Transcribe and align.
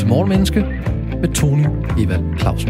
til 0.00 0.08
Morgenmenneske 0.08 0.60
med 1.20 1.34
Tony 1.34 1.66
Evald 1.98 2.38
Clausen. 2.38 2.68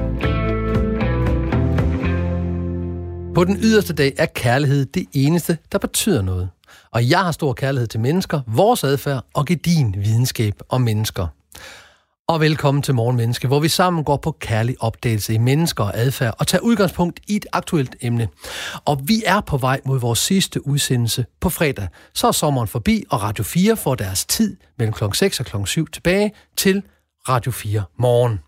På 3.35 3.45
den 3.45 3.57
yderste 3.63 3.93
dag 3.93 4.13
er 4.19 4.27
kærlighed 4.27 4.87
det 4.87 5.07
eneste, 5.13 5.59
der 5.73 5.79
betyder 5.79 6.23
noget. 6.23 6.49
Og 6.91 7.11
jeg 7.11 7.19
har 7.19 7.33
stor 7.33 7.53
kærlighed 7.53 7.89
til 7.89 8.01
mennesker, 8.01 8.41
vores 8.47 8.85
adfærd 8.85 9.25
og 9.35 9.47
gedin 9.47 9.95
videnskab 9.99 10.55
om 10.69 10.81
mennesker. 10.81 11.27
Og 12.29 12.41
velkommen 12.41 12.83
til 12.83 12.95
Morgenmenneske, 12.95 13.49
hvor 13.49 13.61
vi 13.61 13.69
sammen 13.69 14.05
går 14.05 14.17
på 14.17 14.37
kærlig 14.41 14.77
opdagelse 14.81 15.35
i 15.35 15.39
mennesker 15.39 15.85
og 15.85 15.99
adfærd 15.99 16.35
og 16.39 16.47
tager 16.47 16.63
udgangspunkt 16.63 17.21
i 17.29 17.37
et 17.37 17.47
aktuelt 17.53 17.97
emne. 18.01 18.29
Og 18.85 19.01
vi 19.05 19.23
er 19.27 19.41
på 19.41 19.57
vej 19.57 19.81
mod 19.85 20.01
vores 20.01 20.19
sidste 20.19 20.67
udsendelse 20.67 21.27
på 21.41 21.49
fredag. 21.49 21.89
Så 22.15 22.27
er 22.27 22.33
sommeren 22.33 22.69
forbi, 22.69 23.05
og 23.11 23.23
Radio 23.23 23.45
4 23.45 23.77
får 23.77 23.95
deres 23.95 24.25
tid 24.27 24.57
mellem 24.79 24.93
kl. 24.93 25.05
6 25.13 25.41
og 25.41 25.47
kl. 25.47 25.57
7 25.65 25.87
tilbage 25.87 26.33
til 26.57 26.83
Radio 27.29 27.53
4 27.53 27.83
morgen. 27.99 28.41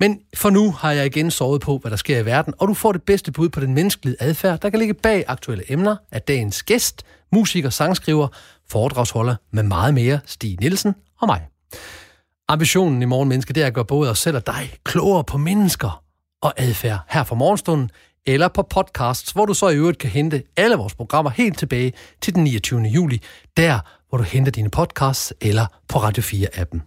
Men 0.00 0.20
for 0.36 0.50
nu 0.50 0.72
har 0.72 0.92
jeg 0.92 1.06
igen 1.06 1.30
sovet 1.30 1.60
på, 1.60 1.78
hvad 1.78 1.90
der 1.90 1.96
sker 1.96 2.18
i 2.18 2.26
verden, 2.26 2.54
og 2.58 2.68
du 2.68 2.74
får 2.74 2.92
det 2.92 3.02
bedste 3.02 3.32
bud 3.32 3.48
på 3.48 3.60
den 3.60 3.74
menneskelige 3.74 4.16
adfærd, 4.20 4.60
der 4.60 4.70
kan 4.70 4.78
ligge 4.78 4.94
bag 4.94 5.24
aktuelle 5.26 5.72
emner 5.72 5.96
af 6.12 6.22
dagens 6.22 6.62
gæst, 6.62 7.02
musiker, 7.32 7.70
sangskriver, 7.70 8.28
foredragsholder 8.68 9.36
med 9.50 9.62
meget 9.62 9.94
mere, 9.94 10.20
Stig 10.26 10.56
Nielsen 10.60 10.94
og 11.20 11.26
mig. 11.26 11.46
Ambitionen 12.48 13.02
i 13.02 13.04
Morgenmenneske, 13.04 13.52
det 13.52 13.62
er 13.62 13.66
at 13.66 13.74
gøre 13.74 13.84
både 13.84 14.10
os 14.10 14.18
selv 14.18 14.36
og 14.36 14.46
dig 14.46 14.74
klogere 14.84 15.24
på 15.24 15.38
mennesker 15.38 16.02
og 16.42 16.54
adfærd 16.56 16.98
her 17.08 17.24
fra 17.24 17.34
morgenstunden, 17.34 17.90
eller 18.26 18.48
på 18.48 18.62
podcasts, 18.62 19.32
hvor 19.32 19.46
du 19.46 19.54
så 19.54 19.68
i 19.68 19.76
øvrigt 19.76 19.98
kan 19.98 20.10
hente 20.10 20.42
alle 20.56 20.76
vores 20.76 20.94
programmer 20.94 21.30
helt 21.30 21.58
tilbage 21.58 21.92
til 22.20 22.34
den 22.34 22.44
29. 22.44 22.80
juli, 22.80 23.22
der 23.56 23.78
hvor 24.08 24.18
du 24.18 24.24
henter 24.24 24.52
dine 24.52 24.70
podcasts 24.70 25.32
eller 25.40 25.66
på 25.88 25.98
Radio 25.98 26.22
4-appen. 26.22 26.80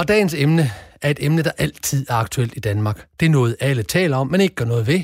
Og 0.00 0.08
dagens 0.08 0.34
emne 0.34 0.70
er 1.02 1.10
et 1.10 1.18
emne, 1.20 1.42
der 1.42 1.50
altid 1.58 2.06
er 2.10 2.14
aktuelt 2.14 2.56
i 2.56 2.60
Danmark. 2.60 3.06
Det 3.20 3.26
er 3.26 3.30
noget, 3.30 3.56
alle 3.60 3.82
taler 3.82 4.16
om, 4.16 4.26
men 4.26 4.40
ikke 4.40 4.54
gør 4.54 4.64
noget 4.64 4.86
ved. 4.86 5.02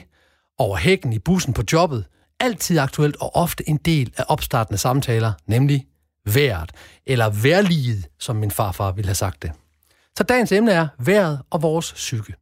Over 0.58 0.76
hækken, 0.76 1.12
i 1.12 1.18
bussen, 1.18 1.52
på 1.52 1.62
jobbet. 1.72 2.04
Altid 2.40 2.78
aktuelt 2.78 3.16
og 3.20 3.36
ofte 3.36 3.68
en 3.68 3.76
del 3.76 4.12
af 4.16 4.24
opstartende 4.28 4.78
samtaler, 4.78 5.32
nemlig 5.46 5.86
vejret, 6.24 6.72
eller 7.06 7.30
værliget, 7.30 8.08
som 8.18 8.36
min 8.36 8.50
farfar 8.50 8.92
ville 8.92 9.08
have 9.08 9.14
sagt 9.14 9.42
det. 9.42 9.52
Så 10.16 10.24
dagens 10.24 10.52
emne 10.52 10.72
er 10.72 10.88
vejret 10.98 11.40
og 11.50 11.62
vores 11.62 11.92
psyke. 11.92 12.34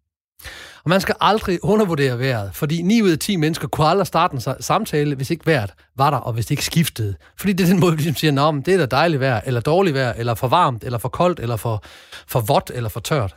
Og 0.85 0.91
man 0.91 1.01
skal 1.01 1.15
aldrig 1.21 1.65
undervurdere 1.65 2.19
vejret, 2.19 2.51
fordi 2.55 2.83
9 2.83 3.03
ud 3.03 3.11
af 3.11 3.19
10 3.19 3.37
mennesker 3.37 3.69
kunne 3.69 3.87
aldrig 3.87 4.07
starte 4.07 4.35
en 4.35 4.41
samtale, 4.61 5.15
hvis 5.15 5.31
ikke 5.31 5.47
vejret 5.47 5.71
var 5.97 6.11
der, 6.11 6.17
og 6.17 6.33
hvis 6.33 6.47
det 6.47 6.51
ikke 6.51 6.65
skiftede. 6.65 7.15
Fordi 7.39 7.53
det 7.53 7.65
er 7.65 7.69
den 7.69 7.81
måde, 7.81 7.93
vi 7.93 7.97
ligesom 7.97 8.17
siger, 8.17 8.49
at 8.49 8.67
det 8.67 8.75
er 8.75 8.79
da 8.79 8.87
dejligt 8.87 9.21
vejr, 9.21 9.41
eller 9.47 9.61
dårligt 9.61 9.95
vejr, 9.95 10.13
eller 10.13 10.35
for 10.35 10.49
varmt, 10.49 10.85
eller 10.85 10.99
for 10.99 11.09
koldt, 11.09 11.41
eller 11.41 11.57
for, 11.57 11.85
for 12.27 12.41
vådt, 12.41 12.71
eller 12.75 12.89
for 12.89 13.01
tørt. 13.01 13.37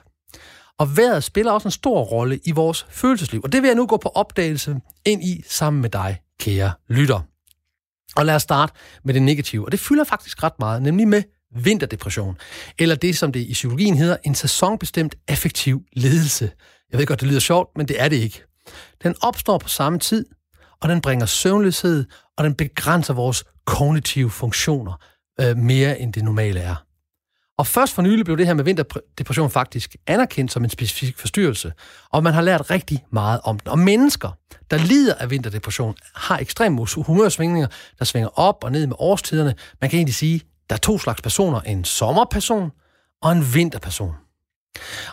Og 0.79 0.97
vejret 0.97 1.23
spiller 1.23 1.51
også 1.51 1.67
en 1.67 1.71
stor 1.71 2.01
rolle 2.01 2.39
i 2.45 2.51
vores 2.51 2.85
følelsesliv, 2.89 3.41
og 3.43 3.51
det 3.51 3.61
vil 3.61 3.67
jeg 3.67 3.75
nu 3.75 3.85
gå 3.85 3.97
på 3.97 4.09
opdagelse 4.09 4.75
ind 5.05 5.23
i 5.23 5.43
sammen 5.47 5.81
med 5.81 5.89
dig, 5.89 6.17
kære 6.39 6.71
lytter. 6.89 7.19
Og 8.15 8.25
lad 8.25 8.35
os 8.35 8.41
starte 8.41 8.73
med 9.03 9.13
det 9.13 9.21
negative, 9.21 9.65
og 9.65 9.71
det 9.71 9.79
fylder 9.79 10.03
faktisk 10.03 10.43
ret 10.43 10.59
meget, 10.59 10.81
nemlig 10.81 11.07
med 11.07 11.23
vinterdepression, 11.55 12.37
eller 12.79 12.95
det, 12.95 13.17
som 13.17 13.31
det 13.31 13.39
i 13.39 13.53
psykologien 13.53 13.97
hedder, 13.97 14.17
en 14.23 14.35
sæsonbestemt 14.35 15.15
affektiv 15.27 15.81
ledelse. 15.93 16.51
Jeg 16.91 16.99
ved 16.99 17.05
godt, 17.05 17.19
det 17.19 17.27
lyder 17.27 17.39
sjovt, 17.39 17.77
men 17.77 17.87
det 17.87 18.01
er 18.01 18.09
det 18.09 18.15
ikke. 18.15 18.43
Den 19.03 19.15
opstår 19.21 19.57
på 19.57 19.69
samme 19.69 19.99
tid, 19.99 20.25
og 20.81 20.89
den 20.89 21.01
bringer 21.01 21.25
søvnløshed, 21.25 22.05
og 22.37 22.43
den 22.43 22.55
begrænser 22.55 23.13
vores 23.13 23.43
kognitive 23.65 24.29
funktioner 24.29 24.93
øh, 25.41 25.57
mere, 25.57 25.99
end 25.99 26.13
det 26.13 26.23
normale 26.23 26.59
er. 26.59 26.75
Og 27.57 27.67
først 27.67 27.93
for 27.93 28.01
nylig 28.01 28.25
blev 28.25 28.37
det 28.37 28.45
her 28.45 28.53
med 28.53 28.63
vinterdepression 28.63 29.49
faktisk 29.49 29.95
anerkendt 30.07 30.51
som 30.51 30.63
en 30.63 30.69
specifik 30.69 31.17
forstyrrelse, 31.17 31.73
og 32.09 32.23
man 32.23 32.33
har 32.33 32.41
lært 32.41 32.71
rigtig 32.71 33.05
meget 33.11 33.39
om 33.43 33.59
den. 33.59 33.67
Og 33.67 33.79
mennesker, 33.79 34.31
der 34.71 34.77
lider 34.77 35.13
af 35.13 35.29
vinterdepression, 35.29 35.95
har 36.15 36.37
ekstreme 36.37 36.85
humørsvingninger, 36.97 37.67
der 37.99 38.05
svinger 38.05 38.39
op 38.39 38.63
og 38.63 38.71
ned 38.71 38.87
med 38.87 38.95
årstiderne. 38.99 39.55
Man 39.81 39.89
kan 39.89 39.97
egentlig 39.97 40.15
sige, 40.15 40.41
der 40.69 40.75
er 40.75 40.79
to 40.79 40.97
slags 40.99 41.21
personer. 41.21 41.61
En 41.61 41.83
sommerperson 41.83 42.71
og 43.21 43.31
en 43.31 43.53
vinterperson. 43.53 44.13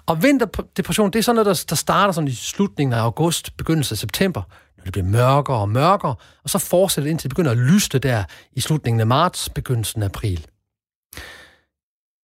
Og 0.06 0.22
vinterdepression, 0.22 1.10
det 1.10 1.18
er 1.18 1.22
sådan 1.22 1.44
noget, 1.44 1.64
der 1.70 1.76
starter 1.76 2.12
sådan 2.12 2.28
i 2.28 2.34
slutningen 2.34 2.92
af 2.92 2.98
august, 3.00 3.56
begyndelsen 3.56 3.94
af 3.94 3.98
september, 3.98 4.42
når 4.76 4.84
det 4.84 4.92
bliver 4.92 5.06
mørkere 5.06 5.56
og 5.56 5.68
mørkere, 5.68 6.14
og 6.44 6.50
så 6.50 6.58
fortsætter 6.58 7.06
det 7.06 7.10
indtil 7.10 7.30
det 7.30 7.36
begynder 7.36 7.50
at 7.50 7.56
lyste 7.56 7.98
der 7.98 8.24
i 8.52 8.60
slutningen 8.60 9.00
af 9.00 9.06
marts, 9.06 9.48
begyndelsen 9.48 10.02
af 10.02 10.06
april. 10.06 10.46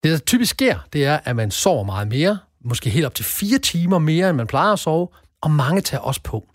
Det, 0.04 0.12
der 0.12 0.18
typisk 0.18 0.50
sker, 0.50 0.78
det 0.92 1.04
er, 1.04 1.18
at 1.24 1.36
man 1.36 1.50
sover 1.50 1.84
meget 1.84 2.08
mere, 2.08 2.38
måske 2.64 2.90
helt 2.90 3.06
op 3.06 3.14
til 3.14 3.24
fire 3.24 3.58
timer 3.58 3.98
mere, 3.98 4.28
end 4.28 4.36
man 4.36 4.46
plejer 4.46 4.72
at 4.72 4.78
sove, 4.78 5.08
og 5.42 5.50
mange 5.50 5.80
tager 5.80 6.00
også 6.00 6.20
på. 6.22 6.46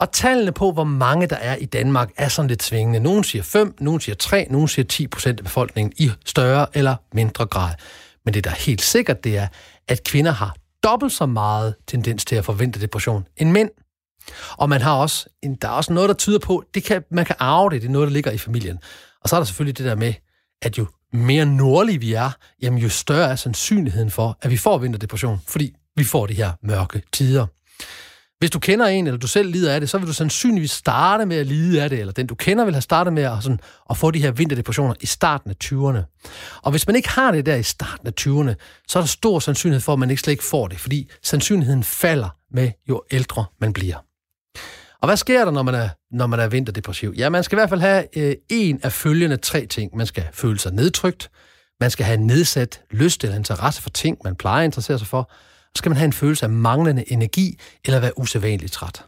Og 0.00 0.12
tallene 0.12 0.52
på, 0.52 0.72
hvor 0.72 0.84
mange 0.84 1.26
der 1.26 1.36
er 1.36 1.56
i 1.56 1.64
Danmark, 1.64 2.10
er 2.16 2.28
sådan 2.28 2.48
lidt 2.48 2.62
svingende. 2.62 3.00
Nogle 3.00 3.24
siger 3.24 3.42
5, 3.42 3.74
nogle 3.80 4.00
siger 4.00 4.16
3, 4.16 4.46
nogle 4.50 4.68
siger 4.68 4.86
10 4.86 5.06
procent 5.06 5.40
af 5.40 5.44
befolkningen 5.44 5.92
i 5.96 6.10
større 6.24 6.66
eller 6.74 6.96
mindre 7.12 7.46
grad. 7.46 7.74
Men 8.24 8.34
det, 8.34 8.44
der 8.44 8.50
er 8.50 8.54
helt 8.54 8.82
sikkert, 8.82 9.24
det 9.24 9.38
er, 9.38 9.48
at 9.88 10.04
kvinder 10.04 10.32
har 10.32 10.56
dobbelt 10.84 11.12
så 11.12 11.26
meget 11.26 11.74
tendens 11.86 12.24
til 12.24 12.36
at 12.36 12.44
forvente 12.44 12.80
depression 12.80 13.26
end 13.36 13.50
mænd. 13.50 13.70
Og 14.50 14.68
man 14.68 14.80
har 14.80 14.94
også, 14.94 15.26
en, 15.42 15.54
der 15.54 15.68
er 15.68 15.72
også 15.72 15.92
noget, 15.92 16.08
der 16.08 16.14
tyder 16.14 16.38
på, 16.38 16.64
det 16.74 16.84
kan, 16.84 17.04
man 17.10 17.24
kan 17.24 17.36
arve 17.38 17.70
det, 17.70 17.82
det 17.82 17.88
er 17.88 17.92
noget, 17.92 18.06
der 18.06 18.12
ligger 18.12 18.30
i 18.30 18.38
familien. 18.38 18.78
Og 19.20 19.28
så 19.28 19.36
er 19.36 19.40
der 19.40 19.44
selvfølgelig 19.44 19.78
det 19.78 19.86
der 19.86 19.94
med, 19.94 20.14
at 20.62 20.78
jo 20.78 20.86
mere 21.12 21.46
nordlige 21.46 22.00
vi 22.00 22.12
er, 22.12 22.30
jamen 22.62 22.78
jo 22.78 22.88
større 22.88 23.30
er 23.30 23.36
sandsynligheden 23.36 24.10
for, 24.10 24.38
at 24.42 24.50
vi 24.50 24.56
får 24.56 24.78
vinterdepression, 24.78 25.40
fordi 25.48 25.74
vi 25.96 26.04
får 26.04 26.26
de 26.26 26.34
her 26.34 26.52
mørke 26.62 27.02
tider. 27.12 27.46
Hvis 28.38 28.50
du 28.50 28.58
kender 28.58 28.86
en, 28.86 29.06
eller 29.06 29.18
du 29.18 29.26
selv 29.26 29.50
lider 29.50 29.74
af 29.74 29.80
det, 29.80 29.90
så 29.90 29.98
vil 29.98 30.08
du 30.08 30.12
sandsynligvis 30.12 30.70
starte 30.70 31.26
med 31.26 31.36
at 31.36 31.46
lide 31.46 31.82
af 31.82 31.90
det, 31.90 32.00
eller 32.00 32.12
den 32.12 32.26
du 32.26 32.34
kender 32.34 32.64
vil 32.64 32.74
have 32.74 32.82
startet 32.82 33.12
med 33.12 33.22
at, 33.22 33.42
sådan, 33.42 33.60
at 33.90 33.96
få 33.96 34.10
de 34.10 34.22
her 34.22 34.30
vinterdepressioner 34.30 34.94
i 35.00 35.06
starten 35.06 35.50
af 35.50 35.54
20'erne. 35.64 36.28
Og 36.62 36.70
hvis 36.70 36.86
man 36.86 36.96
ikke 36.96 37.08
har 37.08 37.30
det 37.32 37.46
der 37.46 37.54
i 37.54 37.62
starten 37.62 38.06
af 38.06 38.12
20'erne, 38.20 38.54
så 38.88 38.98
er 38.98 39.02
der 39.02 39.06
stor 39.06 39.38
sandsynlighed 39.38 39.80
for, 39.80 39.92
at 39.92 39.98
man 39.98 40.10
ikke 40.10 40.22
slet 40.22 40.32
ikke 40.32 40.44
får 40.44 40.68
det, 40.68 40.80
fordi 40.80 41.10
sandsynligheden 41.22 41.84
falder 41.84 42.28
med, 42.50 42.70
jo 42.88 43.02
ældre 43.10 43.44
man 43.60 43.72
bliver. 43.72 43.96
Og 45.00 45.08
hvad 45.08 45.16
sker 45.16 45.44
der, 45.44 45.52
når 45.52 45.62
man 45.62 45.74
er, 45.74 45.88
når 46.10 46.26
man 46.26 46.40
er 46.40 46.48
vinterdepressiv? 46.48 47.14
Ja, 47.16 47.28
man 47.28 47.44
skal 47.44 47.56
i 47.56 47.58
hvert 47.58 47.68
fald 47.68 47.80
have 47.80 48.18
øh, 48.18 48.34
en 48.48 48.80
af 48.82 48.92
følgende 48.92 49.36
tre 49.36 49.66
ting. 49.66 49.96
Man 49.96 50.06
skal 50.06 50.24
føle 50.32 50.58
sig 50.58 50.72
nedtrykt, 50.72 51.30
man 51.80 51.90
skal 51.90 52.06
have 52.06 52.20
nedsat 52.20 52.80
lyst 52.90 53.24
eller 53.24 53.36
interesse 53.36 53.82
for 53.82 53.90
ting, 53.90 54.18
man 54.24 54.36
plejer 54.36 54.60
at 54.60 54.64
interessere 54.64 54.98
sig 54.98 55.06
for, 55.06 55.30
skal 55.76 55.90
man 55.90 55.96
have 55.96 56.04
en 56.04 56.12
følelse 56.12 56.44
af 56.44 56.50
manglende 56.50 57.12
energi 57.12 57.58
eller 57.84 58.00
være 58.00 58.18
usædvanligt 58.18 58.72
træt. 58.72 59.04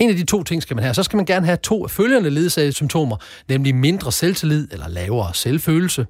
En 0.00 0.10
af 0.10 0.16
de 0.16 0.24
to 0.24 0.42
ting 0.42 0.62
skal 0.62 0.76
man 0.76 0.82
have. 0.82 0.94
Så 0.94 1.02
skal 1.02 1.16
man 1.16 1.26
gerne 1.26 1.46
have 1.46 1.56
to 1.56 1.84
af 1.84 1.90
følgende 1.90 2.30
ledsagede 2.30 2.72
symptomer, 2.72 3.16
nemlig 3.48 3.74
mindre 3.74 4.12
selvtillid 4.12 4.68
eller 4.72 4.88
lavere 4.88 5.34
selvfølelse. 5.34 6.06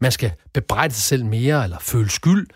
Man 0.00 0.12
skal 0.12 0.32
bebrejde 0.54 0.94
sig 0.94 1.02
selv 1.02 1.24
mere 1.24 1.64
eller 1.64 1.78
føle 1.80 2.10
skyld. 2.10 2.46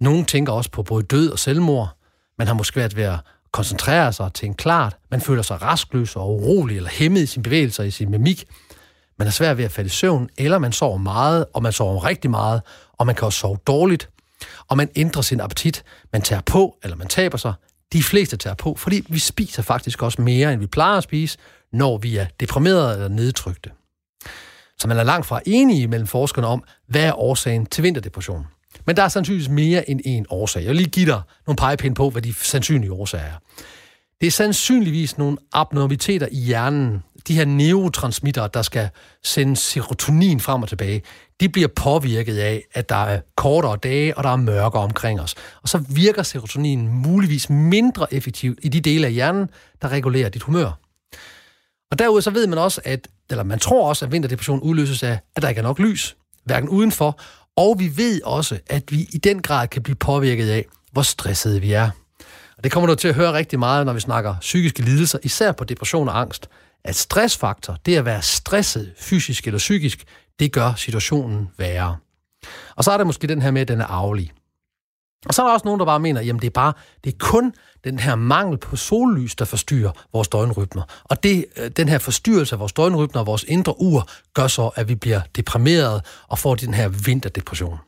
Nogle 0.00 0.24
tænker 0.24 0.52
også 0.52 0.70
på 0.70 0.82
både 0.82 1.02
død 1.02 1.30
og 1.30 1.38
selvmord. 1.38 1.96
Man 2.38 2.46
har 2.46 2.54
måske 2.54 2.76
været 2.76 2.96
ved 2.96 3.04
at 3.04 3.18
koncentrere 3.52 4.12
sig 4.12 4.26
og 4.26 4.34
tænke 4.34 4.56
klart. 4.56 4.96
Man 5.10 5.20
føler 5.20 5.42
sig 5.42 5.62
rastløs 5.62 6.16
og 6.16 6.34
urolig 6.34 6.76
eller 6.76 6.90
hæmmet 6.90 7.20
i 7.20 7.26
sin 7.26 7.42
bevægelser, 7.42 7.84
i 7.84 7.90
sin 7.90 8.10
mimik. 8.10 8.44
Man 9.18 9.26
er 9.26 9.32
svær 9.32 9.54
ved 9.54 9.64
at 9.64 9.72
falde 9.72 9.86
i 9.86 9.90
søvn, 9.90 10.28
eller 10.38 10.58
man 10.58 10.72
sover 10.72 10.98
meget, 10.98 11.46
og 11.54 11.62
man 11.62 11.72
sover 11.72 12.04
rigtig 12.04 12.30
meget, 12.30 12.62
og 12.98 13.06
man 13.06 13.14
kan 13.14 13.26
også 13.26 13.38
sove 13.38 13.58
dårligt. 13.66 14.09
Og 14.70 14.76
man 14.76 14.88
ændrer 14.96 15.22
sin 15.22 15.40
appetit. 15.40 15.84
Man 16.12 16.22
tager 16.22 16.42
på, 16.42 16.78
eller 16.82 16.96
man 16.96 17.06
taber 17.06 17.38
sig. 17.38 17.52
De 17.92 18.02
fleste 18.02 18.36
tager 18.36 18.54
på, 18.54 18.74
fordi 18.74 19.04
vi 19.08 19.18
spiser 19.18 19.62
faktisk 19.62 20.02
også 20.02 20.22
mere, 20.22 20.52
end 20.52 20.60
vi 20.60 20.66
plejer 20.66 20.96
at 20.96 21.04
spise, 21.04 21.38
når 21.72 21.98
vi 21.98 22.16
er 22.16 22.26
deprimerede 22.40 22.94
eller 22.94 23.08
nedtrykte. 23.08 23.70
Så 24.78 24.88
man 24.88 24.96
er 24.96 25.02
langt 25.02 25.26
fra 25.26 25.40
enige 25.46 25.88
mellem 25.88 26.06
forskerne 26.06 26.46
om, 26.46 26.64
hvad 26.88 27.04
er 27.04 27.18
årsagen 27.18 27.66
til 27.66 27.84
vinterdepression. 27.84 28.46
Men 28.86 28.96
der 28.96 29.02
er 29.02 29.08
sandsynligvis 29.08 29.48
mere 29.48 29.90
end 29.90 30.00
én 30.06 30.24
årsag. 30.30 30.60
Jeg 30.60 30.68
vil 30.68 30.76
lige 30.76 30.90
give 30.90 31.06
dig 31.06 31.22
nogle 31.46 31.56
pegepinde 31.56 31.94
på, 31.94 32.10
hvad 32.10 32.22
de 32.22 32.34
sandsynlige 32.34 32.92
årsager 32.92 33.24
er. 33.24 33.36
Det 34.20 34.26
er 34.26 34.30
sandsynligvis 34.30 35.18
nogle 35.18 35.36
abnormiteter 35.52 36.28
i 36.32 36.36
hjernen, 36.36 37.02
de 37.28 37.34
her 37.34 37.44
neurotransmitter, 37.44 38.46
der 38.46 38.62
skal 38.62 38.88
sende 39.24 39.56
serotonin 39.56 40.40
frem 40.40 40.62
og 40.62 40.68
tilbage, 40.68 41.02
de 41.40 41.48
bliver 41.48 41.68
påvirket 41.68 42.38
af, 42.38 42.66
at 42.72 42.88
der 42.88 43.04
er 43.04 43.20
kortere 43.36 43.76
dage, 43.76 44.18
og 44.18 44.24
der 44.24 44.30
er 44.30 44.36
mørkere 44.36 44.82
omkring 44.82 45.20
os. 45.20 45.34
Og 45.62 45.68
så 45.68 45.84
virker 45.88 46.22
serotonin 46.22 46.88
muligvis 46.88 47.50
mindre 47.50 48.14
effektivt 48.14 48.58
i 48.62 48.68
de 48.68 48.80
dele 48.80 49.06
af 49.06 49.12
hjernen, 49.12 49.48
der 49.82 49.88
regulerer 49.88 50.28
dit 50.28 50.42
humør. 50.42 50.72
Og 51.90 51.98
derudover 51.98 52.20
så 52.20 52.30
ved 52.30 52.46
man 52.46 52.58
også, 52.58 52.80
at, 52.84 53.08
eller 53.30 53.44
man 53.44 53.58
tror 53.58 53.88
også, 53.88 54.04
at 54.04 54.12
vinterdepression 54.12 54.60
udløses 54.60 55.02
af, 55.02 55.18
at 55.36 55.42
der 55.42 55.48
ikke 55.48 55.58
er 55.58 55.62
nok 55.62 55.78
lys, 55.78 56.16
hverken 56.44 56.68
udenfor, 56.68 57.20
og 57.56 57.76
vi 57.78 57.96
ved 57.96 58.22
også, 58.24 58.58
at 58.66 58.82
vi 58.92 59.08
i 59.12 59.18
den 59.18 59.42
grad 59.42 59.68
kan 59.68 59.82
blive 59.82 59.96
påvirket 59.96 60.50
af, 60.50 60.66
hvor 60.92 61.02
stressede 61.02 61.60
vi 61.60 61.72
er. 61.72 61.90
Og 62.56 62.64
det 62.64 62.72
kommer 62.72 62.86
du 62.86 62.94
til 62.94 63.08
at 63.08 63.14
høre 63.14 63.32
rigtig 63.32 63.58
meget, 63.58 63.86
når 63.86 63.92
vi 63.92 64.00
snakker 64.00 64.34
psykiske 64.40 64.82
lidelser, 64.82 65.18
især 65.22 65.52
på 65.52 65.64
depression 65.64 66.08
og 66.08 66.20
angst. 66.20 66.48
At 66.84 66.96
stressfaktor, 66.96 67.76
det 67.86 67.96
at 67.96 68.04
være 68.04 68.22
stresset, 68.22 68.94
fysisk 68.98 69.46
eller 69.46 69.58
psykisk, 69.58 70.04
det 70.38 70.52
gør 70.52 70.74
situationen 70.74 71.48
værre. 71.58 71.96
Og 72.76 72.84
så 72.84 72.90
er 72.90 72.96
der 72.96 73.04
måske 73.04 73.26
den 73.26 73.42
her 73.42 73.50
med, 73.50 73.60
at 73.60 73.68
den 73.68 73.80
er 73.80 73.86
arvelig. 73.86 74.32
Og 75.26 75.34
så 75.34 75.42
er 75.42 75.46
der 75.46 75.52
også 75.52 75.64
nogen, 75.64 75.78
der 75.78 75.86
bare 75.86 76.00
mener, 76.00 76.20
jamen 76.20 76.40
det 76.40 76.46
er 76.46 76.50
bare, 76.50 76.72
det 77.04 77.12
er 77.12 77.18
kun 77.18 77.54
den 77.84 77.98
her 77.98 78.14
mangel 78.14 78.58
på 78.58 78.76
sollys, 78.76 79.34
der 79.36 79.44
forstyrrer 79.44 79.92
vores 80.12 80.28
døgnrytmer. 80.28 80.82
Og 81.04 81.22
det, 81.22 81.44
øh, 81.56 81.70
den 81.70 81.88
her 81.88 81.98
forstyrrelse 81.98 82.54
af 82.54 82.58
vores 82.58 82.72
døgnrytmer 82.72 83.20
og 83.20 83.26
vores 83.26 83.44
indre 83.48 83.80
ur, 83.80 84.08
gør 84.34 84.46
så, 84.46 84.70
at 84.74 84.88
vi 84.88 84.94
bliver 84.94 85.20
deprimeret 85.36 86.04
og 86.28 86.38
får 86.38 86.54
den 86.54 86.74
her 86.74 86.88
vinterdepression. 86.88 87.78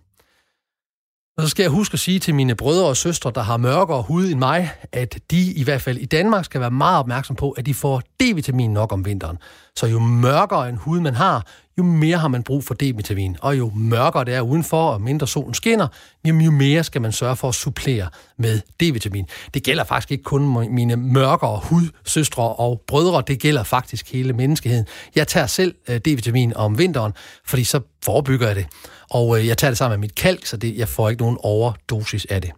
Og 1.36 1.42
så 1.42 1.48
skal 1.48 1.62
jeg 1.62 1.70
huske 1.70 1.92
at 1.92 1.98
sige 1.98 2.18
til 2.18 2.34
mine 2.34 2.54
brødre 2.54 2.88
og 2.88 2.96
søstre, 2.96 3.32
der 3.34 3.42
har 3.42 3.56
mørkere 3.56 4.02
hud 4.02 4.26
end 4.28 4.38
mig, 4.38 4.70
at 4.92 5.18
de 5.30 5.52
i 5.52 5.64
hvert 5.64 5.82
fald 5.82 5.98
i 5.98 6.04
Danmark 6.04 6.44
skal 6.44 6.60
være 6.60 6.70
meget 6.70 6.98
opmærksom 6.98 7.36
på, 7.36 7.50
at 7.50 7.66
de 7.66 7.74
får 7.74 8.02
D-vitamin 8.22 8.72
nok 8.72 8.92
om 8.92 9.04
vinteren. 9.04 9.38
Så 9.76 9.86
jo 9.86 9.98
mørkere 9.98 10.68
en 10.68 10.76
hud 10.76 11.00
man 11.00 11.14
har, 11.14 11.46
jo 11.78 11.82
mere 11.82 12.18
har 12.18 12.28
man 12.28 12.42
brug 12.42 12.64
for 12.64 12.74
D-vitamin. 12.82 13.36
Og 13.40 13.58
jo 13.58 13.72
mørkere 13.74 14.24
det 14.24 14.34
er 14.34 14.40
udenfor, 14.40 14.90
og 14.90 15.00
mindre 15.00 15.28
solen 15.28 15.54
skinner, 15.54 15.88
jo 16.24 16.50
mere 16.50 16.84
skal 16.84 17.02
man 17.02 17.12
sørge 17.12 17.36
for 17.36 17.48
at 17.48 17.54
supplere 17.54 18.08
med 18.38 18.60
D-vitamin. 18.82 19.26
Det 19.54 19.62
gælder 19.62 19.84
faktisk 19.84 20.10
ikke 20.10 20.24
kun 20.24 20.74
mine 20.74 20.96
mørkere 20.96 21.60
hudsøstre 21.62 22.42
og 22.42 22.82
brødre, 22.86 23.22
det 23.26 23.40
gælder 23.40 23.62
faktisk 23.62 24.12
hele 24.12 24.32
menneskeheden. 24.32 24.86
Jeg 25.14 25.28
tager 25.28 25.46
selv 25.46 25.74
øh, 25.88 26.00
D-vitamin 26.08 26.52
om 26.56 26.78
vinteren, 26.78 27.12
fordi 27.46 27.64
så 27.64 27.80
forebygger 28.04 28.46
jeg 28.46 28.56
det. 28.56 28.66
Og 29.10 29.38
øh, 29.38 29.46
jeg 29.46 29.58
tager 29.58 29.70
det 29.70 29.78
sammen 29.78 30.00
med 30.00 30.08
mit 30.08 30.14
kalk, 30.14 30.46
så 30.46 30.56
det, 30.56 30.76
jeg 30.76 30.88
får 30.88 31.08
ikke 31.08 31.22
nogen 31.22 31.38
overdosis 31.42 32.24
af 32.24 32.42
det. 32.42 32.50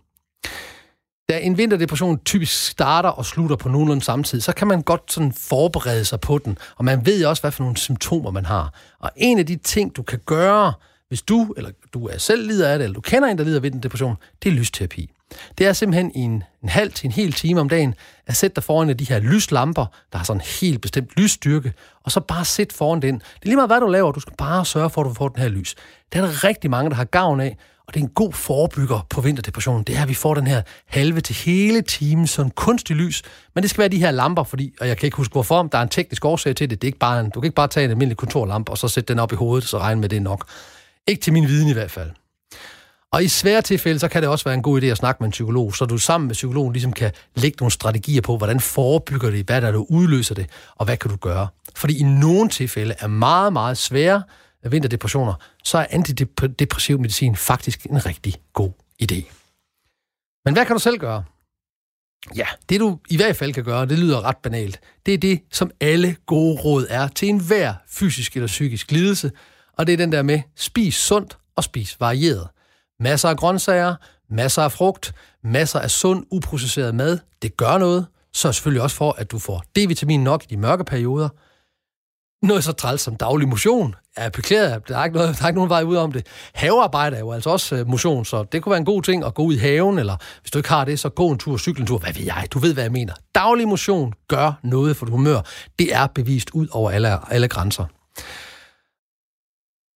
Da 1.29 1.39
en 1.39 1.59
vinterdepression 1.59 2.19
typisk 2.25 2.67
starter 2.67 3.09
og 3.09 3.27
slutter 3.27 3.57
på 3.57 3.69
nogenlunde 3.69 4.03
samme 4.03 4.25
tid, 4.25 4.41
så 4.41 4.53
kan 4.53 4.69
man 4.69 4.83
godt 4.83 5.13
sådan 5.13 5.33
forberede 5.33 6.05
sig 6.05 6.21
på 6.21 6.39
den, 6.39 6.59
og 6.77 6.85
man 6.85 7.07
ved 7.07 7.25
også, 7.25 7.43
hvad 7.43 7.51
for 7.51 7.63
nogle 7.63 7.77
symptomer 7.77 8.31
man 8.31 8.47
har. 8.47 8.75
Og 8.99 9.11
en 9.17 9.39
af 9.39 9.47
de 9.47 9.57
ting, 9.57 9.97
du 9.97 10.03
kan 10.03 10.21
gøre, 10.27 10.73
hvis 11.09 11.23
du, 11.23 11.55
eller 11.57 11.71
du 11.95 12.07
er 12.07 12.19
selv 12.19 12.47
lider 12.47 12.69
af 12.69 12.79
det, 12.79 12.85
eller 12.85 12.95
du 12.95 13.01
kender 13.01 13.29
en, 13.29 13.39
der 13.39 13.45
lider 13.45 13.57
af 13.57 13.63
vinterdepression, 13.63 14.17
det 14.43 14.49
er 14.49 14.55
lysterapi. 14.55 15.11
Det 15.59 15.67
er 15.67 15.73
simpelthen 15.73 16.13
i 16.15 16.19
en, 16.19 16.43
en 16.63 16.69
halv 16.69 16.93
til 16.93 17.07
en 17.07 17.13
hel 17.13 17.33
time 17.33 17.61
om 17.61 17.69
dagen 17.69 17.95
at 18.27 18.37
sætte 18.37 18.55
dig 18.55 18.65
foran 18.65 18.91
af 18.91 18.97
de 18.97 19.05
her 19.05 19.19
lyslamper, 19.19 19.87
der 20.13 20.19
har 20.19 20.25
sådan 20.25 20.41
en 20.41 20.47
helt 20.61 20.81
bestemt 20.81 21.11
lysstyrke, 21.17 21.73
og 22.03 22.13
så 22.13 22.21
bare 22.21 22.45
sæt 22.45 22.73
foran 22.73 23.03
den. 23.03 23.15
Det 23.15 23.23
er 23.43 23.47
lige 23.47 23.57
meget, 23.57 23.69
hvad 23.69 23.81
du 23.81 23.87
laver, 23.87 24.13
du 24.13 24.21
skal 24.21 24.35
bare 24.39 24.65
sørge 24.65 24.91
for, 24.91 25.01
at 25.01 25.05
du 25.05 25.15
får 25.15 25.29
den 25.29 25.43
her 25.43 25.49
lys. 25.49 25.75
Det 26.13 26.19
er 26.19 26.27
der 26.27 26.45
rigtig 26.45 26.71
mange, 26.71 26.91
der 26.91 26.97
har 26.97 27.05
gavn 27.05 27.41
af, 27.41 27.57
og 27.87 27.95
det 27.95 28.01
er 28.01 28.05
en 28.05 28.11
god 28.15 28.33
forebygger 28.33 29.07
på 29.11 29.21
vinterdepression. 29.21 29.83
Det 29.83 29.97
er, 29.97 30.03
at 30.03 30.09
vi 30.09 30.15
får 30.15 30.35
den 30.35 30.47
her 30.47 30.63
halve 30.87 31.21
til 31.21 31.35
hele 31.35 31.83
time 31.83 32.27
sådan 32.27 32.51
kunstig 32.51 32.97
lys. 32.97 33.23
Men 33.55 33.63
det 33.63 33.71
skal 33.71 33.81
være 33.81 33.89
de 33.89 33.99
her 33.99 34.11
lamper, 34.11 34.45
fordi, 34.45 34.75
og 34.81 34.89
jeg 34.89 34.97
kan 34.97 35.07
ikke 35.07 35.17
huske 35.17 35.33
hvorfor, 35.33 35.63
der 35.63 35.79
er 35.79 35.83
en 35.83 35.89
teknisk 35.89 36.25
årsag 36.25 36.57
til 36.57 36.71
det. 36.71 36.83
det 36.83 36.87
er 36.87 36.89
ikke 36.89 36.99
bare 36.99 37.21
en, 37.21 37.31
du 37.31 37.41
kan 37.41 37.47
ikke 37.47 37.55
bare 37.55 37.69
tage 37.69 37.85
en 37.85 37.91
almindelig 37.91 38.17
kontorlampe 38.17 38.73
og 38.73 38.79
så 38.79 38.89
sætte 38.89 39.09
den 39.13 39.19
op 39.19 39.33
i 39.33 39.37
hovedet, 39.37 39.69
så 39.69 39.79
regne 39.79 40.01
med 40.01 40.09
det 40.09 40.23
nok. 40.23 40.49
Ikke 41.07 41.23
til 41.23 41.33
min 41.33 41.49
viden 41.49 41.69
i 41.69 41.73
hvert 41.73 41.91
fald. 41.91 42.11
Og 43.13 43.25
i 43.25 43.29
svære 43.29 43.63
tilfælde, 43.63 43.99
så 43.99 44.09
kan 44.09 44.23
det 44.23 44.31
også 44.31 44.45
være 44.45 44.55
en 44.55 44.63
god 44.63 44.83
idé 44.83 44.87
at 44.87 44.97
snakke 44.97 45.23
med 45.23 45.29
en 45.29 45.31
psykolog, 45.31 45.77
så 45.77 45.85
du 45.85 45.99
sammen 45.99 46.27
med 46.27 46.35
psykologen 46.35 46.73
ligesom 46.73 46.93
kan 46.93 47.13
lægge 47.35 47.57
nogle 47.61 47.71
strategier 47.71 48.21
på, 48.21 48.37
hvordan 48.37 48.61
forebygger 48.61 49.31
det, 49.31 49.47
hvad 49.47 49.61
der 49.61 49.71
du 49.71 49.87
udløser 49.89 50.35
det, 50.35 50.47
og 50.77 50.85
hvad 50.85 50.97
kan 50.97 51.11
du 51.11 51.17
gøre. 51.17 51.49
Fordi 51.77 51.99
i 51.99 52.03
nogle 52.03 52.49
tilfælde 52.49 52.95
er 52.99 53.07
meget, 53.07 53.53
meget 53.53 53.79
svære 53.79 54.23
vinterdepressioner, 54.71 55.35
så 55.65 55.79
er 55.79 55.87
antidepressiv 55.91 56.99
medicin 56.99 57.37
faktisk 57.37 57.87
en 57.87 58.07
rigtig 58.07 58.35
god 58.53 58.71
idé. 59.03 59.33
Men 60.45 60.55
hvad 60.55 60.67
kan 60.67 60.77
du 60.77 60.81
selv 60.81 60.99
gøre? 60.99 61.25
Ja, 62.37 62.47
det 62.69 62.81
du 62.81 62.99
i 63.11 63.17
hvert 63.17 63.37
fald 63.37 63.53
kan 63.53 63.65
gøre, 63.65 63.87
det 63.87 63.99
lyder 63.99 64.25
ret 64.25 64.37
banalt, 64.37 64.81
det 65.07 65.15
er 65.15 65.19
det, 65.19 65.41
som 65.51 65.71
alle 65.81 66.17
gode 66.27 66.61
råd 66.61 66.87
er 66.91 67.09
til 67.09 67.29
enhver 67.29 67.75
fysisk 67.89 68.35
eller 68.35 68.47
psykisk 68.47 68.91
lidelse, 68.91 69.33
og 69.73 69.87
det 69.87 69.93
er 69.93 69.97
den 69.97 70.13
der 70.13 70.23
med, 70.23 70.41
spis 70.57 70.95
sundt 70.95 71.39
og 71.57 71.65
spis 71.65 72.01
varieret. 72.01 72.49
Masser 73.01 73.29
af 73.29 73.37
grøntsager, 73.37 73.95
masser 74.31 74.63
af 74.63 74.73
frugt, 74.73 75.15
masser 75.43 75.81
af 75.81 75.91
sund, 75.91 76.27
uprocesseret 76.31 76.95
mad, 76.95 77.19
det 77.43 77.57
gør 77.57 77.79
noget, 77.79 78.07
så 78.33 78.53
selvfølgelig 78.53 78.83
også 78.83 78.97
for, 78.97 79.13
at 79.13 79.31
du 79.31 79.39
får 79.39 79.65
D-vitamin 79.79 80.19
nok 80.19 80.45
i 80.45 80.47
de 80.47 80.57
mørke 80.57 80.85
perioder, 80.85 81.29
noget 82.47 82.65
så 82.65 82.73
træls 82.73 83.01
som 83.01 83.17
daglig 83.17 83.49
motion 83.49 83.95
er 84.17 84.29
beklaget. 84.29 84.89
Der 84.89 84.99
er, 84.99 85.05
ikke 85.05 85.17
noget, 85.17 85.39
der 85.39 85.45
er 85.45 85.49
ikke 85.49 85.59
nogen 85.59 85.71
vej 85.71 85.83
ud 85.83 85.97
om 85.97 86.13
det. 86.13 86.27
Havearbejde 86.55 87.17
er 87.17 87.21
jo 87.21 87.33
altså 87.33 87.51
også 87.51 87.77
øh, 87.77 87.89
motion, 87.89 88.25
så 88.25 88.45
det 88.53 88.63
kunne 88.63 88.71
være 88.71 88.79
en 88.79 88.85
god 88.85 89.03
ting 89.03 89.25
at 89.25 89.35
gå 89.35 89.43
ud 89.43 89.55
i 89.55 89.59
haven, 89.59 89.99
eller 89.99 90.17
hvis 90.41 90.51
du 90.51 90.59
ikke 90.59 90.69
har 90.69 90.85
det, 90.85 91.01
så 91.01 91.09
gå 91.09 91.29
en 91.29 91.39
tur, 91.39 91.57
cykle 91.57 91.81
en 91.81 91.87
tur, 91.87 91.99
hvad 91.99 92.13
ved 92.13 92.25
jeg, 92.25 92.47
du 92.51 92.59
ved, 92.59 92.75
hvad 92.75 92.85
jeg 92.85 92.93
mener. 92.93 93.13
Daglig 93.35 93.69
motion 93.69 94.13
gør 94.29 94.53
noget 94.63 94.97
for 94.97 95.07
dit 95.07 95.13
humør. 95.13 95.41
Det 95.79 95.95
er 95.95 96.07
bevist 96.07 96.51
ud 96.51 96.69
over 96.71 96.91
alle, 96.91 97.33
alle 97.33 97.49
grænser. 97.49 97.85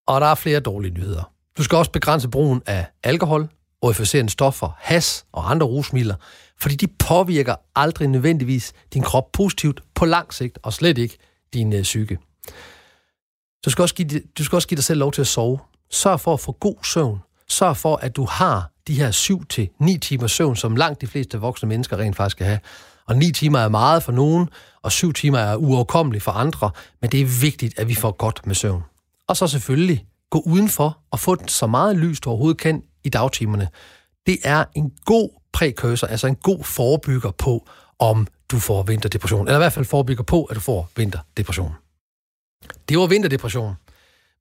Og 0.07 0.21
der 0.21 0.27
er 0.27 0.35
flere 0.35 0.61
dårlige 0.61 0.95
nyheder. 0.95 1.33
Du 1.59 1.63
skal 1.63 1.79
også 1.79 1.91
begrænse 1.91 2.29
brugen 2.29 2.63
af 2.67 2.87
alkohol, 3.05 3.49
euforiserende 3.83 4.31
stoffer, 4.31 4.77
has 4.79 5.25
og 5.33 5.51
andre 5.51 5.67
rusmidler, 5.67 6.15
fordi 6.61 6.75
de 6.75 6.87
påvirker 6.99 7.55
aldrig 7.77 8.09
nødvendigvis 8.09 8.73
din 8.95 9.03
krop 9.03 9.33
positivt 9.33 9.83
på 9.95 10.05
lang 10.05 10.35
sigt, 10.35 10.59
og 10.63 10.73
slet 10.73 10.99
ikke 10.99 11.19
din 11.55 11.73
øh, 11.73 11.83
psyke. 11.83 12.19
Du 13.69 13.73
skal, 13.73 13.83
også 13.83 13.95
give, 13.95 14.21
du 14.39 14.45
skal 14.45 14.57
også 14.57 14.69
give 14.69 14.77
dig 14.77 14.85
selv 14.85 14.99
lov 14.99 15.13
til 15.13 15.21
at 15.21 15.27
sove. 15.27 15.59
Sørg 15.91 16.21
for 16.21 16.35
at 16.35 16.41
få 16.41 16.53
god 16.53 16.75
søvn. 16.85 17.19
Sørg 17.49 17.77
for, 17.77 17.97
at 17.97 18.17
du 18.17 18.25
har 18.25 18.71
de 18.87 18.95
her 18.95 19.11
7-9 19.93 19.99
timer 19.99 20.27
søvn, 20.27 20.57
som 20.57 20.77
langt 20.77 21.01
de 21.01 21.07
fleste 21.07 21.39
voksne 21.39 21.69
mennesker 21.69 21.97
rent 21.97 22.17
faktisk 22.17 22.37
skal 22.37 22.47
have. 22.47 22.59
Og 23.07 23.17
9 23.17 23.33
timer 23.33 23.59
er 23.59 23.69
meget 23.69 24.03
for 24.03 24.13
nogen, 24.13 24.49
og 24.83 24.93
7 24.93 25.13
timer 25.13 25.39
er 25.39 25.57
uoverkommeligt 25.57 26.25
for 26.25 26.33
andre, 26.33 26.71
men 27.01 27.11
det 27.11 27.21
er 27.21 27.41
vigtigt, 27.41 27.79
at 27.79 27.89
vi 27.89 27.95
får 27.95 28.11
godt 28.11 28.47
med 28.47 28.55
søvn. 28.55 28.83
Og 29.27 29.37
så 29.37 29.47
selvfølgelig 29.47 30.07
gå 30.31 30.43
udenfor 30.47 30.99
og 31.11 31.21
få 31.21 31.37
så 31.47 31.67
meget 31.67 31.97
lys, 31.97 32.21
du 32.21 32.31
overhovedet 32.31 32.61
kan 32.61 32.83
i 33.05 33.09
dagtimerne. 33.09 33.69
Det 34.27 34.39
er 34.45 34.65
en 34.77 34.93
god 35.05 35.29
prækursor, 35.53 36.07
altså 36.07 36.27
en 36.27 36.37
god 36.37 36.65
forebygger 36.65 37.31
på, 37.31 37.69
om 37.99 38.27
du 38.51 38.59
får 38.59 38.83
vinterdepression. 38.83 39.47
Eller 39.47 39.59
i 39.59 39.63
hvert 39.63 39.73
fald 39.73 39.85
forebygger 39.85 40.25
på, 40.25 40.45
at 40.45 40.57
du 40.57 40.61
får 40.61 40.91
vinterdepression. 40.97 41.73
Det 42.89 42.99
var 42.99 43.07
vinterdepression. 43.07 43.75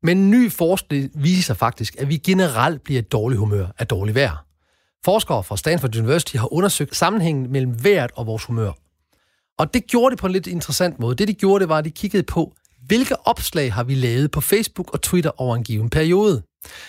Men 0.03 0.31
ny 0.31 0.51
forskning 0.51 1.11
viser 1.15 1.53
faktisk, 1.53 1.95
at 1.99 2.09
vi 2.09 2.17
generelt 2.17 2.83
bliver 2.83 2.99
et 2.99 3.11
dårligt 3.11 3.39
humør 3.39 3.67
af 3.79 3.87
dårlig 3.87 4.15
vejr. 4.15 4.45
Forskere 5.05 5.43
fra 5.43 5.57
Stanford 5.57 5.95
University 5.95 6.35
har 6.35 6.53
undersøgt 6.53 6.95
sammenhængen 6.95 7.51
mellem 7.51 7.83
vejret 7.83 8.11
og 8.15 8.27
vores 8.27 8.43
humør. 8.43 8.71
Og 9.59 9.73
det 9.73 9.87
gjorde 9.87 10.11
det 10.11 10.19
på 10.19 10.27
en 10.27 10.33
lidt 10.33 10.47
interessant 10.47 10.99
måde. 10.99 11.15
Det 11.15 11.27
de 11.27 11.33
gjorde, 11.33 11.61
det 11.61 11.69
var, 11.69 11.77
at 11.77 11.85
de 11.85 11.91
kiggede 11.91 12.23
på, 12.23 12.53
hvilke 12.87 13.27
opslag 13.27 13.73
har 13.73 13.83
vi 13.83 13.95
lavet 13.95 14.31
på 14.31 14.41
Facebook 14.41 14.93
og 14.93 15.01
Twitter 15.01 15.41
over 15.41 15.55
en 15.55 15.63
given 15.63 15.89
periode. 15.89 16.43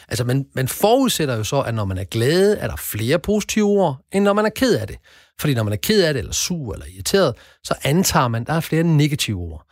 Altså, 0.08 0.24
man, 0.24 0.46
man 0.54 0.69
forudsætter 0.69 1.36
jo 1.36 1.44
så, 1.44 1.60
at 1.60 1.74
når 1.74 1.84
man 1.84 1.98
er 1.98 2.05
glad, 2.05 2.56
er 2.60 2.69
der 2.69 2.76
flere 2.76 3.19
positive 3.19 3.67
ord, 3.67 4.06
end 4.12 4.24
når 4.24 4.32
man 4.32 4.46
er 4.46 4.50
ked 4.50 4.76
af 4.79 4.86
det. 4.86 4.96
Fordi 5.41 5.55
når 5.55 5.62
man 5.62 5.72
er 5.72 5.76
ked 5.76 6.05
af 6.05 6.14
det, 6.14 6.19
eller 6.19 6.32
sur, 6.32 6.72
eller 6.72 6.86
irriteret, 6.86 7.34
så 7.64 7.74
antager 7.82 8.29
man, 8.29 8.43
at 8.43 8.46
der 8.46 8.53
er 8.53 8.60
flere 8.60 8.82
negative 8.82 9.38
ord. 9.41 9.68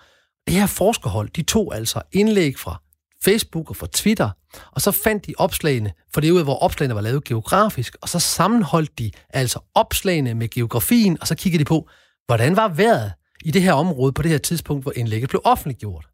Det 0.46 0.54
her 0.54 0.66
forskerhold, 0.66 1.28
de 1.30 1.42
tog 1.42 1.74
altså 1.74 2.02
indlæg 2.12 2.58
fra 2.58 2.82
Facebook 3.24 3.70
og 3.70 3.76
fra 3.76 3.86
Twitter, 3.92 4.30
og 4.72 4.80
så 4.80 4.90
fandt 4.90 5.26
de 5.26 5.34
opslagene, 5.38 5.92
for 6.14 6.20
det 6.20 6.28
er 6.30 6.34
jo, 6.34 6.42
hvor 6.42 6.58
opslagene 6.58 6.94
var 6.94 7.00
lavet 7.00 7.24
geografisk, 7.24 7.96
og 8.02 8.08
så 8.08 8.18
sammenholdt 8.18 8.98
de 8.98 9.10
altså 9.30 9.58
opslagene 9.74 10.34
med 10.34 10.48
geografien, 10.48 11.18
og 11.20 11.26
så 11.26 11.34
kiggede 11.34 11.64
de 11.64 11.68
på, 11.68 11.88
hvordan 12.26 12.56
var 12.56 12.68
vejret 12.68 13.12
i 13.44 13.50
det 13.50 13.62
her 13.62 13.72
område 13.72 14.12
på 14.12 14.22
det 14.22 14.30
her 14.30 14.38
tidspunkt, 14.38 14.84
hvor 14.84 14.92
indlægget 14.96 15.28
blev 15.28 15.40
offentliggjort. 15.44 16.06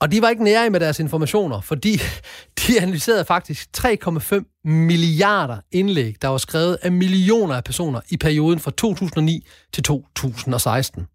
Og 0.00 0.12
de 0.12 0.22
var 0.22 0.28
ikke 0.28 0.44
nære 0.44 0.70
med 0.70 0.80
deres 0.80 1.00
informationer, 1.00 1.60
fordi 1.60 2.00
de 2.66 2.80
analyserede 2.80 3.24
faktisk 3.24 3.68
3,5 3.78 4.60
milliarder 4.64 5.56
indlæg, 5.72 6.16
der 6.22 6.28
var 6.28 6.38
skrevet 6.38 6.78
af 6.82 6.92
millioner 6.92 7.54
af 7.54 7.64
personer 7.64 8.00
i 8.08 8.16
perioden 8.16 8.58
fra 8.60 8.70
2009 8.70 9.46
til 9.72 9.82
2016. 9.82 11.06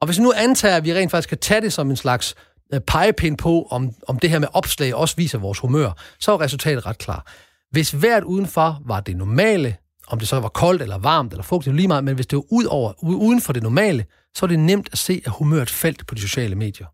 Og 0.00 0.06
hvis 0.06 0.18
vi 0.18 0.22
nu 0.22 0.32
antager, 0.36 0.76
at 0.76 0.84
vi 0.84 0.94
rent 0.94 1.10
faktisk 1.10 1.28
kan 1.28 1.38
tage 1.38 1.60
det 1.60 1.72
som 1.72 1.90
en 1.90 1.96
slags 1.96 2.34
øh, 2.74 2.80
pegepind 2.80 3.38
på, 3.38 3.66
om, 3.70 3.94
om 4.08 4.18
det 4.18 4.30
her 4.30 4.38
med 4.38 4.48
opslag 4.52 4.94
også 4.94 5.16
viser 5.16 5.38
vores 5.38 5.58
humør, 5.58 5.90
så 6.20 6.32
er 6.32 6.40
resultatet 6.40 6.86
ret 6.86 6.98
klar. 6.98 7.26
Hvis 7.70 7.90
hvert 7.90 8.24
udenfor 8.24 8.82
var 8.86 9.00
det 9.00 9.16
normale, 9.16 9.76
om 10.08 10.18
det 10.18 10.28
så 10.28 10.40
var 10.40 10.48
koldt 10.48 10.82
eller 10.82 10.98
varmt 10.98 11.32
eller 11.32 11.42
fugtigt, 11.42 11.76
lige 11.76 11.88
meget, 11.88 12.04
men 12.04 12.14
hvis 12.14 12.26
det 12.26 12.36
var 12.36 12.44
ud 12.50 12.64
over, 12.64 12.92
uden 13.02 13.40
for 13.40 13.52
det 13.52 13.62
normale, 13.62 14.04
så 14.34 14.46
er 14.46 14.48
det 14.48 14.58
nemt 14.58 14.88
at 14.92 14.98
se, 14.98 15.22
at 15.26 15.32
humøret 15.32 15.70
faldt 15.70 16.06
på 16.06 16.14
de 16.14 16.20
sociale 16.20 16.54
medier. 16.54 16.86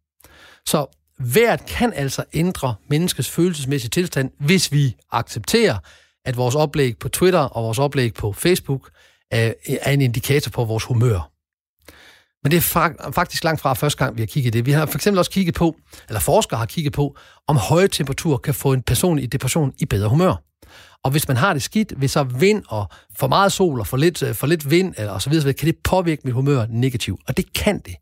Så 0.67 0.87
vejret 1.19 1.67
kan 1.67 1.93
altså 1.93 2.25
ændre 2.33 2.75
menneskets 2.91 3.31
følelsesmæssige 3.31 3.91
tilstand, 3.91 4.31
hvis 4.41 4.73
vi 4.73 4.97
accepterer, 5.13 5.79
at 6.25 6.37
vores 6.37 6.55
oplæg 6.55 6.99
på 6.99 7.09
Twitter 7.09 7.41
og 7.41 7.65
vores 7.65 7.79
oplæg 7.79 8.15
på 8.15 8.33
Facebook 8.33 8.91
er 9.31 9.91
en 9.91 10.01
indikator 10.01 10.51
på 10.51 10.65
vores 10.65 10.85
humør. 10.85 11.36
Men 12.47 12.51
det 12.51 12.57
er 12.57 13.11
faktisk 13.13 13.45
langt 13.45 13.61
fra 13.61 13.75
første 13.75 14.05
gang, 14.05 14.17
vi 14.17 14.23
har 14.23 14.27
kigget 14.27 14.53
det. 14.53 14.67
Vi 14.67 14.73
har 14.73 14.87
for 14.87 14.95
eksempel 14.95 15.19
også 15.19 15.31
kigget 15.31 15.55
på, 15.55 15.77
eller 16.09 16.21
forskere 16.21 16.59
har 16.59 16.67
kigget 16.67 16.93
på, 16.93 17.17
om 17.47 17.57
høje 17.57 17.89
temperaturer 17.89 18.39
kan 18.39 18.55
få 18.55 18.73
en 18.73 18.83
person 18.83 19.19
i 19.19 19.27
depression 19.27 19.73
i 19.79 19.85
bedre 19.85 20.09
humør. 20.09 20.43
Og 21.05 21.11
hvis 21.11 21.29
man 21.29 21.37
har 21.37 21.53
det 21.53 21.63
skidt, 21.63 21.93
hvis 21.97 22.11
så 22.11 22.23
vind 22.23 22.63
og 22.69 22.89
for 23.19 23.29
meget 23.29 23.53
sol 23.53 23.81
og 23.81 23.87
for 23.87 23.97
lidt, 23.97 24.23
øh, 24.23 24.35
for 24.35 24.47
lidt 24.47 24.71
vind 24.71 24.95
eller 24.97 25.19
så 25.19 25.31
videre, 25.31 25.53
kan 25.53 25.67
det 25.67 25.77
påvirke 25.85 26.23
mit 26.25 26.35
humør 26.35 26.67
negativt. 26.69 27.21
Og 27.29 27.37
det 27.37 27.53
kan 27.53 27.79
det. 27.79 27.95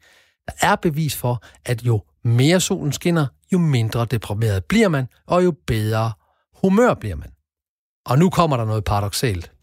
Der 0.47 0.53
er 0.69 0.77
bevis 0.77 1.17
for, 1.17 1.43
at 1.65 1.83
jo 1.83 2.03
mere 2.25 2.61
solen 2.61 2.93
skinner, 2.93 3.27
jo 3.53 3.59
mindre 3.59 4.05
deprimeret 4.05 4.65
bliver 4.65 4.89
man, 4.89 5.07
og 5.27 5.45
jo 5.45 5.55
bedre 5.67 6.13
humør 6.63 6.95
bliver 6.95 7.17
man. 7.17 7.29
Og 8.07 8.19
nu 8.19 8.31
kommer 8.31 8.57
der 8.57 8.65
noget 8.65 8.85
paradoxalt 8.85 9.54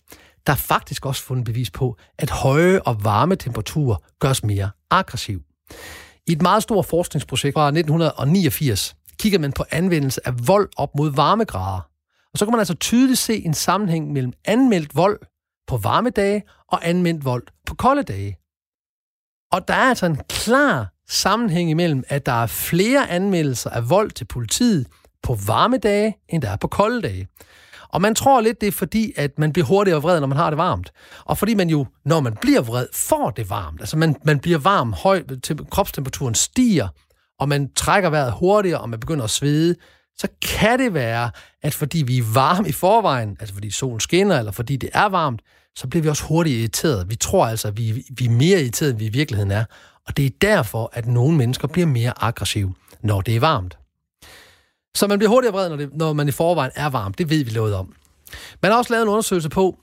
der 0.47 0.53
er 0.53 0.57
faktisk 0.57 1.05
også 1.05 1.23
fundet 1.23 1.45
bevis 1.45 1.71
på, 1.71 1.97
at 2.17 2.29
høje 2.29 2.81
og 2.81 3.03
varme 3.03 3.35
temperaturer 3.35 3.95
gør 4.19 4.29
os 4.29 4.43
mere 4.43 4.69
aggressiv. 4.89 5.41
I 6.27 6.31
et 6.31 6.41
meget 6.41 6.63
stort 6.63 6.85
forskningsprojekt 6.85 7.53
fra 7.53 7.67
1989 7.67 8.95
kigger 9.19 9.39
man 9.39 9.51
på 9.51 9.63
anvendelse 9.71 10.27
af 10.27 10.33
vold 10.47 10.69
op 10.77 10.95
mod 10.97 11.11
varmegrader. 11.11 11.87
Og 12.33 12.39
så 12.39 12.45
kan 12.45 12.51
man 12.51 12.59
altså 12.59 12.73
tydeligt 12.73 13.19
se 13.19 13.45
en 13.45 13.53
sammenhæng 13.53 14.11
mellem 14.11 14.33
anmeldt 14.45 14.95
vold 14.95 15.19
på 15.67 15.77
varme 15.77 16.09
dage 16.09 16.43
og 16.67 16.89
anmeldt 16.89 17.25
vold 17.25 17.43
på 17.67 17.75
kolde 17.75 18.03
dage. 18.03 18.37
Og 19.51 19.67
der 19.67 19.73
er 19.73 19.89
altså 19.89 20.05
en 20.05 20.19
klar 20.29 20.93
sammenhæng 21.09 21.69
imellem, 21.69 22.03
at 22.07 22.25
der 22.25 22.31
er 22.31 22.47
flere 22.47 23.09
anmeldelser 23.09 23.69
af 23.69 23.89
vold 23.89 24.11
til 24.11 24.25
politiet 24.25 24.87
på 25.23 25.37
varme 25.47 25.77
dage, 25.77 26.17
end 26.29 26.41
der 26.41 26.49
er 26.49 26.55
på 26.55 26.67
kolde 26.67 27.01
dage. 27.01 27.27
Og 27.93 28.01
man 28.01 28.15
tror 28.15 28.41
lidt, 28.41 28.61
det 28.61 28.67
er 28.67 28.71
fordi, 28.71 29.13
at 29.15 29.39
man 29.39 29.53
bliver 29.53 29.65
hurtigere 29.65 30.01
vred, 30.01 30.19
når 30.19 30.27
man 30.27 30.37
har 30.37 30.49
det 30.49 30.57
varmt. 30.57 30.91
Og 31.25 31.37
fordi 31.37 31.53
man 31.53 31.69
jo, 31.69 31.85
når 32.05 32.19
man 32.19 32.37
bliver 32.41 32.61
vred, 32.61 32.87
får 32.93 33.29
det 33.29 33.49
varmt. 33.49 33.81
Altså 33.81 33.97
man, 33.97 34.15
man 34.23 34.39
bliver 34.39 34.57
varm, 34.57 34.93
høj, 34.93 35.23
til, 35.43 35.59
kropstemperaturen 35.71 36.35
stiger, 36.35 36.87
og 37.39 37.49
man 37.49 37.69
trækker 37.75 38.09
vejret 38.09 38.31
hurtigere, 38.31 38.79
og 38.79 38.89
man 38.89 38.99
begynder 38.99 39.23
at 39.23 39.29
svede, 39.29 39.75
så 40.17 40.27
kan 40.41 40.79
det 40.79 40.93
være, 40.93 41.31
at 41.61 41.73
fordi 41.73 42.03
vi 42.07 42.17
er 42.17 42.33
varme 42.33 42.67
i 42.67 42.71
forvejen, 42.71 43.37
altså 43.39 43.53
fordi 43.53 43.71
solen 43.71 43.99
skinner, 43.99 44.39
eller 44.39 44.51
fordi 44.51 44.75
det 44.75 44.89
er 44.93 45.05
varmt, 45.05 45.41
så 45.75 45.87
bliver 45.87 46.03
vi 46.03 46.09
også 46.09 46.23
hurtigt 46.23 46.59
irriteret. 46.59 47.09
Vi 47.09 47.15
tror 47.15 47.45
altså, 47.45 47.67
at 47.67 47.77
vi, 47.77 48.03
vi 48.17 48.25
er 48.25 48.29
mere 48.29 48.61
irriteret, 48.61 48.89
end 48.89 48.99
vi 48.99 49.05
i 49.05 49.09
virkeligheden 49.09 49.51
er. 49.51 49.63
Og 50.07 50.17
det 50.17 50.25
er 50.25 50.29
derfor, 50.41 50.89
at 50.93 51.07
nogle 51.07 51.37
mennesker 51.37 51.67
bliver 51.67 51.87
mere 51.87 52.13
aggressive, 52.23 52.73
når 53.01 53.21
det 53.21 53.35
er 53.35 53.39
varmt. 53.39 53.77
Så 54.95 55.07
man 55.07 55.19
bliver 55.19 55.29
hurtigere 55.29 55.53
vred, 55.53 55.69
når, 55.69 55.75
det, 55.75 55.89
når 55.93 56.13
man 56.13 56.27
i 56.27 56.31
forvejen 56.31 56.71
er 56.75 56.89
varm. 56.89 57.13
Det 57.13 57.29
ved 57.29 57.45
vi 57.45 57.51
noget 57.51 57.75
om. 57.75 57.93
Man 58.61 58.71
har 58.71 58.77
også 58.77 58.93
lavet 58.93 59.03
en 59.03 59.09
undersøgelse 59.09 59.49
på, 59.49 59.77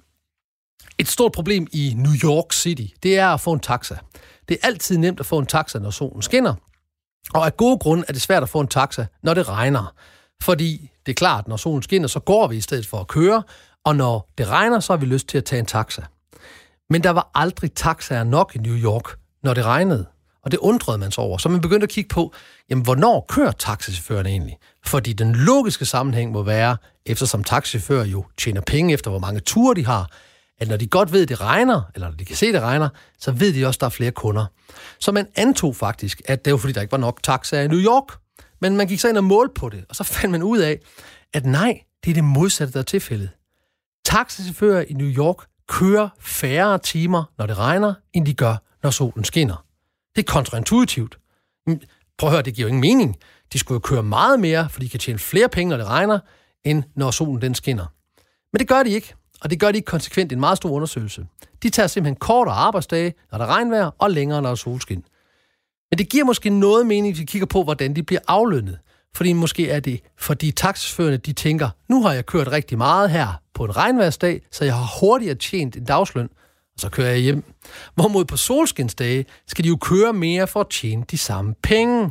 et 0.99 1.09
stort 1.09 1.33
problem 1.33 1.67
i 1.73 1.95
New 1.97 2.13
York 2.25 2.53
City, 2.53 2.95
det 3.03 3.19
er 3.19 3.29
at 3.29 3.41
få 3.41 3.53
en 3.53 3.61
taxa. 3.61 3.97
Det 4.49 4.59
er 4.63 4.67
altid 4.67 4.99
nemt 4.99 5.21
at 5.21 5.27
få 5.27 5.39
en 5.39 5.47
taxa, 5.47 5.79
når 5.79 5.91
solen 5.91 6.23
skinner. 6.23 6.55
Og 7.35 7.47
af 7.47 7.57
gode 7.57 7.79
grunde 7.79 8.05
er 8.09 8.13
det 8.13 8.23
svært 8.23 8.43
at 8.43 8.49
få 8.49 8.61
en 8.61 8.69
taxa, 8.69 9.07
når 9.23 9.35
det 9.35 9.49
regner. 9.49 9.95
Fordi 10.43 10.91
det 11.07 11.13
er 11.13 11.15
klart, 11.15 11.49
når 11.49 11.57
solen 11.57 11.83
skinner, 11.83 12.09
så 12.09 12.21
går 12.21 12.47
vi 12.47 12.57
i 12.57 12.61
stedet 12.61 12.87
for 12.87 13.01
at 13.01 13.09
køre, 13.09 13.43
og 13.85 13.97
når 13.97 14.29
det 14.39 14.49
regner, 14.49 14.81
så 14.81 14.93
har 14.93 14.99
vi 14.99 15.07
lyst 15.07 15.29
til 15.29 15.39
at 15.39 15.45
tage 15.45 15.61
en 15.61 15.67
taxa. 15.67 16.03
Men 16.91 17.03
der 17.03 17.11
var 17.11 17.31
aldrig 17.35 17.73
taxaer 17.73 18.25
nok 18.25 18.53
i 18.55 18.59
New 18.59 18.77
York, 18.77 19.19
når 19.43 19.55
det 19.55 19.65
regnede. 19.65 20.07
Og 20.49 20.53
det 20.53 20.59
undrede 20.59 20.99
man 20.99 21.11
sig 21.11 21.25
over. 21.25 21.39
Så 21.39 21.49
man 21.49 21.61
begyndte 21.61 21.85
at 21.85 21.91
kigge 21.91 22.09
på, 22.09 22.35
jamen, 22.71 22.85
hvornår 22.85 23.27
kører 23.29 23.53
taxichaufførerne 23.53 24.29
egentlig? 24.29 24.59
Fordi 24.87 25.13
den 25.13 25.35
logiske 25.35 25.85
sammenhæng 25.85 26.33
må 26.33 26.43
være, 26.43 26.77
eftersom 27.07 27.45
taxichauffører 27.45 28.05
jo 28.05 28.25
tjener 28.39 28.61
penge 28.61 28.95
efter, 28.95 29.11
hvor 29.11 29.19
mange 29.19 29.41
ture 29.41 29.75
de 29.75 29.87
har, 29.87 30.11
at 30.59 30.69
når 30.69 30.77
de 30.77 30.87
godt 30.87 31.13
ved, 31.13 31.23
at 31.23 31.29
det 31.29 31.41
regner, 31.41 31.83
eller 31.95 32.09
når 32.09 32.17
de 32.17 32.25
kan 32.25 32.37
se, 32.37 32.47
at 32.47 32.55
det 32.55 32.63
regner, 32.63 32.89
så 33.19 33.33
ved 33.33 33.53
de 33.53 33.67
også, 33.67 33.77
at 33.77 33.81
der 33.81 33.87
er 33.87 33.91
flere 33.91 34.11
kunder. 34.11 34.47
Så 34.99 35.13
man 35.13 35.27
antog 35.35 35.77
faktisk, 35.77 36.23
at 36.25 36.45
det 36.45 36.53
var 36.53 36.59
fordi, 36.59 36.73
der 36.73 36.81
ikke 36.81 36.93
var 36.93 36.99
nok 36.99 37.23
taxaer 37.23 37.63
i 37.63 37.69
New 37.69 37.81
York. 37.81 38.19
Men 38.61 38.77
man 38.77 38.87
gik 38.87 39.01
så 39.01 39.09
ind 39.09 39.17
og 39.17 39.25
målte 39.25 39.55
på 39.55 39.69
det, 39.69 39.85
og 39.89 39.97
så 39.97 40.05
fandt 40.05 40.31
man 40.31 40.43
ud 40.43 40.59
af, 40.59 40.79
at 41.35 41.47
nej, 41.47 41.81
det 42.05 42.11
er 42.11 42.15
det 42.15 42.25
modsatte, 42.25 42.73
der 42.73 42.79
er 42.79 42.83
tilfældet. 42.83 43.31
Taxichauffører 44.05 44.85
i 44.89 44.93
New 44.93 45.09
York 45.09 45.37
kører 45.69 46.09
færre 46.21 46.79
timer, 46.79 47.25
når 47.39 47.47
det 47.47 47.59
regner, 47.59 47.95
end 48.13 48.27
de 48.27 48.35
gør, 48.35 48.57
når 48.83 48.91
solen 48.91 49.25
skinner. 49.25 49.68
Det 50.19 50.29
er 50.29 50.33
kontraintuitivt. 50.33 51.19
Prøv 52.19 52.29
at 52.29 52.31
høre, 52.31 52.43
det 52.43 52.55
giver 52.55 52.65
jo 52.65 52.69
ingen 52.69 52.81
mening. 52.81 53.17
De 53.53 53.59
skulle 53.59 53.77
jo 53.77 53.81
køre 53.81 54.03
meget 54.03 54.41
mere, 54.41 54.69
for 54.69 54.81
de 54.81 54.89
kan 54.89 55.01
tjene 55.01 55.19
flere 55.19 55.49
penge, 55.49 55.71
når 55.71 55.77
det 55.77 55.87
regner, 55.87 56.19
end 56.65 56.83
når 56.95 57.11
solen 57.11 57.43
den 57.43 57.55
skinner. 57.55 57.87
Men 58.53 58.59
det 58.59 58.69
gør 58.69 58.83
de 58.83 58.91
ikke, 58.91 59.15
og 59.41 59.51
det 59.51 59.61
gør 59.61 59.73
de 59.73 59.79
ikke 59.79 59.87
konsekvent 59.87 60.33
i 60.33 60.35
en 60.35 60.41
meget 60.41 60.57
stor 60.57 60.71
undersøgelse. 60.71 61.27
De 61.63 61.71
tager 61.71 61.87
simpelthen 61.87 62.17
kortere 62.17 62.55
arbejdsdage, 62.55 63.15
når 63.33 63.39
der 63.39 63.45
er 63.45 63.49
regnvejr, 63.49 63.91
og 63.99 64.11
længere, 64.11 64.43
når 64.43 64.49
der 64.49 64.53
er 64.53 64.57
solskin. 64.57 65.05
Men 65.91 65.99
det 65.99 66.09
giver 66.09 66.25
måske 66.25 66.51
noget 66.51 66.87
mening, 66.87 67.15
hvis 67.15 67.21
vi 67.21 67.27
kigger 67.27 67.47
på, 67.47 67.63
hvordan 67.63 67.97
de 67.97 68.03
bliver 68.03 68.21
aflønnet. 68.29 68.79
Fordi 69.15 69.33
måske 69.33 69.71
er 69.71 69.81
det, 69.81 70.01
fordi 70.17 70.51
taxiførende 70.51 71.19
de 71.19 71.33
tænker, 71.33 71.69
nu 71.89 72.03
har 72.03 72.13
jeg 72.13 72.27
kørt 72.27 72.49
rigtig 72.49 72.79
meget 72.79 73.11
her 73.11 73.43
på 73.55 73.65
en 73.65 73.77
regnværsdag, 73.77 74.43
så 74.53 74.65
jeg 74.65 74.75
har 74.75 74.99
hurtigere 75.01 75.35
tjent 75.35 75.77
en 75.77 75.85
dagsløn, 75.85 76.29
og 76.79 76.83
så 76.83 76.89
kører 76.89 77.11
jeg 77.11 77.19
hjem. 77.19 77.45
Hvorimod 77.95 78.25
på 78.25 78.37
solskinsdage 78.37 79.27
skal 79.47 79.65
de 79.65 79.69
jo 79.69 79.77
køre 79.77 80.13
mere 80.13 80.47
for 80.47 80.61
at 80.61 80.67
tjene 80.71 81.05
de 81.11 81.19
samme 81.19 81.55
penge. 81.63 82.11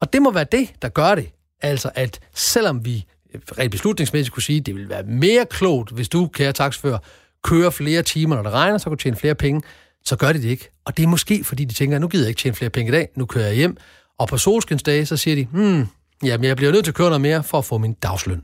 Og 0.00 0.12
det 0.12 0.22
må 0.22 0.30
være 0.30 0.46
det, 0.52 0.82
der 0.82 0.88
gør 0.88 1.14
det. 1.14 1.30
Altså 1.62 1.90
at 1.94 2.20
selvom 2.34 2.84
vi 2.84 3.04
rent 3.58 3.70
beslutningsmæssigt 3.70 4.34
kunne 4.34 4.42
sige, 4.42 4.60
at 4.60 4.66
det 4.66 4.74
ville 4.74 4.88
være 4.88 5.02
mere 5.02 5.46
klogt, 5.50 5.90
hvis 5.90 6.08
du, 6.08 6.26
kære 6.26 6.52
taxfører, 6.52 6.98
kører 7.44 7.70
flere 7.70 8.02
timer, 8.02 8.36
når 8.36 8.42
det 8.42 8.52
regner, 8.52 8.78
så 8.78 8.84
kan 8.84 8.90
du 8.90 9.02
tjene 9.02 9.16
flere 9.16 9.34
penge, 9.34 9.62
så 10.04 10.16
gør 10.16 10.32
de 10.32 10.42
det 10.42 10.48
ikke. 10.48 10.70
Og 10.84 10.96
det 10.96 11.02
er 11.02 11.06
måske, 11.06 11.44
fordi 11.44 11.64
de 11.64 11.74
tænker, 11.74 11.98
nu 11.98 12.08
gider 12.08 12.24
jeg 12.24 12.28
ikke 12.28 12.38
tjene 12.38 12.56
flere 12.56 12.70
penge 12.70 12.88
i 12.88 12.92
dag, 12.92 13.08
nu 13.16 13.26
kører 13.26 13.46
jeg 13.46 13.54
hjem. 13.56 13.76
Og 14.18 14.28
på 14.28 14.38
solskinsdage, 14.38 15.06
så 15.06 15.16
siger 15.16 15.34
de, 15.34 15.44
hmm, 15.44 15.86
jamen 16.22 16.44
jeg 16.44 16.56
bliver 16.56 16.72
nødt 16.72 16.84
til 16.84 16.90
at 16.90 16.94
køre 16.94 17.08
noget 17.08 17.20
mere 17.20 17.42
for 17.42 17.58
at 17.58 17.64
få 17.64 17.78
min 17.78 17.92
dagsløn. 17.92 18.42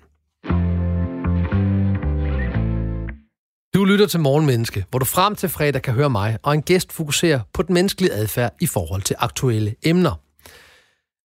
Du 3.75 3.85
lytter 3.85 4.07
til 4.07 4.21
Morgenmenneske, 4.21 4.85
hvor 4.91 4.99
du 4.99 5.05
frem 5.05 5.37
til 5.37 5.49
fredag 5.49 5.83
kan 5.83 5.95
høre 5.95 6.11
mig 6.11 6.39
og 6.43 6.55
en 6.55 6.63
gæst 6.63 6.93
fokusere 6.93 7.43
på 7.53 7.63
den 7.63 7.75
menneskelige 7.75 8.13
adfærd 8.13 8.55
i 8.61 8.67
forhold 8.67 9.03
til 9.03 9.17
aktuelle 9.19 9.75
emner. 9.83 10.21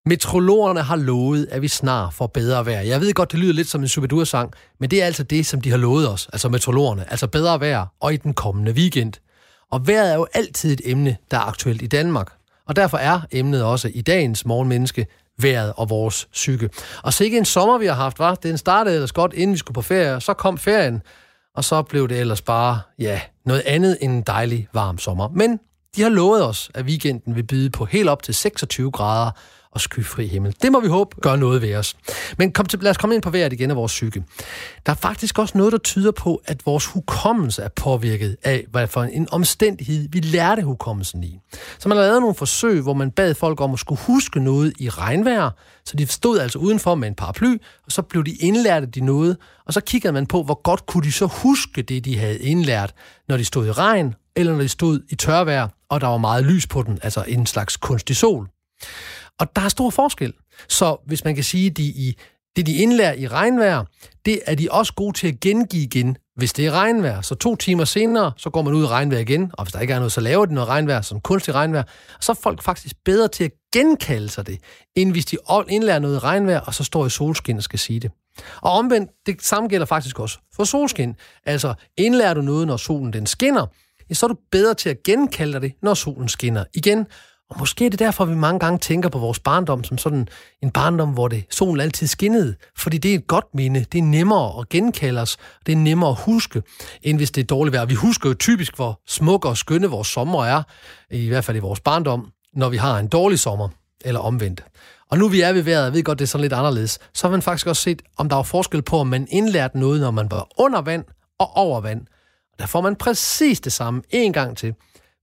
Metrologerne 0.05 0.81
har 0.81 0.95
lovet, 0.95 1.47
at 1.51 1.61
vi 1.61 1.67
snart 1.67 2.13
får 2.13 2.27
bedre 2.27 2.65
vejr. 2.65 2.81
Jeg 2.81 3.01
ved 3.01 3.13
godt, 3.13 3.31
det 3.31 3.39
lyder 3.39 3.53
lidt 3.53 3.67
som 3.67 3.81
en 3.81 3.87
Superdur-sang, 3.87 4.53
men 4.79 4.91
det 4.91 5.01
er 5.01 5.05
altså 5.05 5.23
det, 5.23 5.45
som 5.45 5.61
de 5.61 5.69
har 5.69 5.77
lovet 5.77 6.09
os, 6.09 6.29
altså 6.33 6.49
metrologerne, 6.49 7.11
altså 7.11 7.27
bedre 7.27 7.59
vejr 7.59 7.85
og 7.99 8.13
i 8.13 8.17
den 8.17 8.33
kommende 8.33 8.71
weekend. 8.71 9.13
Og 9.71 9.87
vejret 9.87 10.11
er 10.11 10.15
jo 10.15 10.27
altid 10.33 10.73
et 10.73 10.81
emne, 10.85 11.17
der 11.31 11.37
er 11.37 11.41
aktuelt 11.41 11.81
i 11.81 11.87
Danmark. 11.87 12.31
Og 12.67 12.75
derfor 12.75 12.97
er 12.97 13.21
emnet 13.31 13.63
også 13.63 13.91
i 13.93 14.01
dagens 14.01 14.45
morgenmenneske 14.45 15.07
vejret 15.37 15.73
og 15.77 15.89
vores 15.89 16.27
psyke. 16.31 16.69
Og 17.03 17.13
så 17.13 17.23
ikke 17.23 17.37
en 17.37 17.45
sommer, 17.45 17.77
vi 17.77 17.85
har 17.85 17.93
haft, 17.93 18.19
var. 18.19 18.35
Den 18.35 18.57
startede 18.57 18.95
ellers 18.95 19.11
godt, 19.11 19.33
inden 19.33 19.53
vi 19.53 19.57
skulle 19.57 19.75
på 19.75 19.81
ferie, 19.81 20.21
så 20.21 20.33
kom 20.33 20.57
ferien, 20.57 21.01
og 21.59 21.65
så 21.65 21.81
blev 21.81 22.07
det 22.09 22.19
ellers 22.19 22.41
bare, 22.41 22.79
ja, 22.99 23.21
noget 23.45 23.63
andet 23.65 23.97
end 24.01 24.13
en 24.13 24.21
dejlig 24.21 24.67
varm 24.73 24.97
sommer. 24.97 25.27
Men 25.27 25.59
de 25.95 26.01
har 26.01 26.09
lovet 26.09 26.45
os, 26.45 26.71
at 26.73 26.85
weekenden 26.85 27.35
vil 27.35 27.43
byde 27.43 27.69
på 27.69 27.85
helt 27.85 28.09
op 28.09 28.23
til 28.23 28.33
26 28.33 28.91
grader, 28.91 29.31
og 29.71 29.81
skyfri 29.81 30.27
himmel. 30.27 30.55
Det 30.61 30.71
må 30.71 30.79
vi 30.79 30.87
håbe 30.87 31.15
gør 31.21 31.35
noget 31.35 31.61
ved 31.61 31.75
os. 31.75 31.95
Men 32.37 32.51
kom 32.51 32.65
til, 32.65 32.79
lad 32.79 32.91
os 32.91 32.97
komme 32.97 33.15
ind 33.15 33.23
på 33.23 33.29
vejret 33.29 33.53
igen 33.53 33.71
af 33.71 33.75
vores 33.75 33.91
psyke. 33.91 34.23
Der 34.85 34.91
er 34.91 34.95
faktisk 34.95 35.39
også 35.39 35.57
noget, 35.57 35.71
der 35.71 35.77
tyder 35.77 36.11
på, 36.11 36.41
at 36.45 36.65
vores 36.65 36.85
hukommelse 36.85 37.61
er 37.61 37.69
påvirket 37.75 38.37
af, 38.43 38.65
hvad 38.71 38.87
for 38.87 39.03
en 39.03 39.27
omstændighed 39.31 40.07
vi 40.11 40.19
lærte 40.19 40.61
hukommelsen 40.61 41.23
i. 41.23 41.39
Så 41.79 41.89
man 41.89 41.97
har 41.97 42.05
lavet 42.05 42.21
nogle 42.21 42.35
forsøg, 42.35 42.81
hvor 42.81 42.93
man 42.93 43.11
bad 43.11 43.33
folk 43.33 43.61
om 43.61 43.73
at 43.73 43.79
skulle 43.79 44.01
huske 44.01 44.39
noget 44.39 44.73
i 44.79 44.89
regnvejr, 44.89 45.49
så 45.85 45.97
de 45.97 46.07
stod 46.07 46.39
altså 46.39 46.59
udenfor 46.59 46.95
med 46.95 47.07
en 47.07 47.15
paraply, 47.15 47.57
og 47.85 47.91
så 47.91 48.01
blev 48.01 48.23
de 48.23 48.31
indlært 48.31 48.83
af 48.83 48.91
de 48.91 49.01
noget, 49.01 49.37
og 49.65 49.73
så 49.73 49.81
kiggede 49.81 50.13
man 50.13 50.25
på, 50.25 50.43
hvor 50.43 50.61
godt 50.61 50.85
kunne 50.85 51.03
de 51.03 51.11
så 51.11 51.25
huske 51.25 51.81
det, 51.81 52.05
de 52.05 52.17
havde 52.17 52.39
indlært, 52.39 52.93
når 53.27 53.37
de 53.37 53.45
stod 53.45 53.67
i 53.67 53.71
regn, 53.71 54.15
eller 54.35 54.53
når 54.53 54.61
de 54.61 54.69
stod 54.69 55.01
i 55.09 55.15
tørvejr, 55.15 55.67
og 55.89 56.01
der 56.01 56.07
var 56.07 56.17
meget 56.17 56.45
lys 56.45 56.67
på 56.67 56.83
den, 56.83 56.99
altså 57.03 57.23
en 57.27 57.45
slags 57.45 57.77
kunstig 57.77 58.15
sol. 58.15 58.49
Og 59.39 59.55
der 59.55 59.61
er 59.61 59.69
stor 59.69 59.89
forskel. 59.89 60.33
Så 60.69 60.97
hvis 61.05 61.23
man 61.23 61.35
kan 61.35 61.43
sige, 61.43 61.69
at 61.69 61.77
de 61.77 61.83
i, 61.83 62.15
det, 62.55 62.65
de 62.65 62.75
indlærer 62.75 63.13
i 63.13 63.27
regnvejr, 63.27 63.85
det 64.25 64.39
er 64.45 64.55
de 64.55 64.67
også 64.71 64.93
gode 64.93 65.17
til 65.17 65.27
at 65.27 65.39
gengive 65.39 65.83
igen, 65.83 66.17
hvis 66.35 66.53
det 66.53 66.65
er 66.65 66.71
regnvejr. 66.71 67.21
Så 67.21 67.35
to 67.35 67.55
timer 67.55 67.85
senere, 67.85 68.31
så 68.37 68.49
går 68.49 68.61
man 68.61 68.73
ud 68.73 68.83
i 68.83 68.87
regnvejr 68.87 69.19
igen, 69.19 69.51
og 69.53 69.63
hvis 69.63 69.73
der 69.73 69.79
ikke 69.79 69.93
er 69.93 69.97
noget, 69.97 70.11
så 70.11 70.21
laver 70.21 70.45
de 70.45 70.53
noget 70.53 70.69
regnvejr, 70.69 71.01
som 71.01 71.21
kunstig 71.21 71.53
regnvejr. 71.53 71.83
Og 72.17 72.23
så 72.23 72.31
er 72.31 72.35
folk 72.43 72.63
faktisk 72.63 72.95
bedre 73.05 73.27
til 73.27 73.43
at 73.43 73.51
genkalde 73.73 74.29
sig 74.29 74.47
det, 74.47 74.59
end 74.95 75.11
hvis 75.11 75.25
de 75.25 75.37
indlærer 75.69 75.99
noget 75.99 76.15
i 76.15 76.19
regnvejr, 76.19 76.59
og 76.59 76.73
så 76.73 76.83
står 76.83 77.05
i 77.05 77.09
solskin 77.09 77.57
og 77.57 77.63
skal 77.63 77.79
sige 77.79 77.99
det. 77.99 78.11
Og 78.61 78.71
omvendt, 78.71 79.11
det 79.25 79.41
samme 79.41 79.69
gælder 79.69 79.85
faktisk 79.85 80.19
også 80.19 80.37
for 80.55 80.63
solskin. 80.63 81.15
Altså, 81.45 81.73
indlærer 81.97 82.33
du 82.33 82.41
noget, 82.41 82.67
når 82.67 82.77
solen 82.77 83.13
den 83.13 83.25
skinner, 83.25 83.65
så 84.13 84.25
er 84.25 84.27
du 84.27 84.35
bedre 84.51 84.73
til 84.73 84.89
at 84.89 85.03
genkalde 85.03 85.53
dig 85.53 85.61
det, 85.61 85.73
når 85.81 85.93
solen 85.93 86.29
skinner 86.29 86.63
igen. 86.73 87.05
Og 87.49 87.59
måske 87.59 87.85
er 87.85 87.89
det 87.89 87.99
derfor, 87.99 88.25
vi 88.25 88.35
mange 88.35 88.59
gange 88.59 88.79
tænker 88.79 89.09
på 89.09 89.19
vores 89.19 89.39
barndom 89.39 89.83
som 89.83 89.97
sådan 89.97 90.27
en 90.63 90.71
barndom, 90.71 91.09
hvor 91.09 91.27
det 91.27 91.45
solen 91.49 91.81
altid 91.81 92.07
skinnede. 92.07 92.55
Fordi 92.77 92.97
det 92.97 93.11
er 93.11 93.15
et 93.15 93.27
godt 93.27 93.45
minde. 93.53 93.85
Det 93.91 93.97
er 93.97 94.03
nemmere 94.03 94.59
at 94.59 94.69
genkalde 94.69 95.21
os. 95.21 95.37
Det 95.65 95.71
er 95.71 95.75
nemmere 95.75 96.09
at 96.09 96.19
huske, 96.19 96.63
end 97.01 97.17
hvis 97.17 97.31
det 97.31 97.41
er 97.41 97.45
dårligt 97.45 97.73
vejr. 97.73 97.85
Vi 97.85 97.93
husker 97.93 98.29
jo 98.29 98.35
typisk, 98.35 98.75
hvor 98.75 99.01
smukke 99.07 99.49
og 99.49 99.57
skønne 99.57 99.87
vores 99.87 100.07
sommer 100.07 100.45
er, 100.45 100.63
i 101.11 101.27
hvert 101.27 101.45
fald 101.45 101.57
i 101.57 101.59
vores 101.59 101.79
barndom, 101.79 102.31
når 102.53 102.69
vi 102.69 102.77
har 102.77 102.99
en 102.99 103.07
dårlig 103.07 103.39
sommer, 103.39 103.69
eller 104.05 104.19
omvendt. 104.19 104.63
Og 105.11 105.17
nu 105.17 105.27
vi 105.27 105.41
er 105.41 105.53
ved 105.53 105.61
vejret, 105.61 105.83
jeg 105.83 105.93
ved 105.93 106.03
godt, 106.03 106.19
det 106.19 106.25
er 106.25 106.27
sådan 106.27 106.41
lidt 106.41 106.53
anderledes, 106.53 106.99
så 107.13 107.27
har 107.27 107.31
man 107.31 107.41
faktisk 107.41 107.67
også 107.67 107.81
set, 107.81 108.01
om 108.17 108.29
der 108.29 108.35
var 108.35 108.43
forskel 108.43 108.81
på, 108.81 108.97
om 108.99 109.07
man 109.07 109.27
indlærte 109.31 109.79
noget, 109.79 110.01
når 110.01 110.11
man 110.11 110.31
var 110.31 110.47
under 110.57 110.81
vand 110.81 111.05
og 111.39 111.57
over 111.57 111.81
vand. 111.81 112.01
Der 112.59 112.65
får 112.65 112.81
man 112.81 112.95
præcis 112.95 113.59
det 113.59 113.73
samme 113.73 114.01
en 114.09 114.33
gang 114.33 114.57
til 114.57 114.73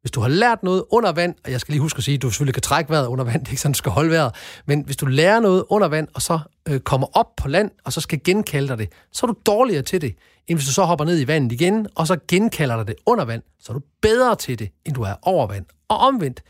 hvis 0.06 0.10
du 0.10 0.20
har 0.20 0.28
lært 0.28 0.62
noget 0.62 0.84
under 0.90 1.12
vand, 1.12 1.34
og 1.44 1.50
jeg 1.50 1.60
skal 1.60 1.72
lige 1.72 1.80
huske 1.80 1.98
at 1.98 2.04
sige, 2.04 2.14
at 2.14 2.22
du 2.22 2.30
selvfølgelig 2.30 2.54
kan 2.54 2.62
trække 2.62 2.90
vejret 2.90 3.06
under 3.06 3.24
vand, 3.24 3.40
det 3.40 3.46
er 3.46 3.52
ikke 3.52 3.60
sådan, 3.60 3.72
du 3.72 3.76
skal 3.76 3.92
holde 3.92 4.10
vejret, 4.10 4.34
men 4.66 4.84
hvis 4.84 4.96
du 4.96 5.06
lærer 5.06 5.40
noget 5.40 5.64
under 5.68 5.88
vand, 5.88 6.08
og 6.14 6.22
så 6.22 6.38
øh, 6.68 6.80
kommer 6.80 7.06
op 7.16 7.36
på 7.36 7.48
land, 7.48 7.70
og 7.84 7.92
så 7.92 8.00
skal 8.00 8.20
genkalde 8.24 8.68
dig 8.68 8.78
det, 8.78 8.88
så 9.12 9.26
er 9.26 9.32
du 9.32 9.38
dårligere 9.46 9.82
til 9.82 10.00
det, 10.00 10.14
end 10.46 10.58
hvis 10.58 10.66
du 10.66 10.72
så 10.72 10.84
hopper 10.84 11.04
ned 11.04 11.20
i 11.20 11.26
vandet 11.26 11.52
igen, 11.52 11.86
og 11.94 12.06
så 12.06 12.16
genkalder 12.28 12.76
dig 12.76 12.86
det 12.86 12.94
under 13.06 13.24
vand, 13.24 13.42
så 13.60 13.72
er 13.72 13.74
du 13.74 13.82
bedre 14.02 14.36
til 14.36 14.58
det, 14.58 14.68
end 14.84 14.94
du 14.94 15.02
er 15.02 15.14
over 15.22 15.46
vand. 15.46 15.64
Og 15.88 15.98
omvendt, 15.98 16.42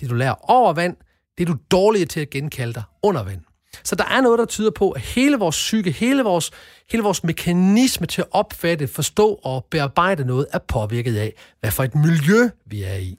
det 0.00 0.10
du 0.10 0.14
lærer 0.14 0.50
over 0.50 0.72
vand, 0.72 0.96
det 1.38 1.48
er 1.48 1.52
du 1.52 1.58
dårligere 1.70 2.06
til 2.06 2.20
at 2.20 2.30
genkalde 2.30 2.74
dig 2.74 2.82
under 3.02 3.22
vand. 3.22 3.40
Så 3.84 3.94
der 3.94 4.04
er 4.04 4.20
noget, 4.20 4.38
der 4.38 4.44
tyder 4.44 4.70
på, 4.70 4.90
at 4.90 5.00
hele 5.00 5.36
vores 5.36 5.56
psyke, 5.56 5.90
hele 5.90 6.22
vores, 6.22 6.50
hele 6.90 7.02
vores 7.02 7.24
mekanisme 7.24 8.06
til 8.06 8.20
at 8.20 8.28
opfatte, 8.30 8.88
forstå 8.88 9.40
og 9.42 9.66
bearbejde 9.70 10.24
noget, 10.24 10.46
er 10.52 10.58
påvirket 10.58 11.16
af, 11.16 11.34
hvad 11.60 11.70
for 11.70 11.84
et 11.84 11.94
miljø 11.94 12.48
vi 12.66 12.82
er 12.82 12.96
i. 12.96 13.18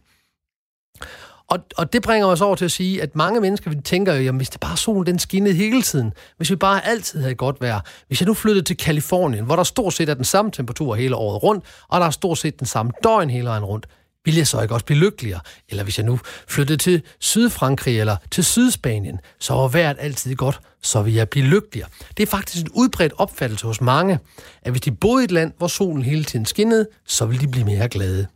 Og, 1.47 1.59
og 1.77 1.93
det 1.93 2.01
bringer 2.01 2.27
os 2.27 2.41
over 2.41 2.55
til 2.55 2.65
at 2.65 2.71
sige, 2.71 3.01
at 3.01 3.15
mange 3.15 3.41
mennesker 3.41 3.69
vi 3.71 3.81
tænker 3.81 4.13
jo, 4.13 4.21
jamen 4.21 4.39
hvis 4.39 4.49
det 4.49 4.59
bare 4.59 4.77
solen 4.77 5.05
den 5.05 5.19
skinnede 5.19 5.55
hele 5.55 5.81
tiden, 5.81 6.13
hvis 6.37 6.49
vi 6.49 6.55
bare 6.55 6.85
altid 6.85 7.21
havde 7.21 7.35
godt 7.35 7.61
vejr, 7.61 7.79
hvis 8.07 8.21
jeg 8.21 8.27
nu 8.27 8.33
flyttede 8.33 8.65
til 8.65 8.77
Kalifornien, 8.77 9.45
hvor 9.45 9.55
der 9.55 9.63
stort 9.63 9.93
set 9.93 10.09
er 10.09 10.13
den 10.13 10.23
samme 10.23 10.51
temperatur 10.51 10.95
hele 10.95 11.15
året 11.15 11.43
rundt, 11.43 11.65
og 11.87 11.99
der 11.99 12.05
er 12.07 12.11
stort 12.11 12.37
set 12.37 12.59
den 12.59 12.67
samme 12.67 12.91
døgn 13.03 13.29
hele 13.29 13.47
vejen 13.47 13.63
rundt, 13.63 13.87
ville 14.25 14.37
jeg 14.37 14.47
så 14.47 14.61
ikke 14.61 14.73
også 14.73 14.85
blive 14.85 14.99
lykkeligere? 14.99 15.39
Eller 15.69 15.83
hvis 15.83 15.97
jeg 15.97 16.05
nu 16.05 16.19
flyttede 16.47 16.77
til 16.77 17.01
Sydfrankrig 17.19 17.99
eller 17.99 18.17
til 18.31 18.43
Sydspanien, 18.43 19.19
så 19.39 19.53
var 19.53 19.67
vejret 19.67 19.97
altid 19.99 20.35
godt, 20.35 20.59
så 20.81 21.01
ville 21.01 21.17
jeg 21.17 21.29
blive 21.29 21.45
lykkeligere. 21.45 21.89
Det 22.17 22.23
er 22.23 22.27
faktisk 22.27 22.65
en 22.65 22.71
udbredt 22.73 23.13
opfattelse 23.17 23.67
hos 23.67 23.81
mange, 23.81 24.19
at 24.61 24.71
hvis 24.71 24.81
de 24.81 24.91
boede 24.91 25.23
i 25.23 25.25
et 25.25 25.31
land, 25.31 25.53
hvor 25.57 25.67
solen 25.67 26.03
hele 26.03 26.23
tiden 26.23 26.45
skinnede, 26.45 26.87
så 27.07 27.25
ville 27.25 27.41
de 27.41 27.51
blive 27.51 27.65
mere 27.65 27.89
glade. 27.89 28.27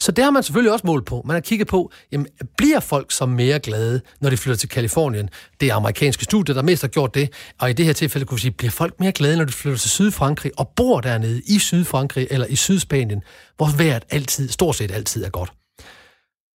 Så 0.00 0.12
det 0.12 0.24
har 0.24 0.30
man 0.30 0.42
selvfølgelig 0.42 0.72
også 0.72 0.86
målt 0.86 1.06
på. 1.06 1.22
Man 1.24 1.34
har 1.34 1.40
kigget 1.40 1.68
på, 1.68 1.92
jamen, 2.12 2.26
bliver 2.56 2.80
folk 2.80 3.12
så 3.12 3.26
mere 3.26 3.58
glade, 3.58 4.00
når 4.20 4.30
de 4.30 4.36
flytter 4.36 4.56
til 4.56 4.68
Kalifornien? 4.68 5.28
Det 5.60 5.70
er 5.70 5.74
amerikanske 5.74 6.24
studier, 6.24 6.54
der 6.54 6.62
mest 6.62 6.82
har 6.82 6.88
gjort 6.88 7.14
det. 7.14 7.32
Og 7.60 7.70
i 7.70 7.72
det 7.72 7.86
her 7.86 7.92
tilfælde 7.92 8.26
kunne 8.26 8.36
vi 8.36 8.40
sige, 8.40 8.50
bliver 8.50 8.70
folk 8.70 9.00
mere 9.00 9.12
glade, 9.12 9.36
når 9.36 9.44
de 9.44 9.52
flytter 9.52 9.78
til 9.78 9.90
Sydfrankrig 9.90 10.52
og 10.58 10.68
bor 10.76 11.00
dernede 11.00 11.42
i 11.46 11.58
Sydfrankrig 11.58 12.26
eller 12.30 12.46
i 12.46 12.56
Sydspanien, 12.56 13.22
hvor 13.56 13.76
vejret 13.76 14.04
altid, 14.10 14.48
stort 14.48 14.76
set 14.76 14.90
altid 14.90 15.24
er 15.24 15.30
godt? 15.30 15.52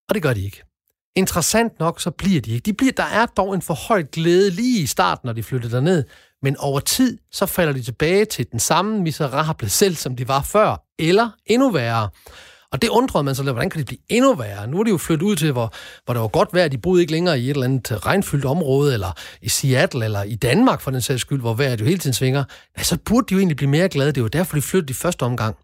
Og 0.10 0.16
det 0.16 0.24
gør 0.24 0.34
de 0.34 0.44
ikke. 0.44 0.62
Interessant 1.16 1.80
nok, 1.80 2.02
så 2.02 2.12
bliver 2.12 2.42
de 2.42 2.52
ikke. 2.52 2.66
De 2.66 2.74
bliver, 2.74 2.92
der 2.92 3.04
er 3.04 3.26
dog 3.26 3.54
en 3.54 3.62
forhøjet 3.62 4.12
glæde 4.12 4.50
lige 4.50 4.84
i 4.84 4.86
starten, 4.86 5.28
når 5.28 5.34
de 5.34 5.44
flytter 5.44 5.70
derned, 5.70 6.04
men 6.42 6.58
over 6.58 6.80
tid, 6.80 7.18
så 7.32 7.46
falder 7.46 7.74
de 7.74 7.82
tilbage 7.82 8.26
til 8.26 8.52
den 8.52 8.60
samme 8.60 9.02
miserable 9.02 9.70
selv, 9.70 9.96
som 9.96 10.16
de 10.16 10.28
var 10.28 10.42
før, 10.42 10.86
eller 11.00 11.30
endnu 11.46 11.72
værre. 11.72 12.10
Og 12.72 12.82
det 12.82 12.90
undrede 12.90 13.24
man 13.24 13.36
sig 13.36 13.46
lidt, 13.46 13.56
hvordan 13.56 13.70
kan 13.70 13.80
det 13.80 13.88
blive 13.88 14.00
endnu 14.10 14.34
værre? 14.34 14.68
Nu 14.68 14.80
er 14.80 14.84
de 14.84 14.90
jo 14.90 14.98
flyttet 14.98 15.26
ud 15.26 15.36
til, 15.36 15.52
hvor, 15.52 15.74
hvor 16.06 16.14
det 16.14 16.22
var 16.22 16.28
godt 16.28 16.50
vejr. 16.54 16.68
De 16.68 16.78
boede 16.78 17.02
ikke 17.02 17.12
længere 17.12 17.40
i 17.40 17.44
et 17.44 17.50
eller 17.50 17.64
andet 17.64 17.92
øh, 17.92 17.98
regnfyldt 17.98 18.46
område, 18.46 18.94
eller 18.94 19.12
i 19.42 19.50
Seattle, 19.50 20.06
eller 20.06 20.24
i 20.24 20.36
Danmark 20.36 20.82
for 20.82 20.92
den 20.92 21.02
sags 21.02 21.22
skyld, 21.22 21.42
hvor 21.42 21.54
vejret 21.54 21.82
jo 21.82 21.86
hele 21.86 21.98
tiden 21.98 22.14
svinger. 22.14 22.44
Ja, 22.78 22.84
så 22.84 22.98
burde 23.06 23.26
de 23.30 23.34
jo 23.34 23.40
egentlig 23.40 23.58
blive 23.58 23.70
mere 23.70 23.90
glade. 23.90 24.12
Det 24.12 24.24
var 24.24 24.30
derfor, 24.30 24.56
de 24.56 24.62
flyttede 24.62 24.92
i 24.92 24.94
første 24.94 25.24
omgang. 25.24 25.56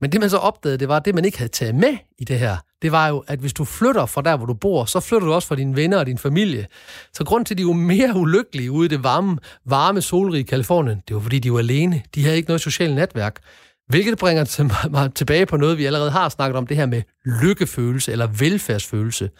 Men 0.00 0.12
det, 0.12 0.20
man 0.20 0.30
så 0.30 0.36
opdagede, 0.36 0.78
det 0.78 0.88
var, 0.88 0.96
at 0.96 1.04
det, 1.04 1.14
man 1.14 1.24
ikke 1.24 1.38
havde 1.38 1.52
taget 1.52 1.74
med 1.74 1.96
i 2.18 2.24
det 2.24 2.38
her, 2.38 2.56
det 2.82 2.92
var 2.92 3.08
jo, 3.08 3.24
at 3.26 3.38
hvis 3.38 3.52
du 3.52 3.64
flytter 3.64 4.06
fra 4.06 4.22
der, 4.22 4.36
hvor 4.36 4.46
du 4.46 4.54
bor, 4.54 4.84
så 4.84 5.00
flytter 5.00 5.26
du 5.26 5.32
også 5.32 5.48
fra 5.48 5.56
dine 5.56 5.76
venner 5.76 5.98
og 5.98 6.06
din 6.06 6.18
familie. 6.18 6.66
Så 7.12 7.24
grund 7.24 7.46
til, 7.46 7.54
at 7.54 7.58
de 7.58 7.66
var 7.66 7.72
mere 7.72 8.16
ulykkelige 8.16 8.70
ude 8.70 8.86
i 8.86 8.88
det 8.88 9.04
varme, 9.04 9.38
varme 9.64 10.02
solrige 10.02 10.44
Kalifornien, 10.44 11.02
det 11.08 11.16
var, 11.16 11.22
fordi 11.22 11.38
de 11.38 11.52
var 11.52 11.58
alene. 11.58 12.02
De 12.14 12.24
havde 12.24 12.36
ikke 12.36 12.48
noget 12.48 12.60
socialt 12.60 12.94
netværk. 12.94 13.40
Hvilket 13.88 14.18
bringer 14.18 14.44
til 14.44 14.70
mig 14.90 15.14
tilbage 15.14 15.46
på 15.46 15.56
noget, 15.56 15.78
vi 15.78 15.84
allerede 15.84 16.10
har 16.10 16.28
snakket 16.28 16.56
om, 16.56 16.66
det 16.66 16.76
her 16.76 16.86
med 16.86 17.02
lykkefølelse 17.42 18.12
eller 18.12 18.26
velfærdsfølelse. 18.26 19.30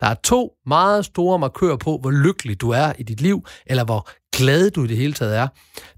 Der 0.00 0.06
er 0.06 0.14
to 0.14 0.52
meget 0.66 1.04
store 1.04 1.38
markører 1.38 1.76
på, 1.76 1.98
hvor 2.00 2.10
lykkelig 2.10 2.60
du 2.60 2.70
er 2.70 2.92
i 2.98 3.02
dit 3.02 3.20
liv, 3.20 3.46
eller 3.66 3.84
hvor 3.84 4.08
glad 4.36 4.70
du 4.70 4.84
i 4.84 4.86
det 4.86 4.96
hele 4.96 5.12
taget 5.12 5.36
er. 5.36 5.48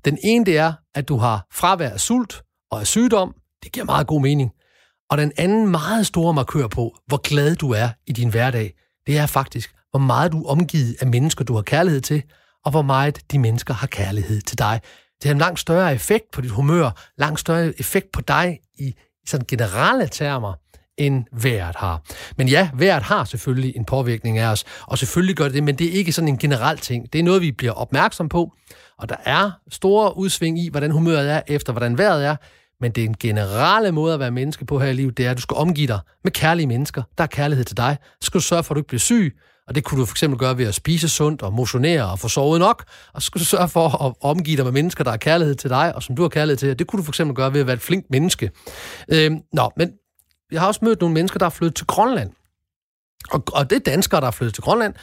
Den 0.04 0.18
ene, 0.24 0.46
det 0.46 0.58
er, 0.58 0.72
at 0.94 1.08
du 1.08 1.16
har 1.16 1.46
fravær 1.52 1.90
af 1.90 2.00
sult 2.00 2.42
og 2.70 2.80
af 2.80 2.86
sygdom. 2.86 3.34
Det 3.64 3.72
giver 3.72 3.86
meget 3.86 4.06
god 4.06 4.20
mening. 4.20 4.50
Og 5.10 5.18
den 5.18 5.32
anden 5.36 5.68
meget 5.70 6.06
store 6.06 6.34
markør 6.34 6.66
på, 6.66 6.96
hvor 7.06 7.16
glad 7.16 7.56
du 7.56 7.70
er 7.70 7.88
i 8.06 8.12
din 8.12 8.28
hverdag, 8.28 8.74
det 9.06 9.18
er 9.18 9.26
faktisk, 9.26 9.74
hvor 9.90 10.00
meget 10.00 10.32
du 10.32 10.42
er 10.42 10.48
omgivet 10.48 10.96
af 11.00 11.06
mennesker, 11.06 11.44
du 11.44 11.54
har 11.54 11.62
kærlighed 11.62 12.00
til, 12.00 12.22
og 12.64 12.70
hvor 12.70 12.82
meget 12.82 13.20
de 13.32 13.38
mennesker 13.38 13.74
har 13.74 13.86
kærlighed 13.86 14.40
til 14.40 14.58
dig. 14.58 14.80
Det 15.22 15.24
har 15.24 15.32
en 15.32 15.38
langt 15.38 15.60
større 15.60 15.94
effekt 15.94 16.24
på 16.32 16.40
dit 16.40 16.50
humør, 16.50 16.90
langt 17.18 17.40
større 17.40 17.80
effekt 17.80 18.12
på 18.12 18.20
dig 18.20 18.58
i 18.78 18.94
sådan 19.26 19.46
generelle 19.48 20.08
termer, 20.08 20.54
end 20.98 21.24
vejret 21.32 21.76
har. 21.76 22.02
Men 22.36 22.48
ja, 22.48 22.70
vejret 22.74 23.02
har 23.02 23.24
selvfølgelig 23.24 23.76
en 23.76 23.84
påvirkning 23.84 24.38
af 24.38 24.46
os, 24.46 24.64
og 24.86 24.98
selvfølgelig 24.98 25.36
gør 25.36 25.44
det 25.44 25.54
det, 25.54 25.62
men 25.62 25.74
det 25.74 25.86
er 25.86 25.92
ikke 25.92 26.12
sådan 26.12 26.28
en 26.28 26.38
generel 26.38 26.78
ting. 26.78 27.12
Det 27.12 27.18
er 27.18 27.22
noget, 27.22 27.42
vi 27.42 27.52
bliver 27.52 27.72
opmærksom 27.72 28.28
på, 28.28 28.52
og 28.98 29.08
der 29.08 29.16
er 29.24 29.50
store 29.70 30.16
udsving 30.16 30.58
i, 30.58 30.68
hvordan 30.68 30.90
humøret 30.90 31.30
er, 31.30 31.42
efter 31.46 31.72
hvordan 31.72 31.98
vejret 31.98 32.26
er, 32.26 32.36
men 32.80 32.92
det 32.92 33.04
er 33.04 33.08
en 33.08 33.16
generelle 33.20 33.92
måde 33.92 34.14
at 34.14 34.20
være 34.20 34.30
menneske 34.30 34.64
på 34.64 34.78
her 34.78 34.86
i 34.86 34.92
livet, 34.92 35.16
det 35.16 35.26
er, 35.26 35.30
at 35.30 35.36
du 35.36 35.42
skal 35.42 35.56
omgive 35.56 35.86
dig 35.86 35.98
med 36.24 36.32
kærlige 36.32 36.66
mennesker. 36.66 37.02
Der 37.18 37.24
er 37.24 37.28
kærlighed 37.28 37.64
til 37.64 37.76
dig. 37.76 37.96
Så 38.20 38.26
skal 38.26 38.38
du 38.38 38.44
sørge 38.44 38.62
for, 38.62 38.74
at 38.74 38.76
du 38.76 38.80
ikke 38.80 38.88
bliver 38.88 38.98
syg, 38.98 39.36
og 39.68 39.74
det 39.74 39.84
kunne 39.84 40.00
du 40.00 40.06
for 40.06 40.12
eksempel 40.12 40.38
gøre 40.38 40.58
ved 40.58 40.66
at 40.66 40.74
spise 40.74 41.08
sundt 41.08 41.42
og 41.42 41.52
motionere 41.52 42.10
og 42.10 42.18
få 42.18 42.28
sovet 42.28 42.60
nok. 42.60 42.84
Og 43.12 43.22
så 43.22 43.26
skulle 43.26 43.40
du 43.40 43.44
sørge 43.44 43.68
for 43.68 44.06
at 44.06 44.14
omgive 44.20 44.56
dig 44.56 44.64
med 44.64 44.72
mennesker, 44.72 45.04
der 45.04 45.10
har 45.10 45.18
kærlighed 45.18 45.54
til 45.54 45.70
dig, 45.70 45.94
og 45.94 46.02
som 46.02 46.16
du 46.16 46.22
har 46.22 46.28
kærlighed 46.28 46.56
til. 46.56 46.78
Det 46.78 46.86
kunne 46.86 46.98
du 46.98 47.04
for 47.04 47.10
eksempel 47.10 47.36
gøre 47.36 47.52
ved 47.52 47.60
at 47.60 47.66
være 47.66 47.74
et 47.74 47.82
flink 47.82 48.04
menneske. 48.10 48.50
Øh, 49.08 49.32
nå, 49.52 49.70
men 49.76 49.92
jeg 50.52 50.60
har 50.60 50.68
også 50.68 50.80
mødt 50.82 51.00
nogle 51.00 51.14
mennesker, 51.14 51.38
der 51.38 51.46
er 51.46 51.50
flyttet 51.50 51.76
til 51.76 51.86
Grønland. 51.86 52.30
Og, 53.30 53.42
og 53.52 53.70
det 53.70 53.76
er 53.76 53.80
danskere, 53.80 54.20
der 54.20 54.26
er 54.26 54.30
flyttet 54.30 54.54
til 54.54 54.62
Grønland. 54.62 54.94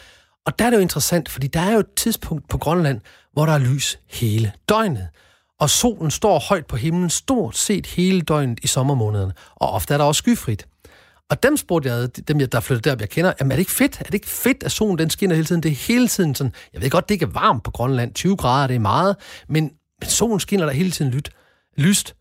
Og 0.46 0.60
der 0.60 0.66
er 0.66 0.70
det 0.70 0.78
jo 0.78 0.82
interessant, 0.82 1.30
fordi 1.30 1.48
der 1.48 1.60
er 1.60 1.74
jo 1.74 1.80
et 1.80 1.94
tidspunkt 1.98 2.50
på 2.50 2.58
Grønland, 2.58 3.02
hvor 3.34 3.46
der 3.46 3.54
er 3.54 3.58
lys 3.58 4.00
hele 4.10 4.52
døgnet. 4.70 5.08
Og 5.60 5.70
solen 5.70 6.12
står 6.12 6.40
højt 6.40 6.66
på 6.66 6.76
himlen 6.76 7.10
stort 7.10 7.58
set 7.58 7.86
hele 7.86 8.22
døgnet 8.22 8.60
i 8.64 8.68
sommermånederne. 8.68 9.34
Og 9.56 9.72
ofte 9.72 9.94
er 9.94 9.98
der 9.98 10.06
også 10.06 10.20
skyfrit. 10.20 10.68
Og 11.30 11.44
dem 11.44 11.58
spurgte 11.58 11.90
jeg, 11.90 12.28
dem 12.28 12.50
der 12.50 12.60
flyttede 12.60 12.90
der, 12.90 12.96
jeg 13.00 13.10
kender, 13.10 13.34
jamen 13.40 13.52
er 13.52 13.56
det 13.56 13.62
ikke 13.62 13.72
fedt? 13.72 14.00
Er 14.00 14.04
det 14.04 14.14
ikke 14.14 14.30
fedt, 14.30 14.64
at 14.64 14.72
solen 14.72 14.98
den 14.98 15.10
skinner 15.10 15.36
hele 15.36 15.46
tiden? 15.46 15.64
Det 15.64 15.72
er 15.72 15.76
hele 15.76 16.08
tiden 16.08 16.36
sådan, 16.36 16.54
jeg 16.74 16.82
ved 16.82 16.90
godt, 16.90 17.10
det 17.10 17.16
ikke 17.16 17.26
er 17.26 17.30
varmt 17.30 17.64
på 17.64 17.72
Grønland, 17.72 18.14
20 18.14 18.38
grader, 18.38 18.68
det 18.68 18.76
er 18.76 18.80
meget, 18.80 19.16
men, 19.50 19.64
men 20.00 20.10
solen 20.10 20.40
skinner 20.40 20.66
der 20.66 20.74
hele 20.74 20.92
tiden 20.92 21.12
lyt, 21.12 21.30
lyst. 21.78 22.16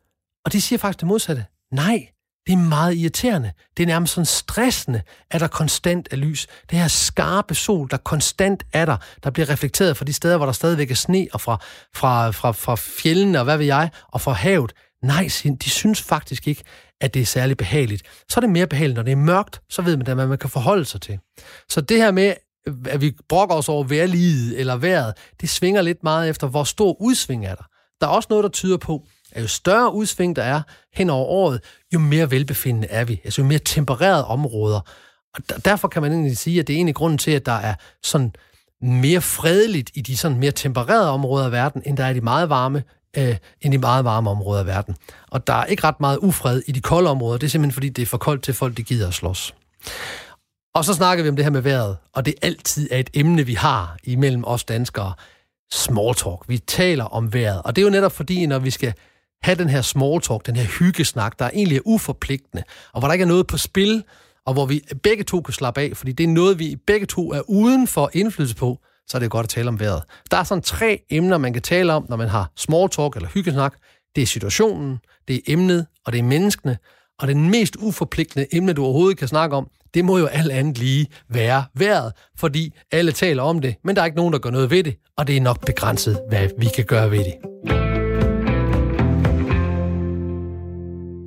Og 0.45 0.53
de 0.53 0.61
siger 0.61 0.79
faktisk 0.79 1.01
det 1.01 1.09
modsatte. 1.09 1.45
Nej, 1.73 2.09
det 2.47 2.53
er 2.53 2.57
meget 2.57 2.95
irriterende. 2.95 3.53
Det 3.77 3.83
er 3.83 3.87
nærmest 3.87 4.15
sådan 4.15 4.27
stressende, 4.27 5.03
at 5.31 5.41
der 5.41 5.47
konstant 5.47 6.09
er 6.11 6.17
lys. 6.17 6.47
Det 6.71 6.79
her 6.79 6.89
skarpe 6.89 7.55
sol, 7.55 7.89
der 7.91 7.97
konstant 7.97 8.63
er 8.73 8.85
der, 8.85 8.97
der 9.25 9.31
bliver 9.31 9.49
reflekteret 9.49 9.97
fra 9.97 10.05
de 10.05 10.13
steder, 10.13 10.37
hvor 10.37 10.47
der 10.47 10.53
stadigvæk 10.53 10.91
er 10.91 10.95
sne, 10.95 11.27
og 11.33 11.41
fra, 11.41 11.59
fra, 11.95 12.31
fra, 12.31 12.53
fra 12.53 12.75
fjellene, 12.75 13.39
og 13.39 13.45
hvad 13.45 13.57
ved 13.57 13.67
jeg, 13.67 13.91
og 14.13 14.21
fra 14.21 14.33
havet. 14.33 14.73
Nej, 15.03 15.29
de 15.65 15.71
synes 15.71 16.03
faktisk 16.03 16.49
ikke, 16.49 16.65
at 17.01 17.15
det 17.15 17.23
er 17.23 17.27
særlig 17.27 17.57
behageligt. 17.57 18.03
Så 18.29 18.39
er 18.39 18.41
det 18.41 18.51
mere 18.51 18.67
behageligt, 18.67 18.97
når 18.97 19.03
det 19.03 19.13
er 19.13 19.17
mørkt, 19.17 19.61
så 19.71 19.83
ved 19.83 19.97
man, 19.97 20.07
da, 20.07 20.15
hvad 20.15 20.27
man 20.27 20.39
kan 20.39 20.51
forholde 20.51 20.85
sig 20.85 21.01
til. 21.01 21.19
Så 21.69 21.81
det 21.81 21.97
her 21.97 22.11
med, 22.11 22.35
at 22.87 23.01
vi 23.01 23.13
brokker 23.29 23.55
os 23.55 23.69
over 23.69 23.85
vejrliget 23.85 24.61
eller 24.61 24.77
vejret, 24.77 25.15
det 25.41 25.49
svinger 25.49 25.83
lidt 25.83 26.03
meget 26.03 26.31
efter, 26.31 26.47
hvor 26.47 26.65
stor 26.65 27.03
udsving 27.03 27.47
er 27.47 27.55
der. 27.55 27.65
Der 28.01 28.07
er 28.07 28.11
også 28.11 28.27
noget, 28.31 28.43
der 28.43 28.49
tyder 28.49 28.77
på, 28.77 29.07
at 29.33 29.43
jo 29.43 29.49
større 29.49 29.95
udsving 29.95 30.37
der 30.37 30.43
er 30.43 30.63
hen 30.95 31.11
over 31.11 31.27
året, 31.27 31.61
jo 31.95 31.99
mere 31.99 32.31
velbefindende 32.31 32.89
er 32.89 33.05
vi. 33.05 33.21
Altså 33.25 33.43
jo 33.43 33.47
mere 33.47 33.59
tempererede 33.59 34.27
områder. 34.27 34.81
Og 35.35 35.65
derfor 35.65 35.89
kan 35.89 36.03
man 36.03 36.13
egentlig 36.13 36.39
sige, 36.39 36.61
at 36.61 36.67
det 36.67 36.73
er 36.73 36.77
egentlig 36.77 36.95
grunden 36.95 37.19
til, 37.19 37.31
at 37.31 37.47
der 37.47 37.53
er 37.53 37.75
sådan 38.03 38.35
mere 38.83 39.21
fredeligt 39.21 39.91
i 39.95 40.01
de 40.01 40.17
sådan 40.17 40.39
mere 40.39 40.51
tempererede 40.51 41.11
områder 41.11 41.45
af 41.45 41.53
verden, 41.53 41.83
end 41.87 41.97
der 41.97 42.05
er 42.05 42.11
i 42.11 42.15
de 42.15 42.21
meget 42.21 42.49
varme 42.49 42.83
øh, 43.17 43.37
end 43.61 43.75
i 43.75 43.77
meget 43.77 44.05
varme 44.05 44.31
områder 44.31 44.61
af 44.61 44.67
verden. 44.67 44.97
Og 45.31 45.47
der 45.47 45.55
er 45.55 45.65
ikke 45.65 45.85
ret 45.85 46.01
meget 46.01 46.19
ufred 46.19 46.63
i 46.67 46.73
de 46.73 46.81
kolde 46.81 47.11
områder. 47.11 47.39
Det 47.39 47.47
er 47.47 47.51
simpelthen 47.51 47.75
fordi, 47.75 47.89
det 47.89 48.03
er 48.03 48.07
for 48.07 48.19
koldt 48.19 48.43
til 48.43 48.55
folk, 48.55 48.77
de 48.77 48.83
gider 48.83 49.09
at 49.09 49.15
slås. 49.15 49.55
Og 50.75 50.85
så 50.85 50.95
snakker 50.95 51.25
vi 51.25 51.29
om 51.29 51.37
det 51.37 51.45
her 51.45 51.53
med 51.53 51.61
vejret, 51.61 51.97
og 52.13 52.27
det 52.27 52.35
altid 52.43 52.89
er 52.91 52.99
et 52.99 53.11
emne, 53.15 53.47
vi 53.47 53.55
har 53.55 53.97
imellem 54.05 54.45
os 54.47 54.65
danskere. 54.65 55.13
Small 55.73 56.15
talk. 56.15 56.45
Vi 56.49 56.59
taler 56.59 57.05
om 57.05 57.33
vejret. 57.33 57.63
Og 57.65 57.77
det 57.77 57.83
er 57.83 57.87
jo 57.87 57.91
netop 57.91 58.13
fordi, 58.13 58.47
når 58.47 58.59
vi 58.59 58.71
skal 58.71 58.95
have 59.43 59.59
den 59.59 59.69
her 59.69 59.83
small 59.83 60.21
talk, 60.21 60.47
den 60.47 60.57
her 60.57 60.65
hyggesnak, 60.79 61.39
der 61.39 61.51
egentlig 61.55 61.77
er 61.77 61.81
uforpligtende, 61.85 62.65
og 62.93 63.01
hvor 63.01 63.09
der 63.09 63.13
ikke 63.13 63.23
er 63.23 63.27
noget 63.27 63.47
på 63.47 63.59
spil, 63.59 64.05
og 64.47 64.53
hvor 64.53 64.67
vi 64.67 64.83
begge 65.03 65.25
to 65.25 65.41
kan 65.41 65.55
slappe 65.55 65.81
af, 65.81 65.91
fordi 65.95 66.13
det 66.13 66.25
er 66.25 66.29
noget, 66.29 66.59
vi 66.59 66.77
begge 66.87 67.07
to 67.07 67.33
er 67.33 67.41
uden 67.49 67.87
for 67.87 68.11
indflydelse 68.13 68.57
på, 68.57 68.79
så 69.09 69.17
er 69.17 69.19
det 69.19 69.31
godt 69.31 69.45
at 69.45 69.51
tale 69.51 69.69
om 69.69 69.81
vejret. 69.81 70.03
Der 70.31 70.37
er 70.37 70.45
sådan 70.45 70.63
tre 70.63 71.01
emner, 71.11 71.39
man 71.39 71.53
kan 71.53 71.63
tale 71.63 71.93
om, 71.93 72.07
når 72.09 72.17
man 72.17 72.29
har 72.29 72.51
small 72.57 72.89
talk 72.89 73.17
eller 73.17 73.29
hyggesnak. 73.29 73.75
Det 74.17 74.23
er 74.23 74.27
situationen, 74.27 74.99
det 75.29 75.37
er 75.37 75.41
emnet, 75.47 75.87
og 76.07 76.13
det 76.13 76.19
er 76.19 76.23
menneskene. 76.23 76.79
Og 77.19 77.29
det 77.29 77.37
mest 77.37 77.77
uforpligtende 77.77 78.47
emne, 78.53 78.73
du 78.73 78.85
overhovedet 78.85 79.19
kan 79.19 79.29
snakke 79.29 79.57
om, 79.57 79.69
det 79.95 80.05
må 80.05 80.19
jo 80.19 80.27
alt 80.27 80.53
andet 80.53 80.79
lige 80.79 81.07
være 81.29 81.65
vejret, 81.75 82.13
fordi 82.37 82.75
alle 82.93 83.13
taler 83.13 83.43
om 83.43 83.61
det, 83.61 83.75
men 83.85 83.97
der 83.97 84.03
er 84.03 84.07
ikke 84.07 84.17
nogen, 84.17 84.33
der 84.33 84.39
gør 84.39 84.51
noget 84.51 84.71
ved 84.71 84.85
det, 84.85 84.97
og 85.17 85.27
det 85.27 85.37
er 85.37 85.41
nok 85.41 85.67
begrænset, 85.67 86.21
hvad 86.29 86.49
vi 86.59 86.67
kan 86.77 86.85
gøre 86.85 87.11
ved 87.11 87.19
det. 87.19 87.35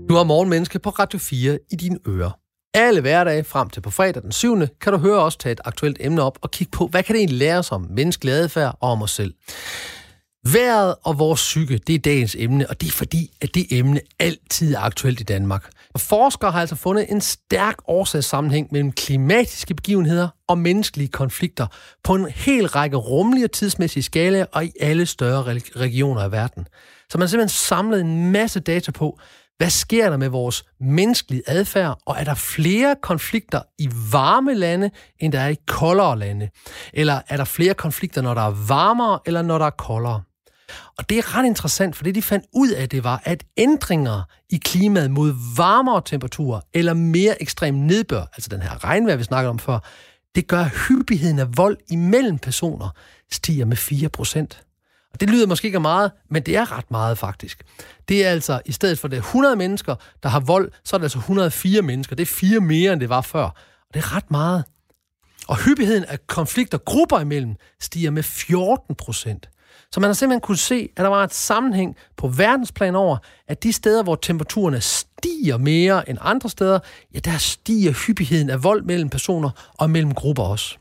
Du 0.09 0.15
har 0.15 0.23
morgenmenneske 0.23 0.79
på 0.79 0.89
Radio 0.89 1.19
4 1.19 1.59
i 1.71 1.75
dine 1.75 1.99
ører. 2.07 2.46
Alle 2.77 3.01
hverdage 3.01 3.43
frem 3.43 3.69
til 3.69 3.81
på 3.81 3.89
fredag 3.89 4.23
den 4.23 4.31
7. 4.31 4.57
kan 4.81 4.93
du 4.93 4.99
høre 4.99 5.19
os 5.19 5.35
tage 5.35 5.51
et 5.51 5.61
aktuelt 5.65 5.97
emne 5.99 6.21
op 6.21 6.37
og 6.41 6.51
kigge 6.51 6.71
på, 6.71 6.87
hvad 6.87 7.03
kan 7.03 7.15
det 7.15 7.19
egentlig 7.19 7.39
lære 7.39 7.59
os 7.59 7.71
om 7.71 7.87
menneskelig 7.89 8.33
adfærd 8.33 8.77
og 8.81 8.91
om 8.91 9.01
os 9.01 9.11
selv. 9.11 9.33
Været 10.53 10.95
og 11.03 11.19
vores 11.19 11.39
psyke, 11.39 11.77
det 11.77 11.95
er 11.95 11.99
dagens 11.99 12.35
emne, 12.39 12.69
og 12.69 12.81
det 12.81 12.87
er 12.87 12.91
fordi, 12.91 13.31
at 13.41 13.55
det 13.55 13.65
emne 13.71 13.99
altid 14.19 14.75
er 14.75 14.79
aktuelt 14.79 15.19
i 15.19 15.23
Danmark. 15.23 15.69
Og 15.93 15.99
forskere 15.99 16.51
har 16.51 16.61
altså 16.61 16.75
fundet 16.75 17.11
en 17.11 17.21
stærk 17.21 17.75
årsagssammenhæng 17.87 18.67
mellem 18.71 18.91
klimatiske 18.91 19.73
begivenheder 19.73 20.29
og 20.47 20.57
menneskelige 20.57 21.07
konflikter 21.07 21.67
på 22.03 22.15
en 22.15 22.25
hel 22.25 22.67
række 22.67 22.97
rummelige 22.97 23.45
og 23.45 23.51
tidsmæssige 23.51 24.03
skalaer 24.03 24.45
og 24.51 24.65
i 24.65 24.71
alle 24.79 25.05
større 25.05 25.43
regioner 25.75 26.21
af 26.21 26.31
verden. 26.31 26.67
Så 27.09 27.17
man 27.17 27.21
har 27.21 27.27
simpelthen 27.27 27.49
samlet 27.49 28.01
en 28.01 28.31
masse 28.31 28.59
data 28.59 28.91
på, 28.91 29.19
hvad 29.57 29.69
sker 29.69 30.09
der 30.09 30.17
med 30.17 30.29
vores 30.29 30.65
menneskelige 30.79 31.43
adfærd, 31.47 31.99
og 32.05 32.15
er 32.19 32.23
der 32.23 32.33
flere 32.33 32.95
konflikter 33.01 33.61
i 33.79 33.89
varme 34.11 34.53
lande, 34.53 34.89
end 35.19 35.33
der 35.33 35.39
er 35.39 35.49
i 35.49 35.57
koldere 35.67 36.19
lande? 36.19 36.49
Eller 36.93 37.21
er 37.27 37.37
der 37.37 37.45
flere 37.45 37.73
konflikter, 37.73 38.21
når 38.21 38.33
der 38.33 38.41
er 38.41 38.65
varmere, 38.67 39.19
eller 39.25 39.41
når 39.41 39.57
der 39.57 39.65
er 39.65 39.69
koldere? 39.69 40.21
Og 40.97 41.09
det 41.09 41.17
er 41.17 41.37
ret 41.37 41.45
interessant, 41.45 41.95
for 41.95 42.03
det 42.03 42.15
de 42.15 42.21
fandt 42.21 42.45
ud 42.53 42.69
af, 42.69 42.89
det 42.89 43.03
var, 43.03 43.21
at 43.25 43.43
ændringer 43.57 44.21
i 44.49 44.57
klimaet 44.57 45.11
mod 45.11 45.33
varmere 45.57 46.01
temperaturer 46.05 46.61
eller 46.73 46.93
mere 46.93 47.41
ekstrem 47.41 47.73
nedbør, 47.73 48.21
altså 48.21 48.49
den 48.49 48.61
her 48.61 48.83
regnvejr, 48.83 49.15
vi 49.15 49.23
snakkede 49.23 49.49
om 49.49 49.59
før, 49.59 49.79
det 50.35 50.47
gør, 50.47 50.59
at 50.59 50.71
hyppigheden 50.87 51.39
af 51.39 51.57
vold 51.57 51.77
imellem 51.89 52.37
personer 52.37 52.89
stiger 53.31 53.65
med 53.65 53.77
4 53.77 54.09
procent. 54.09 54.66
Og 55.17 55.21
det 55.21 55.29
lyder 55.29 55.47
måske 55.47 55.65
ikke 55.65 55.79
meget, 55.79 56.11
men 56.29 56.43
det 56.43 56.55
er 56.55 56.77
ret 56.77 56.91
meget 56.91 57.17
faktisk. 57.17 57.63
Det 58.09 58.25
er 58.25 58.29
altså, 58.29 58.61
i 58.65 58.71
stedet 58.71 58.99
for 58.99 59.07
det 59.07 59.17
100 59.17 59.55
mennesker, 59.55 59.95
der 60.23 60.29
har 60.29 60.39
vold, 60.39 60.71
så 60.83 60.95
er 60.95 60.97
det 60.97 61.05
altså 61.05 61.17
104 61.17 61.81
mennesker. 61.81 62.15
Det 62.15 62.21
er 62.21 62.33
fire 62.33 62.59
mere, 62.59 62.93
end 62.93 63.01
det 63.01 63.09
var 63.09 63.21
før. 63.21 63.43
Og 63.43 63.93
det 63.93 63.99
er 63.99 64.15
ret 64.15 64.31
meget. 64.31 64.63
Og 65.47 65.65
hyppigheden 65.65 66.05
af 66.05 66.27
konflikter 66.27 66.77
grupper 66.77 67.19
imellem 67.19 67.55
stiger 67.81 68.11
med 68.11 68.23
14 68.23 68.95
procent. 68.95 69.49
Så 69.91 69.99
man 69.99 70.07
har 70.07 70.13
simpelthen 70.13 70.41
kunne 70.41 70.57
se, 70.57 70.89
at 70.95 71.03
der 71.03 71.09
var 71.09 71.23
et 71.23 71.33
sammenhæng 71.33 71.95
på 72.17 72.27
verdensplan 72.27 72.95
over, 72.95 73.17
at 73.47 73.63
de 73.63 73.73
steder, 73.73 74.03
hvor 74.03 74.15
temperaturerne 74.15 74.81
stiger 74.81 75.57
mere 75.57 76.09
end 76.09 76.17
andre 76.21 76.49
steder, 76.49 76.79
ja, 77.13 77.19
der 77.19 77.37
stiger 77.37 77.91
hyppigheden 77.91 78.49
af 78.49 78.63
vold 78.63 78.83
mellem 78.83 79.09
personer 79.09 79.73
og 79.77 79.89
mellem 79.89 80.13
grupper 80.13 80.43
også. 80.43 80.77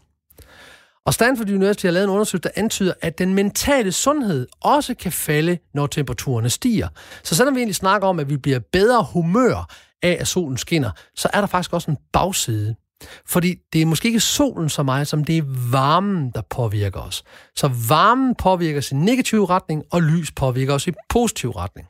Og 1.07 1.15
Stanford 1.15 1.51
University 1.51 1.85
har 1.85 1.93
lavet 1.93 2.05
en 2.05 2.11
undersøgelse, 2.11 2.49
der 2.49 2.63
antyder, 2.63 2.93
at 3.03 3.19
den 3.19 3.35
mentale 3.35 3.93
sundhed 3.93 4.47
også 4.61 4.95
kan 4.95 5.13
falde, 5.13 5.59
når 5.75 5.87
temperaturerne 5.87 6.51
stiger. 6.51 6.89
Så 7.23 7.35
selvom 7.35 7.55
vi 7.55 7.61
egentlig 7.61 7.77
snakker 7.77 8.09
om, 8.09 8.21
at 8.21 8.31
vi 8.31 8.37
bliver 8.37 8.59
bedre 8.73 9.07
humør 9.13 9.69
af, 10.03 10.17
at 10.21 10.29
solen 10.29 10.57
skinner, 10.59 10.91
så 11.15 11.29
er 11.33 11.41
der 11.41 11.47
faktisk 11.47 11.73
også 11.73 11.91
en 11.91 11.97
bagside. 12.13 12.75
Fordi 13.27 13.55
det 13.73 13.83
er 13.83 13.87
måske 13.87 14.09
ikke 14.09 14.21
solen 14.21 14.69
så 14.69 14.83
meget, 14.83 15.09
som 15.09 15.25
det 15.25 15.39
er 15.39 15.71
varmen, 15.71 16.31
der 16.35 16.43
påvirker 16.51 17.01
os. 17.01 17.25
Så 17.57 17.71
varmen 17.89 18.35
påvirker 18.35 18.79
os 18.79 18.93
i 18.93 18.95
negativ 18.95 19.45
retning, 19.45 19.83
og 19.93 20.03
lys 20.03 20.33
påvirker 20.33 20.75
os 20.75 20.87
i 20.87 20.93
positiv 21.09 21.51
retning. 21.51 21.89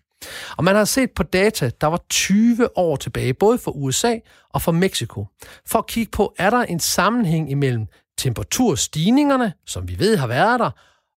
Og 0.57 0.64
man 0.64 0.76
har 0.76 0.85
set 0.85 1.11
på 1.16 1.22
data, 1.22 1.70
der 1.81 1.87
var 1.87 2.00
20 2.11 2.79
år 2.79 2.96
tilbage, 2.96 3.35
både 3.35 3.59
for 3.59 3.70
USA 3.70 4.14
og 4.50 4.62
for 4.62 4.72
Mexico, 4.72 5.26
for 5.66 5.79
at 5.79 5.87
kigge 5.87 6.11
på, 6.11 6.35
er 6.38 6.50
der 6.50 6.62
en 6.62 6.81
sammenhæng 6.81 7.50
imellem 7.50 7.87
temperaturstigningerne, 8.18 9.52
som 9.66 9.88
vi 9.88 9.98
ved 9.98 10.16
har 10.16 10.26
været 10.26 10.61
der, 10.61 10.70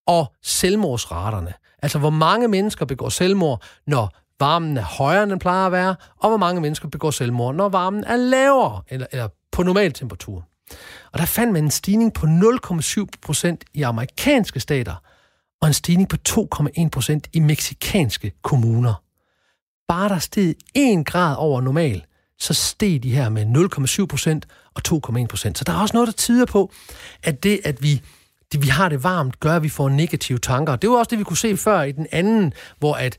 og 0.07 0.33
selvmordsraterne. 0.43 1.53
Altså, 1.81 1.99
hvor 1.99 2.09
mange 2.09 2.47
mennesker 2.47 2.85
begår 2.85 3.09
selvmord, 3.09 3.63
når 3.87 4.17
varmen 4.39 4.77
er 4.77 4.81
højere, 4.81 5.23
end 5.23 5.31
den 5.31 5.39
plejer 5.39 5.65
at 5.65 5.71
være, 5.71 5.95
og 6.17 6.29
hvor 6.29 6.37
mange 6.37 6.61
mennesker 6.61 6.87
begår 6.87 7.11
selvmord, 7.11 7.55
når 7.55 7.69
varmen 7.69 8.03
er 8.03 8.15
lavere, 8.15 8.81
eller, 8.89 9.07
eller 9.11 9.27
på 9.51 9.63
normal 9.63 9.93
temperatur. 9.93 10.45
Og 11.11 11.19
der 11.19 11.25
fandt 11.25 11.53
man 11.53 11.63
en 11.63 11.71
stigning 11.71 12.13
på 12.13 12.25
0,7 12.25 13.05
procent 13.21 13.63
i 13.73 13.81
amerikanske 13.81 14.59
stater, 14.59 14.95
og 15.61 15.67
en 15.67 15.73
stigning 15.73 16.09
på 16.09 16.17
2,1 16.29 16.89
procent 16.89 17.27
i 17.33 17.39
meksikanske 17.39 18.31
kommuner. 18.41 19.03
Bare 19.87 20.09
der 20.09 20.19
steg 20.19 20.55
1 20.75 21.05
grad 21.05 21.35
over 21.37 21.61
normal, 21.61 22.05
så 22.39 22.53
steg 22.53 23.03
de 23.03 23.15
her 23.15 23.29
med 23.29 23.45
0,7 23.99 24.05
procent 24.05 24.47
og 24.75 24.81
2,1 24.87 25.25
procent. 25.27 25.57
Så 25.57 25.63
der 25.63 25.73
er 25.73 25.81
også 25.81 25.93
noget, 25.93 26.07
der 26.07 26.13
tyder 26.13 26.45
på, 26.45 26.71
at 27.23 27.43
det, 27.43 27.59
at 27.63 27.83
vi 27.83 28.01
det, 28.51 28.61
vi 28.61 28.67
har 28.67 28.89
det 28.89 29.03
varmt, 29.03 29.39
gør, 29.39 29.55
at 29.55 29.63
vi 29.63 29.69
får 29.69 29.89
negative 29.89 30.37
tanker. 30.37 30.75
Det 30.75 30.89
var 30.89 30.97
også 30.97 31.09
det, 31.09 31.19
vi 31.19 31.23
kunne 31.23 31.37
se 31.37 31.57
før 31.57 31.81
i 31.81 31.91
den 31.91 32.07
anden, 32.11 32.53
hvor 32.79 32.93
at 32.93 33.17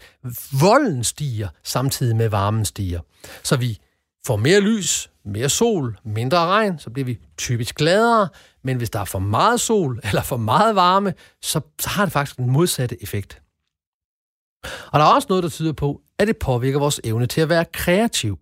volden 0.61 1.05
stiger, 1.05 1.49
samtidig 1.63 2.17
med 2.17 2.29
varmen 2.29 2.65
stiger. 2.65 3.01
Så 3.43 3.57
vi 3.57 3.79
får 4.27 4.37
mere 4.37 4.61
lys, 4.61 5.11
mere 5.25 5.49
sol, 5.49 5.99
mindre 6.05 6.39
regn, 6.39 6.79
så 6.79 6.91
bliver 6.91 7.07
vi 7.07 7.19
typisk 7.39 7.75
gladere. 7.75 8.29
Men 8.65 8.77
hvis 8.77 8.91
der 8.91 9.01
er 9.01 9.05
for 9.05 9.19
meget 9.19 9.61
sol 9.61 10.01
eller 10.09 10.23
for 10.23 10.37
meget 10.37 10.75
varme, 10.75 11.15
så, 11.43 11.61
så 11.81 11.89
har 11.89 12.05
det 12.05 12.13
faktisk 12.13 12.37
den 12.37 12.51
modsatte 12.51 13.03
effekt. 13.03 13.43
Og 14.65 15.01
der 15.01 15.07
er 15.07 15.15
også 15.15 15.27
noget, 15.29 15.45
der 15.45 15.51
tyder 15.51 15.73
på, 15.73 16.01
at 16.19 16.29
det 16.29 16.37
påvirker 16.37 16.79
vores 16.79 17.01
evne 17.05 17.27
til 17.27 17.41
at 17.41 17.49
være 17.49 17.65
kreativ. 17.65 18.39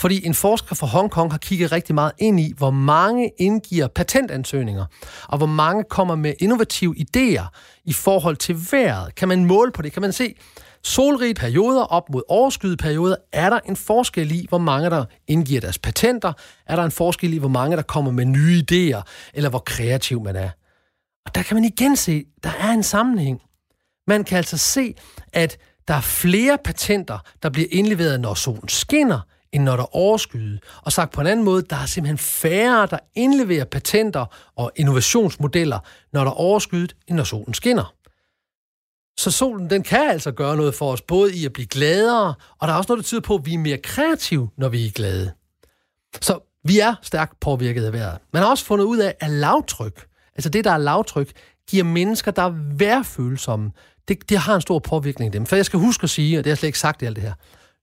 Fordi 0.00 0.26
en 0.26 0.34
forsker 0.34 0.74
fra 0.74 0.86
Hongkong 0.86 1.30
har 1.30 1.38
kigget 1.38 1.72
rigtig 1.72 1.94
meget 1.94 2.12
ind 2.18 2.40
i, 2.40 2.52
hvor 2.56 2.70
mange 2.70 3.30
indgiver 3.38 3.88
patentansøgninger, 3.88 4.84
og 5.28 5.38
hvor 5.38 5.46
mange 5.46 5.84
kommer 5.84 6.14
med 6.14 6.34
innovative 6.38 6.94
idéer 6.98 7.46
i 7.84 7.92
forhold 7.92 8.36
til 8.36 8.56
vejret. 8.72 9.14
Kan 9.14 9.28
man 9.28 9.44
måle 9.44 9.72
på 9.72 9.82
det? 9.82 9.92
Kan 9.92 10.02
man 10.02 10.12
se, 10.12 10.34
solrige 10.84 11.34
perioder 11.34 11.82
op 11.82 12.10
mod 12.12 12.22
overskyede 12.28 12.76
perioder, 12.76 13.16
er 13.32 13.50
der 13.50 13.60
en 13.66 13.76
forskel 13.76 14.32
i, 14.32 14.46
hvor 14.48 14.58
mange 14.58 14.90
der 14.90 15.04
indgiver 15.26 15.60
deres 15.60 15.78
patenter? 15.78 16.32
Er 16.66 16.76
der 16.76 16.84
en 16.84 16.90
forskel 16.90 17.34
i, 17.34 17.36
hvor 17.36 17.48
mange 17.48 17.76
der 17.76 17.82
kommer 17.82 18.10
med 18.10 18.24
nye 18.24 18.62
idéer, 18.70 19.02
eller 19.34 19.50
hvor 19.50 19.58
kreativ 19.66 20.22
man 20.22 20.36
er? 20.36 20.50
Og 21.26 21.34
der 21.34 21.42
kan 21.42 21.54
man 21.54 21.64
igen 21.64 21.96
se, 21.96 22.24
der 22.44 22.50
er 22.60 22.70
en 22.70 22.82
sammenhæng. 22.82 23.40
Man 24.06 24.24
kan 24.24 24.38
altså 24.38 24.58
se, 24.58 24.94
at 25.32 25.58
der 25.88 25.94
er 25.94 26.00
flere 26.00 26.58
patenter, 26.64 27.18
der 27.42 27.50
bliver 27.50 27.68
indleveret, 27.70 28.20
når 28.20 28.34
solen 28.34 28.68
skinner, 28.68 29.20
end 29.52 29.64
når 29.64 29.76
der 29.76 29.82
er 29.82 29.96
overskyde. 29.96 30.58
Og 30.82 30.92
sagt 30.92 31.12
på 31.12 31.20
en 31.20 31.26
anden 31.26 31.44
måde, 31.44 31.62
der 31.62 31.76
er 31.76 31.86
simpelthen 31.86 32.18
færre, 32.18 32.86
der 32.86 32.98
indleverer 33.14 33.64
patenter 33.64 34.24
og 34.56 34.72
innovationsmodeller, 34.76 35.78
når 36.12 36.24
der 36.24 36.30
er 36.30 36.34
overskyet, 36.34 36.96
end 37.08 37.16
når 37.16 37.24
solen 37.24 37.54
skinner. 37.54 37.94
Så 39.18 39.30
solen, 39.30 39.70
den 39.70 39.82
kan 39.82 40.10
altså 40.10 40.32
gøre 40.32 40.56
noget 40.56 40.74
for 40.74 40.92
os, 40.92 41.02
både 41.02 41.34
i 41.34 41.44
at 41.44 41.52
blive 41.52 41.66
gladere, 41.66 42.34
og 42.58 42.68
der 42.68 42.74
er 42.74 42.78
også 42.78 42.92
noget, 42.92 43.04
der 43.04 43.06
tyder 43.06 43.20
på, 43.20 43.34
at 43.34 43.46
vi 43.46 43.54
er 43.54 43.58
mere 43.58 43.78
kreative, 43.78 44.48
når 44.56 44.68
vi 44.68 44.86
er 44.86 44.90
glade. 44.90 45.32
Så 46.20 46.38
vi 46.64 46.78
er 46.78 46.94
stærkt 47.02 47.40
påvirket 47.40 47.84
af 47.84 47.92
vejret. 47.92 48.18
Man 48.32 48.42
har 48.42 48.50
også 48.50 48.64
fundet 48.64 48.84
ud 48.84 48.98
af, 48.98 49.14
at 49.20 49.30
lavtryk, 49.30 50.06
altså 50.34 50.48
det, 50.50 50.64
der 50.64 50.70
er 50.70 50.78
lavtryk, 50.78 51.32
giver 51.70 51.84
mennesker, 51.84 52.30
der 52.30 52.42
er 52.42 52.76
vejrfølsomme. 52.76 53.70
Det, 54.08 54.30
det 54.30 54.38
har 54.38 54.54
en 54.54 54.60
stor 54.60 54.78
påvirkning 54.78 55.28
af 55.28 55.32
dem. 55.32 55.46
For 55.46 55.56
jeg 55.56 55.66
skal 55.66 55.80
huske 55.80 56.04
at 56.04 56.10
sige, 56.10 56.38
og 56.38 56.44
det 56.44 56.50
har 56.50 56.52
jeg 56.52 56.58
slet 56.58 56.68
ikke 56.68 56.78
sagt 56.78 57.02
i 57.02 57.04
alt 57.04 57.16
det 57.16 57.24
her, 57.24 57.32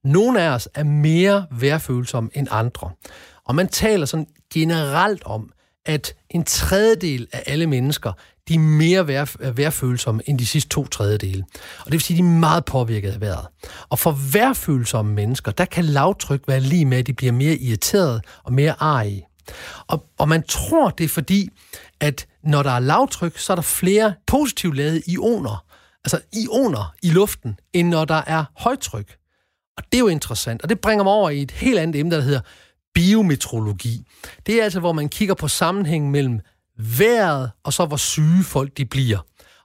nogle 0.05 0.41
af 0.41 0.49
os 0.49 0.69
er 0.73 0.83
mere 0.83 1.45
vejrfølsomme 1.51 2.29
end 2.33 2.47
andre. 2.51 2.89
Og 3.45 3.55
man 3.55 3.67
taler 3.67 4.05
sådan 4.05 4.27
generelt 4.53 5.23
om, 5.23 5.51
at 5.85 6.15
en 6.29 6.43
tredjedel 6.43 7.27
af 7.31 7.43
alle 7.47 7.67
mennesker, 7.67 8.11
de 8.47 8.55
er 8.55 8.59
mere 8.59 9.07
vær, 9.07 9.51
vejrfølsomme 9.51 10.21
end 10.25 10.39
de 10.39 10.45
sidste 10.45 10.69
to 10.69 10.87
tredjedele. 10.87 11.43
Og 11.79 11.85
det 11.85 11.91
vil 11.91 12.01
sige, 12.01 12.17
at 12.17 12.23
de 12.23 12.27
er 12.27 12.39
meget 12.39 12.65
påvirket 12.65 13.11
af 13.11 13.21
vejret. 13.21 13.47
Og 13.89 13.99
for 13.99 14.17
vejrfølsomme 14.33 15.13
mennesker, 15.13 15.51
der 15.51 15.65
kan 15.65 15.85
lavtryk 15.85 16.43
være 16.47 16.59
lige 16.59 16.85
med, 16.85 16.97
at 16.97 17.07
de 17.07 17.13
bliver 17.13 17.31
mere 17.31 17.55
irriteret 17.55 18.21
og 18.43 18.53
mere 18.53 18.75
arige. 18.79 19.27
Og, 19.87 20.05
og 20.17 20.29
man 20.29 20.43
tror, 20.43 20.89
det 20.89 21.03
er 21.03 21.07
fordi, 21.07 21.49
at 21.99 22.27
når 22.43 22.63
der 22.63 22.71
er 22.71 22.79
lavtryk, 22.79 23.37
så 23.37 23.53
er 23.53 23.55
der 23.55 23.61
flere 23.61 24.13
positivt 24.27 24.75
ladede 24.75 25.01
ioner, 25.07 25.65
altså 26.05 26.19
ioner 26.33 26.93
i 27.03 27.09
luften, 27.09 27.59
end 27.73 27.87
når 27.87 28.05
der 28.05 28.21
er 28.27 28.45
højtryk. 28.57 29.17
Og 29.77 29.83
det 29.91 29.97
er 29.97 29.99
jo 29.99 30.07
interessant, 30.07 30.61
og 30.61 30.69
det 30.69 30.79
bringer 30.79 31.03
mig 31.03 31.13
over 31.13 31.29
i 31.29 31.41
et 31.41 31.51
helt 31.51 31.79
andet 31.79 31.99
emne, 31.99 32.15
der 32.15 32.21
hedder 32.21 32.41
biometrologi. 32.93 34.05
Det 34.45 34.59
er 34.59 34.63
altså, 34.63 34.79
hvor 34.79 34.91
man 34.91 35.09
kigger 35.09 35.35
på 35.35 35.47
sammenhængen 35.47 36.11
mellem 36.11 36.39
vejret 36.77 37.51
og 37.63 37.73
så, 37.73 37.85
hvor 37.85 37.97
syge 37.97 38.43
folk 38.43 38.77
de 38.77 38.85
bliver. 38.85 39.17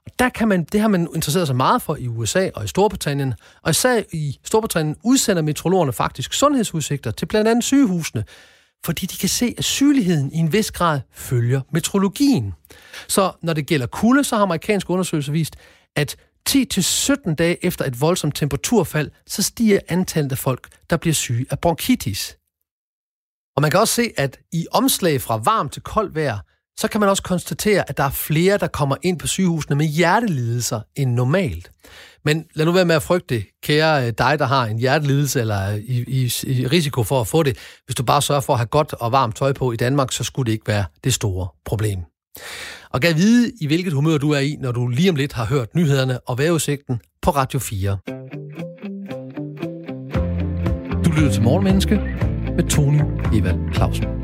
Og 0.05 0.11
der 0.19 0.29
kan 0.29 0.47
man, 0.47 0.63
det 0.63 0.81
har 0.81 0.87
man 0.87 1.07
interesseret 1.15 1.47
sig 1.47 1.55
meget 1.55 1.81
for 1.81 1.95
i 1.95 2.07
USA 2.07 2.49
og 2.55 2.65
i 2.65 2.67
Storbritannien. 2.67 3.33
Og 3.63 3.69
især 3.69 4.01
i 4.11 4.39
Storbritannien 4.43 4.95
udsender 5.03 5.41
metrologerne 5.41 5.93
faktisk 5.93 6.33
sundhedsudsigter 6.33 7.11
til 7.11 7.25
blandt 7.25 7.47
andet 7.47 7.63
sygehusene, 7.63 8.23
fordi 8.85 9.05
de 9.05 9.17
kan 9.17 9.29
se, 9.29 9.55
at 9.57 9.63
sygeligheden 9.63 10.31
i 10.33 10.37
en 10.37 10.53
vis 10.53 10.71
grad 10.71 10.99
følger 11.13 11.61
metrologien. 11.73 12.53
Så 13.07 13.31
når 13.41 13.53
det 13.53 13.67
gælder 13.67 13.85
kulde, 13.85 14.23
så 14.23 14.35
har 14.35 14.43
amerikanske 14.43 14.89
undersøgelser 14.89 15.31
vist, 15.31 15.55
at 15.95 16.15
10-17 16.49 17.35
dage 17.35 17.65
efter 17.65 17.85
et 17.85 18.01
voldsomt 18.01 18.35
temperaturfald, 18.35 19.11
så 19.27 19.43
stiger 19.43 19.79
antallet 19.87 20.31
af 20.31 20.37
folk, 20.37 20.67
der 20.89 20.97
bliver 20.97 21.13
syge 21.13 21.45
af 21.49 21.59
bronkitis. 21.59 22.37
Og 23.55 23.61
man 23.61 23.71
kan 23.71 23.79
også 23.79 23.93
se, 23.93 24.11
at 24.17 24.39
i 24.53 24.67
omslag 24.71 25.21
fra 25.21 25.37
varmt 25.37 25.73
til 25.73 25.81
koldt 25.81 26.15
vejr, 26.15 26.39
så 26.77 26.87
kan 26.87 26.99
man 26.99 27.09
også 27.09 27.23
konstatere, 27.23 27.89
at 27.89 27.97
der 27.97 28.03
er 28.03 28.09
flere, 28.09 28.57
der 28.57 28.67
kommer 28.67 28.95
ind 29.01 29.19
på 29.19 29.27
sygehusene 29.27 29.75
med 29.75 29.85
hjertelidelser 29.85 30.81
end 30.95 31.13
normalt. 31.13 31.71
Men 32.25 32.45
lad 32.53 32.65
nu 32.65 32.71
være 32.71 32.85
med 32.85 32.95
at 32.95 33.03
frygte, 33.03 33.43
kære 33.63 34.07
øh, 34.07 34.13
dig, 34.17 34.39
der 34.39 34.45
har 34.45 34.65
en 34.65 34.79
hjertelidelse 34.79 35.39
eller 35.39 35.69
i, 35.69 36.03
i, 36.07 36.23
i 36.43 36.67
risiko 36.67 37.03
for 37.03 37.21
at 37.21 37.27
få 37.27 37.43
det. 37.43 37.57
Hvis 37.85 37.95
du 37.95 38.03
bare 38.03 38.21
sørger 38.21 38.41
for 38.41 38.53
at 38.53 38.59
have 38.59 38.67
godt 38.67 38.93
og 38.93 39.11
varmt 39.11 39.35
tøj 39.35 39.53
på 39.53 39.71
i 39.71 39.75
Danmark, 39.75 40.11
så 40.11 40.23
skulle 40.23 40.45
det 40.45 40.51
ikke 40.51 40.67
være 40.67 40.85
det 41.03 41.13
store 41.13 41.47
problem. 41.65 42.10
Og 42.89 43.01
gav 43.01 43.15
vide, 43.15 43.51
i 43.61 43.67
hvilket 43.67 43.93
humør 43.93 44.17
du 44.17 44.31
er 44.31 44.39
i, 44.39 44.57
når 44.59 44.71
du 44.71 44.87
lige 44.87 45.09
om 45.09 45.15
lidt 45.15 45.33
har 45.33 45.45
hørt 45.45 45.75
nyhederne 45.75 46.19
og 46.19 46.37
vejrudsigten 46.37 46.99
på 47.21 47.31
Radio 47.31 47.59
4. 47.59 47.97
Du 51.05 51.11
lytter 51.11 51.31
til 51.31 51.43
Morgenmenneske 51.43 51.95
med 52.55 52.69
Tony 52.69 53.01
Evald 53.33 53.73
Clausen. 53.73 54.20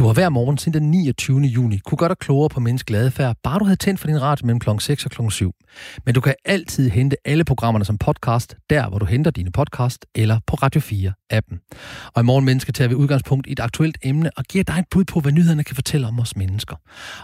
Du 0.00 0.06
har 0.06 0.12
hver 0.12 0.28
morgen 0.28 0.58
siden 0.58 0.82
den 0.82 0.90
29. 0.90 1.40
juni 1.40 1.78
kunne 1.78 1.98
gøre 1.98 2.08
dig 2.08 2.18
klogere 2.18 2.48
på 2.48 2.60
menneskelig 2.60 3.00
adfærd, 3.00 3.36
bare 3.42 3.58
du 3.58 3.64
havde 3.64 3.76
tændt 3.76 4.00
for 4.00 4.06
din 4.06 4.22
radio 4.22 4.46
mellem 4.46 4.60
kl. 4.60 4.70
6 4.78 5.04
og 5.04 5.10
kl. 5.10 5.30
7. 5.30 5.52
Men 6.06 6.14
du 6.14 6.20
kan 6.20 6.34
altid 6.44 6.90
hente 6.90 7.16
alle 7.24 7.44
programmerne 7.44 7.84
som 7.84 7.98
podcast, 7.98 8.56
der 8.70 8.88
hvor 8.88 8.98
du 8.98 9.06
henter 9.06 9.30
dine 9.30 9.52
podcast, 9.52 10.06
eller 10.14 10.40
på 10.46 10.56
Radio 10.56 10.80
4-appen. 10.80 11.70
Og 12.14 12.22
i 12.22 12.24
morgen 12.24 12.44
menneske 12.44 12.72
tager 12.72 12.88
vi 12.88 12.94
udgangspunkt 12.94 13.46
i 13.46 13.52
et 13.52 13.60
aktuelt 13.60 13.98
emne 14.02 14.30
og 14.36 14.44
giver 14.44 14.64
dig 14.64 14.78
et 14.78 14.84
bud 14.90 15.04
på, 15.04 15.20
hvad 15.20 15.32
nyhederne 15.32 15.64
kan 15.64 15.74
fortælle 15.74 16.06
om 16.06 16.20
os 16.20 16.36
mennesker. 16.36 16.76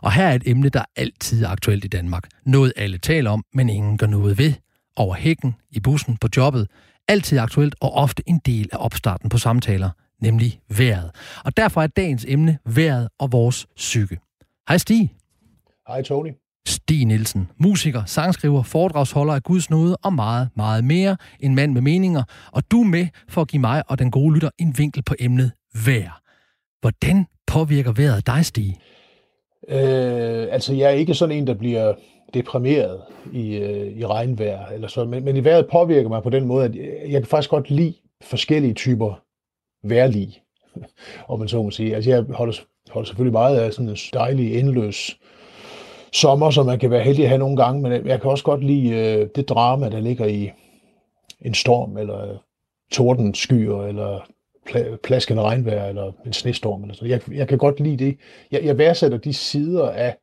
Og 0.03 0.12
her 0.12 0.27
er 0.27 0.35
et 0.35 0.43
emne, 0.47 0.69
der 0.69 0.85
altid 0.97 1.45
er 1.45 1.49
aktuelt 1.49 1.85
i 1.85 1.89
Danmark. 1.89 2.29
Noget 2.47 2.73
alle 2.77 2.99
taler 2.99 3.31
om, 3.31 3.45
men 3.55 3.69
ingen 3.69 3.99
gør 3.99 4.07
noget 4.07 4.39
ved. 4.39 4.53
Over 4.97 5.15
hækken, 5.15 5.55
i 5.71 5.81
bussen, 5.81 6.17
på 6.17 6.29
jobbet. 6.37 6.69
Altid 7.09 7.39
aktuelt 7.39 7.75
og 7.81 7.93
ofte 7.93 8.23
en 8.27 8.41
del 8.47 8.69
af 8.73 8.77
opstarten 8.81 9.29
på 9.29 9.39
samtaler– 9.39 9.91
nemlig 10.22 10.61
vejret. 10.68 11.11
Og 11.44 11.57
derfor 11.57 11.83
er 11.83 11.87
dagens 11.87 12.24
emne 12.29 12.59
vejret 12.64 13.09
og 13.18 13.33
vores 13.33 13.66
psyke. 13.76 14.18
Hej 14.68 14.79
Stig. 14.79 15.14
Hej 15.88 16.02
Tony. 16.02 16.33
Stig 16.66 17.05
Nielsen, 17.05 17.48
musiker, 17.59 18.05
sangskriver, 18.05 18.62
foredragsholder 18.62 19.35
af 19.35 19.42
Guds 19.42 19.70
nåde 19.70 19.96
og 20.05 20.12
meget, 20.12 20.48
meget 20.57 20.85
mere. 20.85 21.16
En 21.40 21.55
mand 21.55 21.72
med 21.72 21.81
meninger. 21.81 22.22
Og 22.52 22.70
du 22.70 22.81
er 22.81 22.87
med 22.87 23.07
for 23.29 23.40
at 23.40 23.48
give 23.48 23.61
mig 23.61 23.83
og 23.88 23.98
den 23.98 24.11
gode 24.11 24.35
lytter 24.35 24.50
en 24.59 24.74
vinkel 24.79 25.02
på 25.02 25.14
emnet 25.20 25.52
vejr. 25.87 26.20
Hvordan 26.81 27.26
påvirker 27.46 27.92
vejret 27.92 28.26
dig, 28.26 28.44
Stig? 28.44 28.79
Øh, 29.68 30.46
altså, 30.50 30.74
jeg 30.74 30.87
er 30.87 30.94
ikke 30.94 31.14
sådan 31.14 31.37
en, 31.37 31.46
der 31.46 31.55
bliver 31.55 31.94
deprimeret 32.35 33.00
i, 33.33 33.57
øh, 33.57 33.98
i 33.98 34.07
regnvejr, 34.07 34.66
eller 34.66 34.88
sådan, 34.88 35.11
men, 35.11 35.24
men 35.24 35.37
i 35.37 35.44
vejret 35.44 35.66
påvirker 35.72 36.09
mig 36.09 36.22
på 36.22 36.31
den 36.31 36.44
måde, 36.44 36.64
at 36.64 36.76
jeg 37.12 37.20
kan 37.20 37.26
faktisk 37.26 37.50
godt 37.50 37.70
lide 37.70 37.94
forskellige 38.22 38.74
typer 38.74 39.26
værlig, 39.90 40.42
om 41.29 41.38
man 41.38 41.49
så 41.49 41.62
må 41.62 41.70
sige. 41.70 41.94
Altså 41.94 42.11
jeg 42.11 42.25
holder, 42.31 42.55
holder 42.90 43.07
selvfølgelig 43.07 43.33
meget 43.33 43.59
af 43.59 43.72
sådan 43.72 43.88
en 43.88 43.96
dejlig, 44.12 44.59
endeløs 44.59 45.18
sommer, 46.12 46.51
som 46.51 46.66
man 46.66 46.79
kan 46.79 46.90
være 46.90 47.03
heldig 47.03 47.25
at 47.25 47.29
have 47.29 47.38
nogle 47.38 47.57
gange, 47.57 47.83
men 47.83 48.07
jeg 48.07 48.20
kan 48.20 48.31
også 48.31 48.44
godt 48.44 48.64
lide 48.64 48.90
øh, 48.90 49.29
det 49.37 49.49
drama, 49.49 49.88
der 49.88 50.01
ligger 50.01 50.27
i 50.27 50.51
en 51.40 51.55
storm, 51.55 51.96
eller 51.96 52.42
tordenskyer, 52.92 53.83
eller 53.83 54.18
pl- 54.68 54.96
plaskende 54.96 55.42
regnvejr, 55.42 55.87
eller 55.87 56.12
en 56.27 56.33
snestorm. 56.33 56.83
Eller 56.83 56.94
så. 56.94 57.05
Jeg, 57.05 57.20
jeg 57.33 57.49
kan 57.49 57.59
godt 57.59 57.81
lide 57.81 58.05
det. 58.05 58.18
Jeg, 58.51 58.64
jeg 58.64 58.79
værdsætter 58.79 59.18
de 59.18 59.33
sider 59.33 59.90
af 59.90 60.16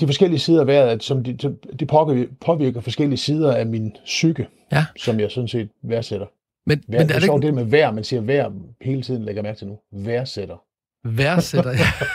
de 0.00 0.06
forskellige 0.06 0.38
sider 0.38 0.60
af 0.60 0.66
vejret, 0.66 1.02
som 1.02 1.24
de, 1.24 1.56
de 1.80 1.86
påvirker, 1.86 2.32
påvirker 2.40 2.80
forskellige 2.80 3.18
sider 3.18 3.54
af 3.54 3.66
min 3.66 3.96
psyke, 4.04 4.46
ja. 4.72 4.84
som 4.96 5.20
jeg 5.20 5.30
sådan 5.30 5.48
set 5.48 5.68
værdsætter. 5.82 6.26
Men, 6.68 6.82
vær, 6.88 6.98
men 6.98 7.10
er 7.10 7.14
det, 7.14 7.22
sjovt, 7.22 7.42
det 7.42 7.54
med 7.54 7.64
vejr, 7.64 7.90
man 7.92 8.04
siger 8.04 8.22
vejr 8.22 8.52
hele 8.82 9.02
tiden, 9.02 9.24
lægger 9.24 9.42
mærke 9.42 9.58
til 9.58 9.66
nu. 9.66 9.78
Værdsætter. 9.92 10.56
Værdsætter, 11.04 11.72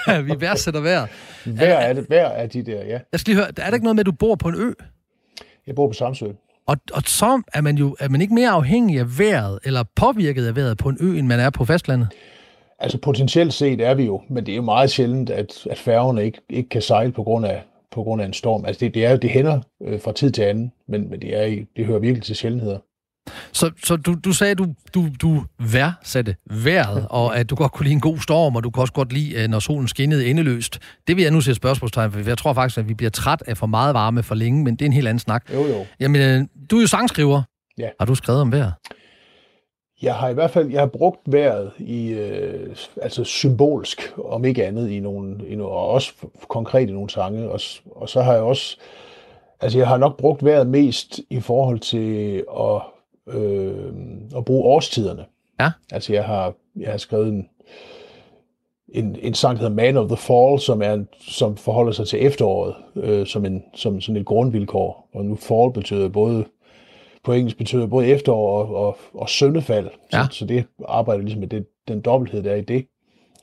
ja. 0.08 0.22
vi 0.28 0.42
værdsætter 0.42 0.82
vejr. 0.82 1.08
Vejr 1.46 1.74
er, 1.74 1.94
det, 1.94 2.10
vejr 2.10 2.28
er 2.28 2.48
de 2.48 2.64
der, 2.64 2.86
ja. 2.86 3.00
Jeg 3.12 3.20
skal 3.20 3.34
lige 3.34 3.44
høre, 3.44 3.48
er 3.48 3.68
der 3.68 3.74
ikke 3.74 3.84
noget 3.84 3.96
med, 3.96 4.02
at 4.02 4.06
du 4.06 4.12
bor 4.12 4.36
på 4.36 4.50
en 4.50 4.56
ø? 4.56 4.72
Jeg 5.68 5.76
bor 5.76 5.88
på 5.88 5.94
Samsø. 5.94 6.26
Og, 6.68 6.78
og 6.94 7.02
så 7.06 7.42
er 7.54 7.62
man 7.62 7.78
jo 7.78 7.96
er 8.00 8.10
man 8.10 8.22
ikke 8.22 8.34
mere 8.34 8.50
afhængig 8.50 9.00
af 9.00 9.20
vejret, 9.20 9.60
eller 9.64 9.84
påvirket 9.96 10.48
af 10.48 10.56
vejret 10.56 10.78
på 10.78 10.90
en 10.90 10.98
ø, 11.02 11.18
end 11.20 11.28
man 11.28 11.40
er 11.40 11.50
på 11.50 11.66
fastlandet? 11.66 12.08
Altså 12.80 12.98
potentielt 12.98 13.54
set 13.54 13.82
er 13.82 13.94
vi 13.94 14.06
jo, 14.06 14.22
men 14.30 14.46
det 14.46 14.52
er 14.52 14.56
jo 14.56 14.62
meget 14.62 14.92
sjældent, 14.92 15.30
at, 15.30 15.68
at 15.70 15.78
færgerne 15.78 16.26
ikke, 16.26 16.42
ikke 16.50 16.70
kan 16.70 16.82
sejle 16.82 17.12
på 17.12 17.24
grund 17.24 17.46
af, 17.46 17.64
på 17.92 18.04
grund 18.04 18.22
af 18.22 18.26
en 18.26 18.34
storm. 18.34 18.66
Altså 18.66 18.80
det, 18.80 18.94
det, 18.94 19.06
er, 19.06 19.18
det 19.18 19.30
hænder 19.30 19.62
øh, 19.84 20.02
fra 20.02 20.12
tid 20.12 20.32
til 20.32 20.42
anden, 20.42 20.72
men, 20.88 21.10
men 21.10 21.22
det, 21.22 21.38
er, 21.38 21.66
det 21.76 21.86
hører 21.86 22.00
virkelig 22.00 22.24
til 22.24 22.36
sjældenheder. 22.36 22.80
Så, 23.52 23.72
så 23.84 23.96
du, 23.96 24.16
du 24.26 24.34
sagde, 24.34 24.52
at 24.52 24.58
du, 24.58 24.68
du, 24.94 25.08
du 25.22 25.44
værdsatte 25.60 26.36
vejret, 26.46 27.08
og 27.10 27.38
at 27.38 27.50
du 27.50 27.56
godt 27.56 27.72
kunne 27.72 27.84
lide 27.84 27.94
en 27.94 28.02
god 28.02 28.18
storm, 28.18 28.56
og 28.56 28.64
du 28.64 28.70
kan 28.70 28.82
også 28.82 28.94
godt 28.94 29.14
lide, 29.14 29.44
øh, 29.44 29.50
når 29.50 29.60
solen 29.60 29.88
skinnede 29.88 30.26
endeløst. 30.26 30.80
Det 31.08 31.16
vil 31.16 31.24
jeg 31.24 31.32
nu 31.32 31.42
sætte 31.42 31.56
spørgsmålstegn 31.56 32.12
for, 32.12 32.20
jeg 32.20 32.38
tror 32.38 32.54
faktisk, 32.54 32.78
at 32.78 32.90
vi 32.90 32.94
bliver 32.94 33.10
træt 33.10 33.44
af 33.48 33.58
for 33.58 33.68
meget 33.68 33.94
varme 33.94 34.24
for 34.24 34.36
længe, 34.36 34.64
men 34.64 34.76
det 34.76 34.82
er 34.82 34.86
en 34.86 34.94
helt 34.94 35.08
anden 35.08 35.20
snak. 35.20 35.54
Jo, 35.54 35.68
jo. 35.68 35.86
Jamen, 36.00 36.22
øh, 36.22 36.48
du 36.72 36.78
er 36.78 36.82
jo 36.82 36.88
sangskriver. 36.88 37.42
Ja. 37.78 37.90
Har 38.00 38.06
du 38.06 38.16
skrevet 38.16 38.42
om 38.42 38.52
vejret? 38.52 38.74
Jeg 40.02 40.16
har 40.16 40.30
i 40.30 40.34
hvert 40.34 40.52
fald 40.52 40.70
jeg 40.72 40.80
har 40.80 40.88
brugt 40.88 41.20
vejret 41.26 41.72
i 41.80 42.10
øh, 42.10 42.76
altså 43.02 43.24
symbolsk, 43.24 44.14
om 44.26 44.46
ikke 44.46 44.66
andet 44.66 44.90
i 44.90 45.00
nogle, 45.00 45.48
i 45.48 45.56
nogle 45.56 45.74
og 45.74 45.88
også 45.88 46.14
konkret 46.50 46.90
i 46.90 46.94
nogle 46.94 47.10
sange, 47.10 47.50
og, 47.50 47.60
og 47.96 48.10
så 48.10 48.22
har 48.22 48.34
jeg 48.34 48.42
også 48.42 48.78
altså 49.62 49.78
jeg 49.78 49.88
har 49.88 49.98
nok 49.98 50.18
brugt 50.18 50.46
vejret 50.46 50.68
mest 50.68 51.20
i 51.30 51.40
forhold 51.40 51.80
til 51.80 52.44
at 52.60 52.82
øh, 53.28 53.94
at 54.38 54.46
bruge 54.46 54.64
årstiderne. 54.64 55.26
Ja. 55.60 55.72
Altså 55.92 56.14
jeg 56.14 56.26
har, 56.26 56.54
jeg 56.76 56.92
har 56.92 56.98
skrevet 56.98 57.28
en, 57.28 57.50
en, 58.90 59.18
en 59.22 59.34
sang, 59.34 59.58
der 59.58 59.62
hedder 59.62 59.76
Man 59.76 59.98
of 59.98 60.08
the 60.08 60.18
Fall, 60.18 60.60
som, 60.60 60.82
er 60.82 60.94
en, 60.94 61.08
som 61.20 61.58
forholder 61.58 61.92
sig 61.92 62.08
til 62.08 62.26
efteråret 62.26 62.76
øh, 62.96 63.28
som, 63.28 63.46
en, 63.46 63.64
som 63.76 64.02
sådan 64.02 64.22
et 64.22 64.26
grundvilkår. 64.26 65.10
Og 65.14 65.26
nu 65.26 65.36
fall 65.36 65.74
betyder 65.74 66.10
både, 66.10 66.46
på 67.24 67.34
engelsk 67.34 67.58
betyder 67.58 67.88
både 67.88 68.08
efterår 68.08 68.64
og, 68.64 68.76
og, 68.76 68.98
og 69.14 69.30
søndefald. 69.30 69.90
Ja. 70.14 70.24
Så, 70.32 70.38
så 70.38 70.46
det 70.46 70.66
arbejder 70.88 71.22
ligesom 71.22 71.40
med 71.40 71.48
det, 71.48 71.66
den 71.88 72.02
dobbelthed, 72.02 72.44
der 72.44 72.52
er 72.52 72.56
i 72.56 72.62
det. 72.62 72.86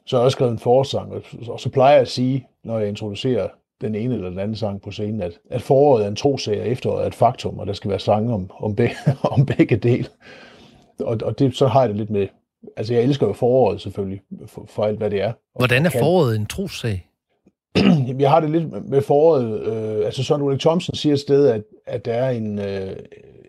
Så 0.07 0.17
har 0.17 0.21
jeg 0.21 0.25
også 0.25 0.37
skrevet 0.37 0.53
en 0.53 0.59
forsang, 0.59 1.13
og, 1.13 1.23
og 1.49 1.61
så 1.61 1.71
plejer 1.71 1.93
jeg 1.93 2.01
at 2.01 2.09
sige, 2.09 2.47
når 2.65 2.79
jeg 2.79 2.89
introducerer 2.89 3.49
den 3.81 3.95
ene 3.95 4.15
eller 4.15 4.31
den 4.31 4.39
anden 4.39 4.57
sang 4.57 4.83
på 4.83 4.91
scenen, 4.91 5.23
at, 5.23 5.33
at 5.51 5.63
foråret 5.63 6.05
er 6.05 6.09
en 6.09 6.17
trosag, 6.17 6.61
og 6.61 6.69
efteråret 6.69 7.03
er 7.03 7.07
et 7.07 7.15
faktum, 7.15 7.59
og 7.59 7.67
der 7.67 7.73
skal 7.73 7.91
være 7.91 7.99
sange 7.99 8.35
om, 8.35 8.51
om, 8.59 8.77
begge, 8.77 8.97
om 9.35 9.47
begge 9.47 9.77
dele. 9.77 10.07
Og, 11.01 11.19
og 11.23 11.39
det, 11.39 11.57
så 11.57 11.67
har 11.67 11.81
jeg 11.81 11.89
det 11.89 11.97
lidt 11.97 12.11
med, 12.11 12.29
altså 12.77 12.95
jeg 12.95 13.03
elsker 13.03 13.27
jo 13.27 13.33
foråret 13.33 13.81
selvfølgelig, 13.81 14.21
for, 14.47 14.65
for 14.69 14.85
alt 14.85 14.99
hvad 14.99 15.11
det 15.11 15.23
er. 15.23 15.33
Hvordan 15.59 15.87
er 15.87 15.91
foråret 15.91 16.37
en 16.37 16.47
trossag? 16.47 17.07
jeg 18.19 18.31
har 18.31 18.41
det 18.41 18.51
lidt 18.51 18.89
med 18.89 19.03
foråret, 19.03 19.61
øh, 19.61 20.07
altså 20.07 20.25
Søren 20.25 20.43
Ulrik 20.43 20.61
Thomsen 20.61 20.95
siger 20.95 21.13
et 21.13 21.21
sted, 21.21 21.49
at, 21.49 21.63
at 21.87 22.05
der 22.05 22.15
er 22.15 22.31
en, 22.31 22.59
øh, 22.59 22.97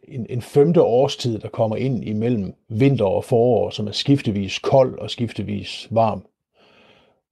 en, 0.07 0.25
en 0.29 0.41
femte 0.41 0.81
årstid, 0.81 1.39
der 1.39 1.47
kommer 1.47 1.75
ind 1.75 2.07
imellem 2.07 2.53
vinter 2.69 3.05
og 3.05 3.23
forår, 3.23 3.69
som 3.69 3.87
er 3.87 3.91
skiftevis 3.91 4.59
kold 4.59 4.99
og 4.99 5.09
skiftevis 5.09 5.87
varm, 5.91 6.25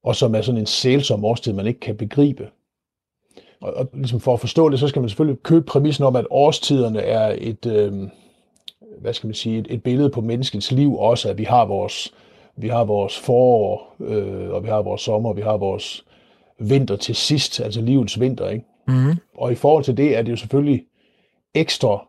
og 0.03 0.15
som 0.15 0.35
er 0.35 0.41
sådan 0.41 0.59
en 0.59 0.65
sælsom 0.65 1.25
årstid, 1.25 1.53
man 1.53 1.67
ikke 1.67 1.79
kan 1.79 1.97
begribe. 1.97 2.47
Og, 3.61 3.73
og 3.73 3.89
ligesom 3.93 4.19
for 4.19 4.33
at 4.33 4.39
forstå 4.39 4.69
det, 4.69 4.79
så 4.79 4.87
skal 4.87 4.99
man 5.01 5.09
selvfølgelig 5.09 5.43
købe 5.43 5.65
præmissen 5.65 6.05
om, 6.05 6.15
at 6.15 6.27
årstiderne 6.29 6.99
er 6.99 7.35
et, 7.37 7.65
øh, 7.65 7.93
hvad 9.01 9.13
skal 9.13 9.27
man 9.27 9.33
sige, 9.33 9.59
et, 9.59 9.67
et 9.69 9.83
billede 9.83 10.09
på 10.09 10.21
menneskets 10.21 10.71
liv 10.71 10.97
også, 10.97 11.29
at 11.29 11.37
vi 11.37 11.43
har 11.43 11.65
vores, 11.65 12.13
vi 12.55 12.67
har 12.67 12.83
vores 12.83 13.19
forår, 13.19 13.95
øh, 13.99 14.49
og 14.49 14.63
vi 14.63 14.69
har 14.69 14.81
vores 14.81 15.01
sommer, 15.01 15.29
og 15.29 15.37
vi 15.37 15.41
har 15.41 15.57
vores 15.57 16.05
vinter 16.59 16.95
til 16.95 17.15
sidst, 17.15 17.59
altså 17.59 17.81
livets 17.81 18.19
vinter, 18.19 18.49
ikke? 18.49 18.65
Mm-hmm. 18.87 19.17
Og 19.37 19.51
i 19.51 19.55
forhold 19.55 19.83
til 19.83 19.97
det 19.97 20.17
er 20.17 20.21
det 20.21 20.31
jo 20.31 20.35
selvfølgelig 20.35 20.85
ekstra 21.53 22.07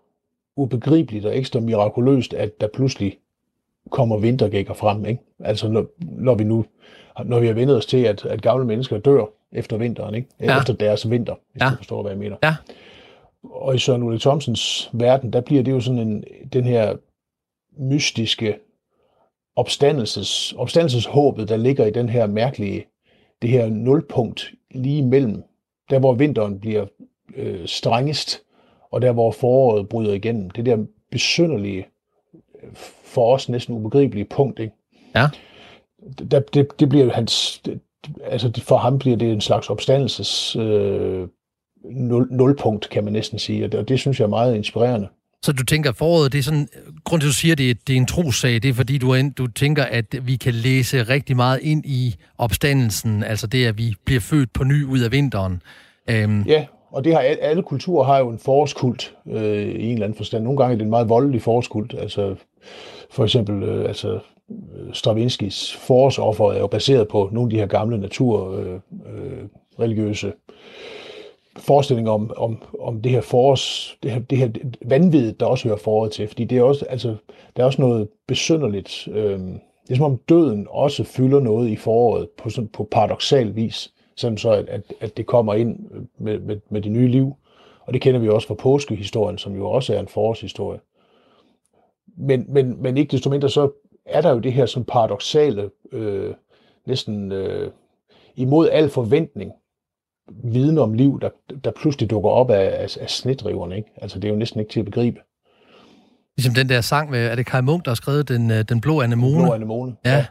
ubegribeligt 0.56 1.26
og 1.26 1.38
ekstra 1.38 1.60
mirakuløst, 1.60 2.34
at 2.34 2.60
der 2.60 2.66
pludselig 2.66 3.18
kommer 3.90 4.16
vintergækker 4.16 4.74
frem, 4.74 5.04
ikke? 5.04 5.22
Altså 5.40 5.68
når, 5.68 5.86
når 5.98 6.34
vi 6.34 6.44
nu, 6.44 6.64
når 7.24 7.40
vi 7.40 7.46
har 7.46 7.54
vendt 7.54 7.72
os 7.72 7.86
til, 7.86 8.04
at, 8.04 8.24
at 8.24 8.42
gamle 8.42 8.66
mennesker 8.66 8.98
dør, 8.98 9.24
efter 9.52 9.76
vinteren, 9.76 10.14
ikke? 10.14 10.28
Ja. 10.40 10.58
efter 10.58 10.74
deres 10.74 11.10
vinter, 11.10 11.34
hvis 11.52 11.62
ja. 11.62 11.70
du 11.70 11.76
forstår, 11.76 12.02
hvad 12.02 12.12
jeg 12.12 12.18
mener. 12.18 12.36
Ja. 12.42 12.56
Og 13.42 13.74
i 13.74 13.78
Søren 13.78 14.02
Ulle 14.02 14.18
Thomsens 14.18 14.90
verden, 14.92 15.32
der 15.32 15.40
bliver 15.40 15.62
det 15.62 15.72
jo 15.72 15.80
sådan 15.80 15.98
en, 15.98 16.24
den 16.52 16.64
her 16.64 16.96
mystiske 17.78 18.58
opstandelses, 19.56 20.52
opstandelseshåbet, 20.52 21.48
der 21.48 21.56
ligger 21.56 21.86
i 21.86 21.90
den 21.90 22.08
her 22.08 22.26
mærkelige, 22.26 22.86
det 23.42 23.50
her 23.50 23.68
nulpunkt 23.68 24.54
lige 24.70 24.98
imellem, 24.98 25.42
der 25.90 25.98
hvor 25.98 26.14
vinteren 26.14 26.60
bliver 26.60 26.86
øh, 27.36 27.66
strengest, 27.66 28.42
og 28.90 29.02
der 29.02 29.12
hvor 29.12 29.30
foråret 29.30 29.88
bryder 29.88 30.14
igennem. 30.14 30.50
Det 30.50 30.66
der 30.66 30.84
besynderlige, 31.10 31.86
for 33.04 33.34
os 33.34 33.48
næsten 33.48 33.74
ubegribelige 33.74 34.24
punkt, 34.24 34.58
ikke? 34.58 34.74
Ja. 35.14 35.26
Der, 36.30 36.40
det, 36.40 36.80
det 36.80 36.88
bliver 36.88 37.04
jo 37.04 37.10
hans, 37.10 37.62
altså 38.24 38.62
for 38.62 38.76
ham 38.76 38.98
bliver 38.98 39.16
det 39.16 39.32
en 39.32 39.40
slags 39.40 39.70
opstandelses 39.70 40.56
øh, 40.56 41.28
nul, 41.84 42.28
nulpunkt, 42.30 42.88
kan 42.90 43.04
man 43.04 43.12
næsten 43.12 43.38
sige, 43.38 43.64
og 43.64 43.72
det, 43.72 43.80
og 43.80 43.88
det 43.88 44.00
synes 44.00 44.20
jeg 44.20 44.24
er 44.24 44.28
meget 44.28 44.56
inspirerende. 44.56 45.08
Så 45.42 45.52
du 45.52 45.64
tænker, 45.64 45.92
foråret, 45.92 46.32
det 46.32 46.38
er 46.38 46.42
sådan, 46.42 46.68
grund 47.04 47.20
til, 47.20 47.26
at 47.26 47.30
du 47.30 47.34
siger, 47.34 47.54
det 47.54 47.70
er, 47.70 47.74
det 47.86 47.92
er 47.92 47.96
en 47.96 48.06
trossag, 48.06 48.54
det 48.62 48.64
er 48.64 48.72
fordi, 48.74 48.98
du, 48.98 49.28
du 49.38 49.46
tænker, 49.46 49.84
at 49.84 50.26
vi 50.26 50.36
kan 50.36 50.54
læse 50.54 51.02
rigtig 51.02 51.36
meget 51.36 51.60
ind 51.62 51.86
i 51.86 52.14
opstandelsen, 52.38 53.22
altså 53.22 53.46
det, 53.46 53.66
at 53.66 53.78
vi 53.78 53.94
bliver 54.04 54.20
født 54.20 54.52
på 54.52 54.64
ny 54.64 54.84
ud 54.84 55.00
af 55.00 55.12
vinteren. 55.12 55.62
Øhm. 56.10 56.42
Ja, 56.42 56.66
og 56.90 57.04
det 57.04 57.12
har 57.12 57.20
alle 57.20 57.62
kulturer 57.62 58.04
har 58.04 58.18
jo 58.18 58.28
en 58.28 58.38
forårskult 58.38 59.14
øh, 59.30 59.68
i 59.68 59.84
en 59.84 59.92
eller 59.92 60.04
anden 60.04 60.16
forstand. 60.16 60.44
Nogle 60.44 60.58
gange 60.58 60.72
er 60.72 60.76
det 60.76 60.84
en 60.84 60.90
meget 60.90 61.08
voldelig 61.08 61.42
forårskult. 61.42 61.94
Altså, 61.98 62.34
for 63.10 63.24
eksempel 63.24 63.62
øh, 63.62 63.88
altså, 63.88 64.18
Stravinskis 64.92 65.76
forårsoffer 65.76 66.52
er 66.52 66.58
jo 66.58 66.66
baseret 66.66 67.08
på 67.08 67.28
nogle 67.32 67.46
af 67.46 67.50
de 67.50 67.58
her 67.58 67.66
gamle 67.66 67.98
naturreligiøse 67.98 70.26
øh, 70.26 70.32
øh, 70.32 70.38
forestillinger 71.56 72.12
om, 72.12 72.32
om, 72.36 72.62
om 72.80 73.02
det 73.02 73.12
her 73.12 73.20
forårs, 73.20 73.96
det 74.02 74.10
her, 74.10 74.20
det 74.20 74.38
her 74.38 74.50
vanvid, 74.84 75.32
der 75.32 75.46
også 75.46 75.68
hører 75.68 75.78
foråret 75.78 76.12
til. 76.12 76.28
Fordi 76.28 76.44
det 76.44 76.58
er 76.58 76.62
også, 76.62 76.84
altså, 76.84 77.16
der 77.56 77.62
er 77.62 77.66
også 77.66 77.82
noget 77.82 78.08
besynderligt. 78.28 79.08
Øh, 79.12 79.38
det 79.38 79.60
er 79.90 79.96
som 79.96 80.04
om 80.04 80.20
døden 80.28 80.66
også 80.70 81.04
fylder 81.04 81.40
noget 81.40 81.68
i 81.68 81.76
foråret 81.76 82.28
på, 82.38 82.50
sådan, 82.50 82.68
på 82.68 82.88
paradoxal 82.90 83.56
vis 83.56 83.92
selvom 84.20 84.36
så 84.36 84.50
at, 84.50 84.68
at, 84.68 84.92
at 85.00 85.16
det 85.16 85.26
kommer 85.26 85.54
ind 85.54 85.78
med, 86.18 86.38
med, 86.38 86.60
med 86.70 86.82
det 86.82 86.92
nye 86.92 87.08
liv. 87.08 87.34
Og 87.80 87.92
det 87.92 88.02
kender 88.02 88.20
vi 88.20 88.28
også 88.28 88.48
fra 88.48 88.54
påskehistorien, 88.54 89.38
som 89.38 89.56
jo 89.56 89.70
også 89.70 89.94
er 89.94 90.00
en 90.00 90.08
forårshistorie. 90.08 90.80
Men, 92.16 92.44
men, 92.48 92.82
men 92.82 92.96
ikke 92.96 93.10
desto 93.10 93.30
mindre, 93.30 93.48
så 93.48 93.70
er 94.10 94.20
der 94.20 94.30
jo 94.30 94.38
det 94.38 94.52
her 94.52 94.66
sådan 94.66 94.84
paradoxale, 94.84 95.70
øh, 95.92 96.34
næsten 96.86 97.32
øh, 97.32 97.70
imod 98.36 98.68
al 98.68 98.90
forventning, 98.90 99.52
viden 100.44 100.78
om 100.78 100.94
liv, 100.94 101.20
der, 101.20 101.30
der 101.64 101.70
pludselig 101.70 102.10
dukker 102.10 102.30
op 102.30 102.50
af, 102.50 102.82
af, 102.82 102.96
af 103.00 103.10
snedriverne. 103.10 103.76
Ikke? 103.76 103.88
Altså, 103.96 104.18
det 104.18 104.28
er 104.28 104.32
jo 104.32 104.38
næsten 104.38 104.60
ikke 104.60 104.72
til 104.72 104.80
at 104.80 104.86
begribe. 104.86 105.20
Ligesom 106.36 106.54
den 106.54 106.68
der 106.68 106.80
sang 106.80 107.10
med, 107.10 107.26
er 107.26 107.34
det 107.34 107.46
Kai 107.46 107.60
Munk, 107.60 107.84
der 107.84 107.90
har 107.90 107.94
skrevet 107.94 108.28
Den, 108.28 108.50
øh, 108.50 108.64
den 108.68 108.80
blå 108.80 109.00
anemone? 109.00 109.34
Den 109.34 109.44
blå 109.44 109.52
anemone, 109.52 109.96
ja. 110.04 110.16
ja 110.16 110.26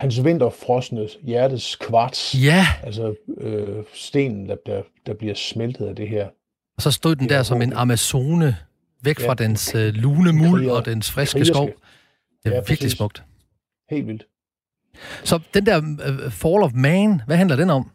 hans 0.00 0.24
vinterfrosne 0.24 1.08
hjertes 1.22 1.76
kvarts. 1.76 2.34
Ja. 2.34 2.66
Altså 2.82 3.14
øh, 3.38 3.84
stenen, 3.94 4.48
der, 4.48 4.56
der, 4.66 4.82
der 5.06 5.14
bliver 5.14 5.34
smeltet 5.34 5.86
af 5.86 5.96
det 5.96 6.08
her. 6.08 6.28
Og 6.76 6.82
så 6.82 6.90
stod 6.90 7.16
den 7.16 7.28
der 7.28 7.42
som 7.42 7.62
en 7.62 7.72
amazone, 7.72 8.56
væk 9.02 9.20
ja. 9.20 9.28
fra 9.28 9.34
dens 9.34 9.74
øh, 9.74 9.94
lune 9.94 10.32
muld 10.32 10.68
og 10.68 10.84
dens 10.84 11.10
friske 11.10 11.44
skov. 11.44 11.70
Det 12.44 12.50
er 12.50 12.54
ja, 12.54 12.60
virkelig 12.60 12.78
præcis. 12.78 12.92
smukt. 12.92 13.24
Helt 13.90 14.06
vildt. 14.06 14.26
Så 15.24 15.40
den 15.54 15.66
der 15.66 15.78
uh, 15.78 16.32
Fall 16.32 16.62
of 16.62 16.72
Man, 16.74 17.20
hvad 17.26 17.36
handler 17.36 17.56
den 17.56 17.70
om? 17.70 17.90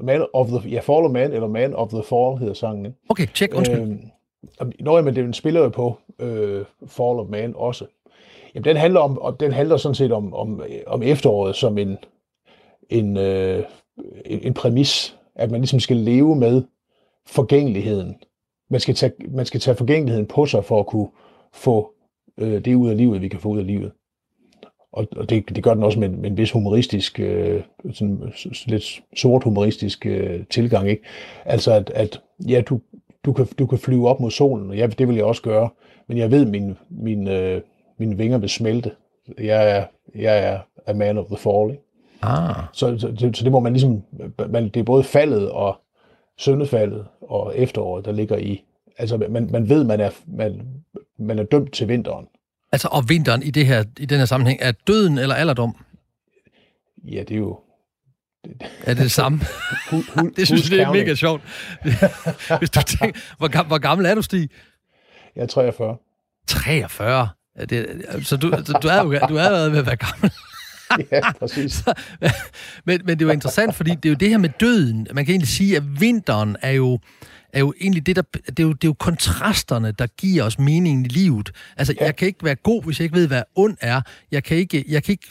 Man 0.00 0.26
of 0.34 0.48
the, 0.48 0.68
ja, 0.68 0.80
Fall 0.80 1.04
of 1.04 1.10
Man, 1.10 1.32
eller 1.32 1.48
Man 1.48 1.74
of 1.74 1.88
the 1.88 2.02
Fall 2.02 2.38
hedder 2.38 2.54
sangen. 2.54 2.86
Ikke? 2.86 2.98
Okay, 3.08 3.26
tjek, 3.34 3.54
undskyld. 3.54 3.80
Øh, 3.80 4.70
Nå, 4.80 5.00
men 5.00 5.16
den 5.16 5.32
spiller 5.32 5.60
jo 5.60 5.68
på 5.68 5.98
øh, 6.18 6.64
Fall 6.86 7.18
of 7.18 7.28
Man 7.28 7.54
også. 7.56 7.86
Jamen, 8.54 8.64
den 8.64 8.76
handler, 8.76 9.00
om, 9.00 9.18
og 9.18 9.40
den 9.40 9.52
handler 9.52 9.76
sådan 9.76 9.94
set 9.94 10.12
om, 10.12 10.34
om, 10.34 10.62
om 10.86 11.02
efteråret 11.02 11.56
som 11.56 11.78
en, 11.78 11.98
en, 12.90 13.16
øh, 13.16 13.64
en, 14.24 14.40
en 14.42 14.54
præmis, 14.54 15.16
at 15.34 15.50
man 15.50 15.60
ligesom 15.60 15.80
skal 15.80 15.96
leve 15.96 16.36
med 16.36 16.62
forgængeligheden. 17.26 18.16
Man 18.70 18.80
skal 18.80 18.94
tage, 18.94 19.12
man 19.30 19.46
skal 19.46 19.60
tage 19.60 19.76
forgængeligheden 19.76 20.26
på 20.26 20.46
sig 20.46 20.64
for 20.64 20.80
at 20.80 20.86
kunne 20.86 21.08
få 21.52 21.92
øh, 22.38 22.64
det 22.64 22.74
ud 22.74 22.90
af 22.90 22.96
livet, 22.96 23.22
vi 23.22 23.28
kan 23.28 23.40
få 23.40 23.48
ud 23.48 23.58
af 23.58 23.66
livet. 23.66 23.92
Og, 24.92 25.06
og 25.16 25.30
det, 25.30 25.48
det 25.56 25.64
gør 25.64 25.74
den 25.74 25.82
også 25.82 26.00
med, 26.00 26.08
med 26.08 26.30
en 26.30 26.36
vis 26.36 26.50
humoristisk, 26.50 27.20
øh, 27.20 27.62
sådan 27.92 28.32
lidt 28.66 29.02
sort 29.16 29.44
humoristisk 29.44 30.06
øh, 30.06 30.44
tilgang. 30.50 30.88
Ikke? 30.88 31.02
Altså 31.44 31.72
at, 31.72 31.90
at 31.94 32.20
ja, 32.48 32.60
du, 32.60 32.80
du, 33.24 33.32
kan, 33.32 33.46
du 33.58 33.66
kan 33.66 33.78
flyve 33.78 34.08
op 34.08 34.20
mod 34.20 34.30
solen, 34.30 34.70
og 34.70 34.76
ja, 34.76 34.86
det 34.86 35.08
vil 35.08 35.16
jeg 35.16 35.24
også 35.24 35.42
gøre, 35.42 35.68
men 36.08 36.18
jeg 36.18 36.30
ved, 36.30 36.44
min, 36.44 36.76
min, 36.90 37.28
øh, 37.28 37.60
mine 37.98 38.16
vinger 38.16 38.38
vil 38.38 38.48
smelte. 38.48 38.90
Jeg 39.38 39.70
er, 39.70 39.84
jeg 40.14 40.44
er 40.44 40.58
a 40.86 40.92
man 40.92 41.18
of 41.18 41.26
the 41.26 41.36
fall. 41.36 41.70
Ikke? 41.70 41.82
Ah. 42.22 42.64
Så, 42.72 42.98
så, 42.98 43.08
det, 43.08 43.36
så 43.36 43.44
det 43.44 43.52
må 43.52 43.60
man 43.60 43.72
ligesom, 43.72 44.02
man, 44.48 44.64
det 44.64 44.76
er 44.76 44.84
både 44.84 45.04
faldet 45.04 45.50
og 45.50 45.76
søndefaldet 46.38 47.04
og 47.20 47.52
efteråret, 47.56 48.04
der 48.04 48.12
ligger 48.12 48.36
i. 48.36 48.64
Altså 48.98 49.16
man, 49.16 49.48
man 49.52 49.68
ved, 49.68 49.84
man 49.84 50.00
er, 50.00 50.10
man, 50.26 50.60
man 51.18 51.38
er 51.38 51.42
dømt 51.42 51.72
til 51.72 51.88
vinteren. 51.88 52.26
Altså, 52.72 52.88
og 52.92 53.08
vinteren 53.08 53.42
i, 53.42 53.50
det 53.50 53.66
her, 53.66 53.84
i 53.98 54.06
den 54.06 54.18
her 54.18 54.24
sammenhæng, 54.24 54.58
er 54.62 54.72
døden 54.72 55.18
eller 55.18 55.34
alderdom? 55.34 55.76
Ja, 57.04 57.20
det 57.20 57.30
er 57.30 57.38
jo... 57.38 57.60
Er 58.84 58.94
det 58.94 58.96
det 58.96 59.12
samme? 59.12 59.40
det 60.36 60.46
synes 60.46 60.70
jeg, 60.70 60.78
det 60.78 60.86
er 60.86 60.92
mega 60.92 61.14
sjovt. 61.14 61.42
Hvis 62.58 62.70
du 62.70 62.80
tænker, 62.82 63.20
hvor, 63.38 63.66
hvor 63.66 63.78
gammel 63.78 64.06
er 64.06 64.14
du, 64.14 64.22
Stig? 64.22 64.50
Jeg 65.36 65.42
er 65.42 65.46
43. 65.46 65.96
43? 66.46 67.28
Det, 67.70 68.06
så 68.22 68.36
du, 68.36 68.50
du, 68.82 68.88
er 68.88 69.02
jo 69.02 69.12
du 69.28 69.36
er 69.36 69.42
allerede 69.42 69.72
ved 69.72 69.78
at 69.78 69.86
være 69.86 69.96
gammel. 69.96 70.32
ja, 71.12 71.32
præcis. 71.32 71.72
Så, 71.72 71.94
men, 72.84 73.00
men 73.04 73.18
det 73.18 73.24
er 73.24 73.26
jo 73.26 73.32
interessant, 73.32 73.74
fordi 73.74 73.90
det 73.90 74.04
er 74.04 74.08
jo 74.08 74.14
det 74.14 74.30
her 74.30 74.38
med 74.38 74.50
døden. 74.60 75.06
Man 75.12 75.24
kan 75.24 75.32
egentlig 75.32 75.48
sige, 75.48 75.76
at 75.76 76.00
vinteren 76.00 76.56
er 76.62 76.70
jo, 76.70 76.98
er 77.52 77.58
jo 77.58 77.74
egentlig 77.80 78.06
det, 78.06 78.16
der, 78.16 78.22
det 78.46 78.58
er 78.58 78.62
jo, 78.62 78.72
det 78.72 78.84
er 78.84 78.88
jo 78.88 78.94
kontrasterne, 78.98 79.92
der 79.92 80.06
giver 80.06 80.44
os 80.44 80.58
meningen 80.58 81.04
i 81.04 81.08
livet. 81.08 81.50
Altså, 81.76 81.94
ja. 82.00 82.04
jeg 82.04 82.16
kan 82.16 82.28
ikke 82.28 82.44
være 82.44 82.54
god, 82.54 82.84
hvis 82.84 83.00
jeg 83.00 83.04
ikke 83.04 83.16
ved, 83.16 83.26
hvad 83.26 83.42
ond 83.54 83.76
er. 83.80 84.00
Jeg 84.32 84.44
kan 84.44 84.56
ikke, 84.56 84.84
jeg 84.88 85.02
kan 85.02 85.12
ikke 85.12 85.28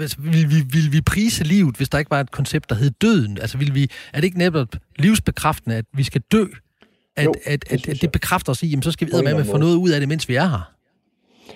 altså, 0.00 0.16
vil, 0.20 0.50
vi, 0.50 0.54
vil 0.72 0.92
vi 0.92 1.00
prise 1.00 1.44
livet, 1.44 1.76
hvis 1.76 1.88
der 1.88 1.98
ikke 1.98 2.10
var 2.10 2.20
et 2.20 2.30
koncept, 2.30 2.70
der 2.70 2.76
hed 2.76 2.90
døden? 2.90 3.38
Altså, 3.38 3.58
vil 3.58 3.74
vi, 3.74 3.90
er 4.12 4.16
det 4.16 4.24
ikke 4.24 4.38
netop 4.38 4.68
livsbekræftende, 4.98 5.76
at 5.76 5.84
vi 5.92 6.02
skal 6.02 6.22
dø? 6.32 6.44
At, 7.16 7.24
jo, 7.24 7.34
at, 7.44 7.64
at, 7.70 7.88
at 7.88 8.00
det 8.00 8.12
bekræfter 8.12 8.52
os 8.52 8.62
i, 8.62 8.66
jamen, 8.66 8.82
så 8.82 8.90
skal 8.90 9.06
vi 9.06 9.12
med 9.24 9.34
at 9.34 9.46
få 9.46 9.56
noget 9.56 9.76
ud 9.76 9.90
af 9.90 10.00
det, 10.00 10.08
mens 10.08 10.28
vi 10.28 10.34
er 10.34 10.48
her. 10.48 10.72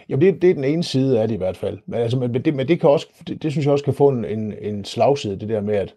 Jamen, 0.08 0.26
det, 0.26 0.42
det 0.42 0.50
er 0.50 0.54
den 0.54 0.64
ene 0.64 0.84
side 0.84 1.20
af 1.20 1.28
det 1.28 1.34
i 1.34 1.38
hvert 1.38 1.56
fald. 1.56 1.78
Men, 1.86 2.00
altså, 2.00 2.18
men, 2.18 2.34
det, 2.34 2.54
men 2.54 2.68
det, 2.68 2.80
kan 2.80 2.90
også, 2.90 3.06
det, 3.26 3.42
det 3.42 3.52
synes 3.52 3.64
jeg 3.64 3.72
også 3.72 3.84
kan 3.84 3.94
få 3.94 4.08
en, 4.08 4.24
en, 4.24 4.54
en 4.60 4.84
slagside, 4.84 5.40
det 5.40 5.48
der 5.48 5.60
med, 5.60 5.74
at 5.74 5.94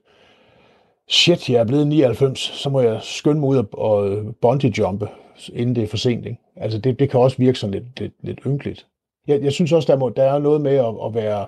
shit, 1.09 1.49
jeg 1.49 1.59
er 1.59 1.65
blevet 1.65 1.87
99, 1.87 2.39
så 2.39 2.69
må 2.69 2.81
jeg 2.81 2.99
skynde 3.01 3.39
mig 3.39 3.49
ud 3.49 3.57
og, 3.57 3.67
og 3.73 4.35
bungee-jumpe, 4.41 5.07
inden 5.53 5.75
det 5.75 5.83
er 5.83 5.87
for 5.87 5.97
sent. 5.97 6.25
Ikke? 6.25 6.39
Altså, 6.55 6.79
det, 6.79 6.99
det 6.99 7.09
kan 7.09 7.19
også 7.19 7.37
virke 7.37 7.59
sådan 7.59 7.73
lidt, 7.73 7.99
lidt, 7.99 8.13
lidt 8.21 8.39
ynkeligt. 8.45 8.87
Jeg, 9.27 9.41
jeg 9.41 9.53
synes 9.53 9.71
også, 9.71 9.91
der, 9.91 9.99
må, 9.99 10.09
der 10.09 10.23
er 10.23 10.39
noget 10.39 10.61
med 10.61 10.75
at, 10.75 10.95
at 11.05 11.13
være... 11.13 11.45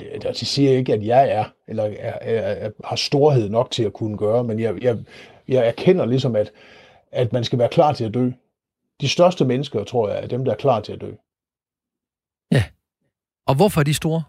Det, 0.00 0.24
altså, 0.24 0.44
siger 0.44 0.70
ikke, 0.70 0.92
at 0.92 1.06
jeg 1.06 1.30
er, 1.30 1.44
eller 1.68 1.82
er, 1.84 2.18
er, 2.20 2.40
er, 2.40 2.70
har 2.84 2.96
storhed 2.96 3.48
nok 3.48 3.70
til 3.70 3.82
at 3.82 3.92
kunne 3.92 4.18
gøre, 4.18 4.44
men 4.44 4.60
jeg, 4.60 4.82
jeg, 4.82 4.98
jeg 5.48 5.68
erkender 5.68 6.06
ligesom, 6.06 6.36
at, 6.36 6.52
at 7.12 7.32
man 7.32 7.44
skal 7.44 7.58
være 7.58 7.68
klar 7.68 7.92
til 7.92 8.04
at 8.04 8.14
dø. 8.14 8.30
De 9.00 9.08
største 9.08 9.44
mennesker, 9.44 9.84
tror 9.84 10.08
jeg, 10.08 10.22
er 10.22 10.26
dem, 10.26 10.44
der 10.44 10.52
er 10.52 10.56
klar 10.56 10.80
til 10.80 10.92
at 10.92 11.00
dø. 11.00 11.12
Ja. 12.52 12.64
Og 13.46 13.54
hvorfor 13.54 13.80
er 13.80 13.84
de 13.84 13.94
store? 13.94 14.22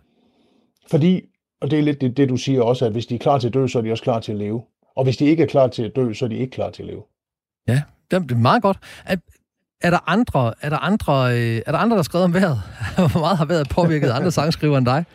Fordi, 0.87 1.21
og 1.61 1.71
det 1.71 1.79
er 1.79 1.83
lidt 1.83 2.01
det, 2.01 2.17
det, 2.17 2.29
du 2.29 2.37
siger 2.37 2.61
også, 2.61 2.85
at 2.85 2.91
hvis 2.91 3.05
de 3.05 3.15
er 3.15 3.19
klar 3.19 3.37
til 3.37 3.47
at 3.47 3.53
dø, 3.53 3.67
så 3.67 3.77
er 3.77 3.81
de 3.81 3.91
også 3.91 4.03
klar 4.03 4.19
til 4.19 4.31
at 4.31 4.37
leve. 4.37 4.61
Og 4.95 5.03
hvis 5.03 5.17
de 5.17 5.25
ikke 5.25 5.43
er 5.43 5.47
klar 5.47 5.67
til 5.67 5.83
at 5.83 5.95
dø, 5.95 6.13
så 6.13 6.25
er 6.25 6.29
de 6.29 6.37
ikke 6.37 6.51
klar 6.51 6.69
til 6.69 6.83
at 6.83 6.87
leve. 6.87 7.03
Ja, 7.67 7.81
det 8.11 8.31
er 8.31 8.35
meget 8.35 8.61
godt. 8.61 8.77
Er, 9.05 9.15
er 9.81 9.89
der 9.89 10.09
andre, 10.09 10.53
er 10.61 10.69
der 10.69 10.77
andre, 10.77 11.37
øh, 11.37 11.61
er 11.65 11.71
der 11.71 11.77
andre, 11.77 11.95
der 11.95 11.97
har 11.97 12.03
skrevet 12.03 12.25
om 12.25 12.33
vejret? 12.33 12.61
Hvor 13.11 13.19
meget 13.19 13.37
har 13.37 13.45
været 13.45 13.69
påvirket 13.69 14.09
andre 14.09 14.31
sangskrivere 14.31 14.77
end 14.77 14.85
dig? 14.85 15.05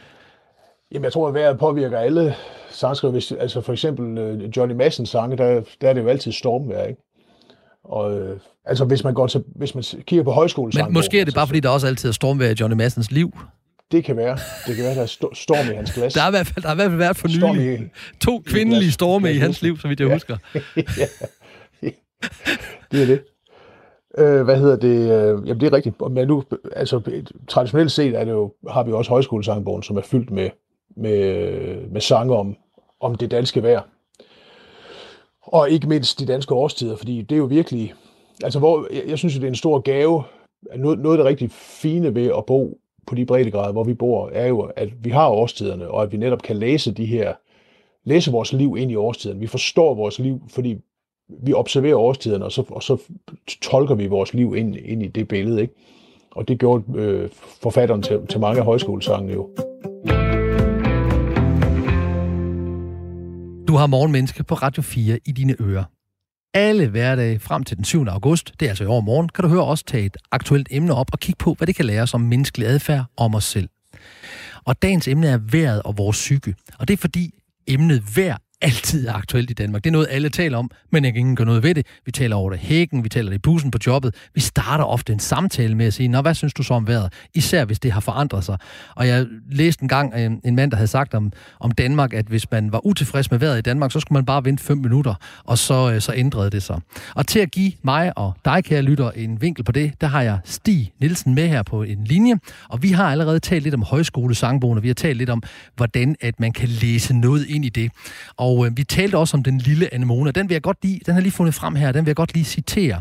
Jamen, 0.92 1.04
jeg 1.04 1.12
tror, 1.12 1.28
at 1.28 1.34
vejret 1.34 1.58
påvirker 1.58 1.98
alle 1.98 2.34
sangskrivere. 2.70 3.12
Hvis, 3.12 3.32
altså 3.32 3.60
for 3.60 3.72
eksempel 3.72 4.18
uh, 4.18 4.56
Johnny 4.56 4.74
Massens 4.74 5.08
sange, 5.08 5.36
der, 5.36 5.62
der 5.80 5.88
er 5.88 5.92
det 5.92 6.02
jo 6.02 6.08
altid 6.08 6.32
stormvejr, 6.32 6.84
ikke? 6.84 7.02
Og 7.84 8.18
øh, 8.18 8.40
altså, 8.64 8.84
hvis 8.84 9.04
man 9.04 9.14
går 9.14 9.26
til, 9.26 9.44
hvis 9.46 9.74
man 9.74 9.84
kigger 10.06 10.24
på 10.24 10.30
højskolesangbogen... 10.30 10.92
Men 10.92 10.98
måske 10.98 11.20
er 11.20 11.24
det 11.24 11.34
bare, 11.34 11.46
fordi 11.46 11.60
der 11.60 11.68
også 11.68 11.86
altid 11.86 12.08
er 12.08 12.12
stormvejr 12.12 12.50
i 12.50 12.54
Johnny 12.60 12.76
Massens 12.76 13.10
liv. 13.10 13.38
Det 13.92 14.04
kan 14.04 14.16
være. 14.16 14.38
Det 14.66 14.76
kan 14.76 14.84
være, 14.84 14.94
der 14.94 15.02
er 15.02 15.30
storm 15.32 15.72
i 15.72 15.76
hans 15.76 15.92
glas. 15.92 16.14
Der 16.14 16.22
er 16.22 16.28
i 16.28 16.30
hvert 16.30 16.46
fald, 16.46 16.62
der 16.62 16.68
er 16.68 16.72
i 16.72 16.76
hvert 16.76 16.90
fald 16.90 16.98
været 16.98 17.16
for 17.16 17.28
nylig 17.54 17.90
to 18.20 18.42
kvindelige 18.46 18.92
storme 18.92 19.32
i 19.32 19.36
hans 19.36 19.62
liv, 19.62 19.78
så 19.78 19.88
vidt 19.88 20.00
jeg 20.00 20.08
ja. 20.08 20.14
husker. 20.14 20.36
ja. 20.76 21.06
Det 22.92 23.02
er 23.02 23.06
det. 23.06 23.22
Øh, 24.18 24.42
hvad 24.42 24.56
hedder 24.58 24.76
det? 24.76 24.98
Øh, 24.98 25.48
jamen, 25.48 25.60
det 25.60 25.66
er 25.66 25.72
rigtigt. 25.72 25.96
Men 26.10 26.28
nu, 26.28 26.44
altså, 26.72 27.22
traditionelt 27.48 27.92
set 27.92 28.14
er 28.14 28.24
det 28.24 28.32
jo, 28.32 28.52
har 28.68 28.82
vi 28.82 28.92
også 28.92 29.08
højskolesangbogen, 29.08 29.82
som 29.82 29.96
er 29.96 30.02
fyldt 30.02 30.30
med, 30.30 30.50
med, 30.96 31.90
med 31.90 32.00
sange 32.00 32.36
om, 32.36 32.56
om 33.00 33.14
det 33.14 33.30
danske 33.30 33.62
vejr. 33.62 33.82
Og 35.42 35.70
ikke 35.70 35.88
mindst 35.88 36.20
de 36.20 36.26
danske 36.26 36.54
årstider, 36.54 36.96
fordi 36.96 37.22
det 37.22 37.32
er 37.32 37.38
jo 37.38 37.44
virkelig... 37.44 37.94
Altså, 38.44 38.58
hvor, 38.58 38.86
jeg, 38.92 39.02
jeg 39.06 39.18
synes 39.18 39.34
jo, 39.34 39.40
det 39.40 39.46
er 39.46 39.50
en 39.50 39.54
stor 39.54 39.78
gave. 39.78 40.24
Noget, 40.76 40.98
noget 40.98 41.16
af 41.16 41.24
det 41.24 41.30
rigtig 41.30 41.50
fine 41.50 42.14
ved 42.14 42.30
at 42.38 42.46
bo 42.46 42.78
på 43.06 43.14
de 43.14 43.26
breddegrader, 43.26 43.72
hvor 43.72 43.84
vi 43.84 43.94
bor, 43.94 44.30
er 44.32 44.46
jo, 44.46 44.60
at 44.60 45.04
vi 45.04 45.10
har 45.10 45.28
årstiderne, 45.28 45.88
og 45.88 46.02
at 46.02 46.12
vi 46.12 46.16
netop 46.16 46.42
kan 46.42 46.56
læse 46.56 46.92
de 46.92 47.06
her, 47.06 47.34
læse 48.04 48.30
vores 48.30 48.52
liv 48.52 48.76
ind 48.78 48.90
i 48.90 48.96
årstiderne. 48.96 49.40
Vi 49.40 49.46
forstår 49.46 49.94
vores 49.94 50.18
liv, 50.18 50.42
fordi 50.48 50.76
vi 51.42 51.52
observerer 51.52 51.96
årstiderne, 51.96 52.44
og 52.44 52.52
så, 52.52 52.64
og 52.68 52.82
så 52.82 52.96
tolker 53.62 53.94
vi 53.94 54.06
vores 54.06 54.34
liv 54.34 54.56
ind, 54.56 54.76
ind 54.76 55.02
i 55.02 55.06
det 55.06 55.28
billede. 55.28 55.62
Ikke? 55.62 55.74
Og 56.30 56.48
det 56.48 56.58
gjorde 56.58 56.84
øh, 56.94 57.30
forfatteren 57.62 58.02
til, 58.02 58.26
til 58.26 58.40
mange 58.40 58.58
af 58.58 58.64
højskolesangene 58.64 59.32
jo. 59.32 59.48
Du 63.68 63.76
har 63.76 63.86
Morgenmenneske 63.86 64.44
på 64.44 64.54
Radio 64.54 64.82
4 64.82 65.18
i 65.26 65.32
dine 65.32 65.56
ører 65.60 65.84
alle 66.56 66.88
hverdage 66.88 67.38
frem 67.38 67.64
til 67.64 67.76
den 67.76 67.84
7. 67.84 68.06
august, 68.08 68.52
det 68.60 68.66
er 68.66 68.70
altså 68.70 68.84
i 68.84 68.86
år 68.86 69.00
morgen, 69.00 69.28
kan 69.28 69.42
du 69.42 69.48
høre 69.48 69.64
os 69.64 69.82
tage 69.82 70.04
et 70.04 70.16
aktuelt 70.30 70.68
emne 70.70 70.94
op 70.94 71.06
og 71.12 71.20
kigge 71.20 71.38
på, 71.38 71.54
hvad 71.54 71.66
det 71.66 71.74
kan 71.74 71.84
lære 71.84 72.02
os 72.02 72.14
om 72.14 72.20
menneskelig 72.20 72.68
adfærd 72.68 73.04
om 73.16 73.34
os 73.34 73.44
selv. 73.44 73.68
Og 74.64 74.82
dagens 74.82 75.08
emne 75.08 75.26
er 75.26 75.38
vejret 75.38 75.82
og 75.82 75.98
vores 75.98 76.16
psyke. 76.16 76.54
Og 76.78 76.88
det 76.88 76.94
er 76.94 76.98
fordi 76.98 77.30
emnet 77.66 78.16
vejr 78.16 78.36
altid 78.60 79.08
er 79.08 79.12
aktuelt 79.12 79.50
i 79.50 79.54
Danmark. 79.54 79.84
Det 79.84 79.90
er 79.90 79.92
noget, 79.92 80.06
alle 80.10 80.28
taler 80.28 80.58
om, 80.58 80.70
men 80.92 81.04
jeg 81.04 81.12
kan 81.12 81.20
ingen 81.20 81.36
gøre 81.36 81.46
noget 81.46 81.62
ved 81.62 81.74
det. 81.74 81.86
Vi 82.06 82.12
taler 82.12 82.36
over 82.36 82.50
det 82.50 82.58
hækken, 82.58 83.04
vi 83.04 83.08
taler 83.08 83.30
det 83.30 83.36
i 83.36 83.38
bussen 83.38 83.70
på 83.70 83.78
jobbet. 83.86 84.14
Vi 84.34 84.40
starter 84.40 84.84
ofte 84.84 85.12
en 85.12 85.18
samtale 85.18 85.74
med 85.74 85.86
at 85.86 85.94
sige, 85.94 86.08
Nå, 86.08 86.20
hvad 86.20 86.34
synes 86.34 86.54
du 86.54 86.62
så 86.62 86.74
om 86.74 86.86
vejret? 86.86 87.12
Især 87.34 87.64
hvis 87.64 87.78
det 87.78 87.92
har 87.92 88.00
forandret 88.00 88.44
sig. 88.44 88.58
Og 88.94 89.08
jeg 89.08 89.26
læste 89.50 89.82
en 89.82 89.88
gang 89.88 90.14
en, 90.14 90.32
øh, 90.32 90.38
en 90.44 90.56
mand, 90.56 90.70
der 90.70 90.76
havde 90.76 90.88
sagt 90.88 91.14
om, 91.14 91.32
om 91.60 91.70
Danmark, 91.70 92.14
at 92.14 92.26
hvis 92.26 92.50
man 92.50 92.72
var 92.72 92.86
utilfreds 92.86 93.30
med 93.30 93.38
vejret 93.38 93.58
i 93.58 93.60
Danmark, 93.60 93.92
så 93.92 94.00
skulle 94.00 94.16
man 94.16 94.24
bare 94.24 94.44
vente 94.44 94.64
5 94.64 94.78
minutter, 94.78 95.14
og 95.44 95.58
så, 95.58 95.92
øh, 95.92 96.00
så 96.00 96.12
ændrede 96.16 96.50
det 96.50 96.62
sig. 96.62 96.80
Og 97.14 97.26
til 97.26 97.38
at 97.38 97.50
give 97.50 97.72
mig 97.82 98.18
og 98.18 98.34
dig, 98.44 98.64
kære 98.64 98.82
lytter, 98.82 99.10
en 99.10 99.42
vinkel 99.42 99.64
på 99.64 99.72
det, 99.72 100.00
der 100.00 100.06
har 100.06 100.22
jeg 100.22 100.38
Stig 100.44 100.92
Nielsen 101.00 101.34
med 101.34 101.48
her 101.48 101.62
på 101.62 101.82
en 101.82 102.04
linje, 102.04 102.34
og 102.68 102.82
vi 102.82 102.90
har 102.90 103.10
allerede 103.10 103.40
talt 103.40 103.62
lidt 103.62 103.74
om 103.74 103.82
højskolesangbogen, 103.82 104.76
og 104.78 104.82
vi 104.82 104.88
har 104.88 104.94
talt 104.94 105.18
lidt 105.18 105.30
om, 105.30 105.42
hvordan 105.76 106.16
at 106.20 106.40
man 106.40 106.52
kan 106.52 106.68
læse 106.68 107.14
noget 107.14 107.46
ind 107.46 107.64
i 107.64 107.68
det. 107.68 107.90
Og 108.36 108.45
øh, 108.54 108.76
vi 108.76 108.84
talte 108.84 109.18
også 109.18 109.36
om 109.36 109.42
den 109.42 109.58
lille 109.58 109.94
anemone, 109.94 110.30
den 110.30 110.48
vil 110.48 110.54
jeg 110.54 110.62
godt 110.62 110.78
lige, 110.82 111.00
den 111.06 111.14
har 111.14 111.20
lige 111.20 111.32
fundet 111.32 111.54
frem 111.54 111.74
her, 111.74 111.92
den 111.92 112.04
vil 112.04 112.10
jeg 112.10 112.16
godt 112.16 112.34
lige 112.34 112.44
citere. 112.44 113.00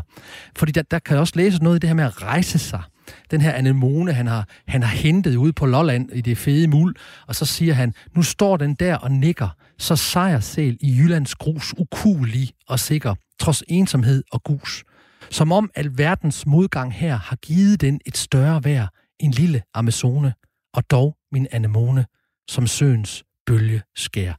Fordi 0.56 0.72
der, 0.72 0.82
der 0.82 0.98
kan 0.98 1.18
også 1.18 1.32
læses 1.36 1.62
noget 1.62 1.76
i 1.76 1.78
det 1.78 1.88
her 1.88 1.94
med 1.94 2.04
at 2.04 2.22
rejse 2.22 2.58
sig. 2.58 2.82
Den 3.30 3.40
her 3.40 3.52
anemone, 3.52 4.12
han 4.12 4.26
har, 4.26 4.48
han 4.66 4.82
har 4.82 4.96
hentet 4.96 5.36
ude 5.36 5.52
på 5.52 5.66
Lolland 5.66 6.10
i 6.12 6.20
det 6.20 6.38
fede 6.38 6.68
muld, 6.68 6.96
og 7.26 7.34
så 7.34 7.44
siger 7.44 7.74
han, 7.74 7.94
nu 8.14 8.22
står 8.22 8.56
den 8.56 8.74
der 8.74 8.96
og 8.96 9.10
nikker, 9.10 9.48
så 9.78 9.96
sejrsæl 9.96 10.76
i 10.80 10.96
Jyllands 10.98 11.34
grus 11.34 11.74
ukulig 11.78 12.50
og 12.68 12.80
sikker, 12.80 13.14
trods 13.40 13.62
ensomhed 13.68 14.22
og 14.32 14.42
gus. 14.42 14.84
Som 15.30 15.52
om 15.52 15.70
al 15.74 15.98
verdens 15.98 16.46
modgang 16.46 16.94
her 16.94 17.16
har 17.16 17.36
givet 17.36 17.80
den 17.80 18.00
et 18.06 18.16
større 18.16 18.64
værd, 18.64 18.88
en 19.20 19.30
lille 19.30 19.62
Amazone, 19.74 20.32
og 20.74 20.90
dog 20.90 21.16
min 21.32 21.46
anemone, 21.52 22.06
som 22.48 22.66
søens 22.66 23.24
bølge 23.46 23.82
skær. 23.96 24.32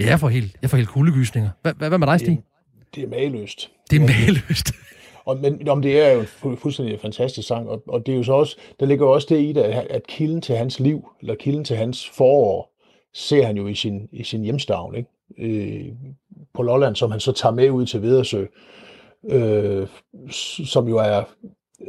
Ja, 0.00 0.06
jeg 0.10 0.20
får 0.20 0.28
helt, 0.28 0.56
jeg 0.62 0.70
får 0.70 0.76
helt 0.76 0.88
kuldegysninger. 0.88 1.50
Hvad, 1.62 1.72
hvad 1.74 1.98
med 1.98 2.06
dig, 2.06 2.20
Stig? 2.20 2.28
Det, 2.30 2.94
det 2.94 3.04
er 3.04 3.08
maløst. 3.08 3.70
Det 3.90 3.96
er 3.96 4.00
maløst. 4.00 4.72
Og, 5.24 5.38
men 5.40 5.68
om 5.68 5.82
det 5.82 6.00
er 6.00 6.12
jo 6.12 6.20
en 6.20 6.26
fu- 6.26 6.56
fuldstændig 6.56 7.00
fantastisk 7.00 7.48
sang, 7.48 7.68
og, 7.68 7.82
og 7.88 8.06
det 8.06 8.12
er 8.12 8.16
jo 8.16 8.22
så 8.22 8.32
også, 8.32 8.56
der 8.80 8.86
ligger 8.86 9.06
jo 9.06 9.12
også 9.12 9.26
det 9.30 9.40
i 9.40 9.52
det, 9.52 9.60
at, 9.62 9.86
at 9.90 10.06
kilden 10.06 10.40
til 10.40 10.56
hans 10.56 10.80
liv, 10.80 11.08
eller 11.20 11.34
kilden 11.34 11.64
til 11.64 11.76
hans 11.76 12.08
forår, 12.08 12.72
ser 13.14 13.46
han 13.46 13.56
jo 13.56 13.66
i 13.66 13.74
sin, 13.74 14.08
i 14.12 14.24
sin 14.24 14.42
hjemstavn, 14.42 14.94
ikke? 14.94 15.10
Øh, 15.38 15.86
på 16.54 16.62
Lolland, 16.62 16.96
som 16.96 17.10
han 17.10 17.20
så 17.20 17.32
tager 17.32 17.52
med 17.52 17.70
ud 17.70 17.86
til 17.86 18.02
Vedersø, 18.02 18.44
øh, 19.30 19.86
som 20.64 20.88
jo 20.88 20.96
er 20.96 21.22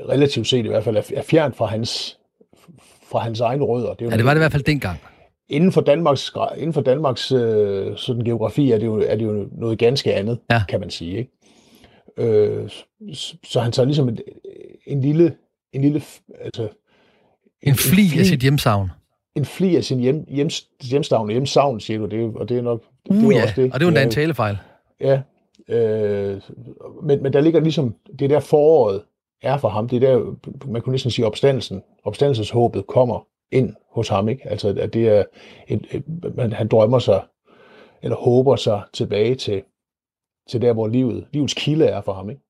relativt 0.09 0.47
set 0.47 0.66
i 0.66 0.68
hvert 0.68 0.84
fald 0.84 0.97
er, 0.97 1.03
er 1.16 1.22
fjernt 1.22 1.55
fra 1.55 1.66
hans, 1.66 2.18
fra 3.12 3.20
hans 3.20 3.39
egne 3.39 3.64
rødder. 3.64 3.93
Det 3.93 4.01
er 4.01 4.05
jo 4.05 4.12
ja, 4.12 4.18
det 4.18 4.26
var 4.26 4.34
det 4.34 4.38
i 4.39 4.43
hvert 4.43 4.51
fald 4.51 4.64
dengang. 4.64 4.99
Inden 5.51 5.71
for 5.71 5.81
Danmarks, 5.81 6.31
inden 6.57 6.73
for 6.73 6.81
Danmarks 6.81 7.31
øh, 7.31 7.97
sådan 7.97 8.23
geografi 8.23 8.71
er 8.71 8.77
det, 8.77 8.85
jo, 8.85 9.01
er 9.07 9.15
det 9.15 9.25
jo 9.25 9.47
noget 9.51 9.79
ganske 9.79 10.13
andet, 10.13 10.39
ja. 10.51 10.63
kan 10.69 10.79
man 10.79 10.89
sige. 10.89 11.17
Ikke? 11.17 11.31
Øh, 12.17 12.69
så 13.43 13.59
han 13.59 13.71
tager 13.71 13.85
ligesom 13.85 14.09
en, 14.09 14.17
en 14.87 15.01
lille, 15.01 15.35
en 15.73 15.81
lille, 15.81 16.01
altså... 16.41 16.63
En, 16.63 16.69
en 17.69 17.75
fli 17.75 18.19
af 18.19 18.25
sit 18.25 18.39
hjemsavn. 18.39 18.91
En 19.35 19.45
fli 19.45 19.75
af 19.75 19.83
sin 19.83 19.99
hjem, 19.99 20.25
hjem, 20.29 20.49
hjemstavn 20.83 21.29
og 21.29 21.31
hjemsavn, 21.31 21.79
siger 21.79 21.99
du, 21.99 22.05
det, 22.05 22.35
og 22.35 22.49
det 22.49 22.57
er 22.57 22.61
nok... 22.61 22.83
Uh, 23.09 23.15
det 23.17 23.25
er 23.25 23.37
ja, 23.37 23.43
også 23.43 23.61
det, 23.61 23.73
og 23.73 23.79
det 23.79 23.85
er 23.85 23.85
jo 23.85 23.87
endda 23.87 24.03
en 24.03 24.11
talefejl. 24.11 24.57
Ja, 25.01 25.21
øh, 25.67 26.41
men, 27.03 27.23
men 27.23 27.33
der 27.33 27.41
ligger 27.41 27.59
ligesom, 27.59 27.95
det 28.19 28.29
der 28.29 28.39
foråret 28.39 29.01
er 29.41 29.57
for 29.57 29.69
ham, 29.69 29.89
det 29.89 30.03
er 30.03 30.09
der, 30.09 30.35
man 30.67 30.81
kunne 30.81 30.91
næsten 30.91 31.11
sige, 31.11 31.25
opstandelsen, 31.25 31.81
opstandelseshåbet 32.03 32.87
kommer 32.87 33.25
ind 33.51 33.75
hos 33.89 34.09
ham, 34.09 34.29
ikke? 34.29 34.49
Altså, 34.49 34.75
at 34.79 34.93
det 34.93 35.07
er, 35.07 35.23
et, 35.67 35.87
et, 35.91 36.35
man, 36.35 36.53
han 36.53 36.67
drømmer 36.67 36.99
sig, 36.99 37.25
eller 38.01 38.17
håber 38.17 38.55
sig 38.55 38.81
tilbage 38.93 39.35
til, 39.35 39.63
til 40.49 40.61
der, 40.61 40.73
hvor 40.73 40.87
livet, 40.87 41.27
livets 41.33 41.53
kilde 41.53 41.85
er 41.85 42.01
for 42.01 42.13
ham, 42.13 42.29
ikke? 42.29 42.41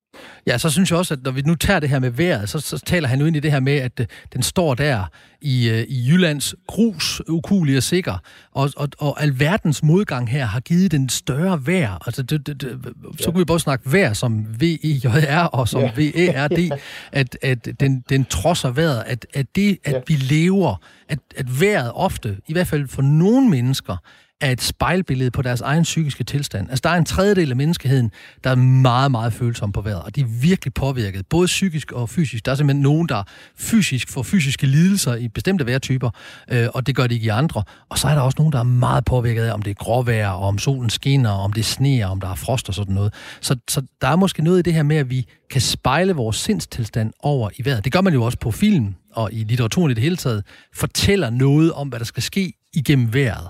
Ja, 0.46 0.58
så 0.58 0.70
synes 0.70 0.90
jeg 0.90 0.98
også, 0.98 1.14
at 1.14 1.22
når 1.24 1.30
vi 1.30 1.42
nu 1.42 1.54
tager 1.54 1.80
det 1.80 1.88
her 1.88 1.98
med 1.98 2.10
vejret, 2.10 2.48
så, 2.48 2.60
så 2.60 2.78
taler 2.78 3.08
han 3.08 3.20
jo 3.20 3.26
ind 3.26 3.36
i 3.36 3.40
det 3.40 3.52
her 3.52 3.60
med, 3.60 3.72
at 3.72 4.10
den 4.32 4.42
står 4.42 4.74
der 4.74 5.04
i, 5.40 5.68
øh, 5.68 5.84
i 5.88 6.08
Jyllands 6.08 6.54
grus, 6.66 7.22
ukulig 7.28 7.76
og 7.76 7.82
sikker, 7.82 8.18
og, 8.52 8.70
og, 8.76 8.88
og 8.98 9.22
alverdens 9.22 9.82
modgang 9.82 10.30
her 10.30 10.46
har 10.46 10.60
givet 10.60 10.92
den 10.92 11.08
større 11.08 11.66
vejr. 11.66 11.98
Altså, 12.06 12.22
det, 12.22 12.46
det, 12.46 12.62
det, 12.62 12.94
så 13.20 13.30
kunne 13.30 13.38
vi 13.38 13.44
både 13.44 13.58
snakke 13.58 13.92
vejr 13.92 14.12
som 14.12 14.46
V-E-J-R 14.60 15.46
og 15.46 15.68
som 15.68 15.80
ja. 15.82 15.90
V-E-R-D, 15.96 16.70
at, 17.12 17.38
at 17.42 17.68
den, 17.80 18.04
den 18.08 18.24
trodser 18.24 18.70
vejret, 18.70 19.02
at, 19.06 19.26
at 19.34 19.46
det, 19.56 19.78
at 19.84 19.92
ja. 19.92 20.00
vi 20.06 20.14
lever, 20.14 20.76
at, 21.08 21.18
at 21.36 21.60
vejret 21.60 21.92
ofte, 21.94 22.36
i 22.46 22.52
hvert 22.52 22.66
fald 22.66 22.88
for 22.88 23.02
nogle 23.02 23.50
mennesker, 23.50 23.96
er 24.42 24.50
et 24.50 24.62
spejlbillede 24.62 25.30
på 25.30 25.42
deres 25.42 25.60
egen 25.60 25.82
psykiske 25.82 26.24
tilstand. 26.24 26.70
Altså, 26.70 26.80
der 26.84 26.90
er 26.90 26.98
en 26.98 27.04
tredjedel 27.04 27.50
af 27.50 27.56
menneskeheden, 27.56 28.10
der 28.44 28.50
er 28.50 28.54
meget, 28.54 29.10
meget 29.10 29.32
følsom 29.32 29.72
på 29.72 29.80
vejret, 29.80 30.02
og 30.02 30.16
de 30.16 30.20
er 30.20 30.24
virkelig 30.24 30.74
påvirket, 30.74 31.26
både 31.26 31.46
psykisk 31.46 31.92
og 31.92 32.08
fysisk. 32.08 32.44
Der 32.44 32.52
er 32.52 32.56
simpelthen 32.56 32.82
nogen, 32.82 33.08
der 33.08 33.22
fysisk 33.56 34.08
får 34.08 34.22
fysiske 34.22 34.66
lidelser 34.66 35.14
i 35.14 35.28
bestemte 35.28 35.66
vejrtyper, 35.66 36.10
øh, 36.50 36.68
og 36.74 36.86
det 36.86 36.96
gør 36.96 37.06
de 37.06 37.14
ikke 37.14 37.26
i 37.26 37.28
andre. 37.28 37.62
Og 37.88 37.98
så 37.98 38.08
er 38.08 38.14
der 38.14 38.20
også 38.20 38.36
nogen, 38.38 38.52
der 38.52 38.58
er 38.58 38.62
meget 38.62 39.04
påvirket 39.04 39.42
af, 39.42 39.52
om 39.52 39.62
det 39.62 39.70
er 39.70 39.74
gråvejr, 39.74 40.28
og 40.28 40.48
om 40.48 40.58
solen 40.58 40.90
skinner, 40.90 41.30
og 41.30 41.42
om 41.42 41.52
det 41.52 41.64
sneer, 41.64 42.06
om 42.06 42.20
der 42.20 42.28
er 42.28 42.34
frost 42.34 42.68
og 42.68 42.74
sådan 42.74 42.94
noget. 42.94 43.14
Så, 43.40 43.56
så 43.70 43.82
der 44.00 44.08
er 44.08 44.16
måske 44.16 44.42
noget 44.44 44.58
i 44.58 44.62
det 44.62 44.74
her 44.74 44.82
med, 44.82 44.96
at 44.96 45.10
vi 45.10 45.26
kan 45.50 45.60
spejle 45.60 46.12
vores 46.12 46.36
sindstilstand 46.36 47.12
over 47.20 47.50
i 47.56 47.64
vejret. 47.64 47.84
Det 47.84 47.92
gør 47.92 48.00
man 48.00 48.12
jo 48.12 48.22
også 48.22 48.38
på 48.38 48.50
film 48.50 48.94
og 49.12 49.32
i 49.32 49.44
litteraturen 49.44 49.90
i 49.90 49.94
det 49.94 50.02
hele 50.02 50.16
taget, 50.16 50.44
fortæller 50.74 51.30
noget 51.30 51.72
om, 51.72 51.88
hvad 51.88 51.98
der 51.98 52.04
skal 52.04 52.22
ske 52.22 52.52
igennem 52.74 53.14
vejret. 53.14 53.48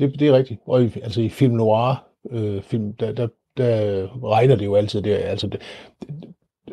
Det, 0.00 0.20
det 0.20 0.28
er 0.28 0.32
rigtigt. 0.32 0.60
Og 0.66 0.82
i, 0.82 1.00
altså 1.02 1.20
i 1.20 1.28
film 1.28 1.54
noir, 1.54 2.06
øh, 2.30 2.62
film, 2.62 2.92
der, 2.92 3.12
der, 3.12 3.28
der 3.56 4.06
regner 4.30 4.56
det 4.56 4.64
jo 4.64 4.74
altid. 4.74 5.02
Det, 5.02 5.10
altså 5.10 5.46
det, 5.46 5.60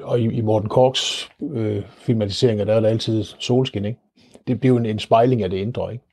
og 0.01 0.19
i, 0.19 0.23
i 0.23 0.41
Morten 0.41 0.69
Korks 0.69 1.29
øh, 1.41 1.83
filmatiseringer, 1.89 2.65
der 2.65 2.73
er 2.73 2.79
der 2.79 2.89
altid 2.89 3.23
solskin, 3.23 3.85
ikke? 3.85 3.99
Det 4.47 4.59
bliver 4.59 4.73
jo 4.73 4.77
en, 4.77 4.85
en 4.85 4.99
spejling 4.99 5.43
af 5.43 5.49
det 5.49 5.57
indre, 5.57 5.93
ikke? 5.93 6.03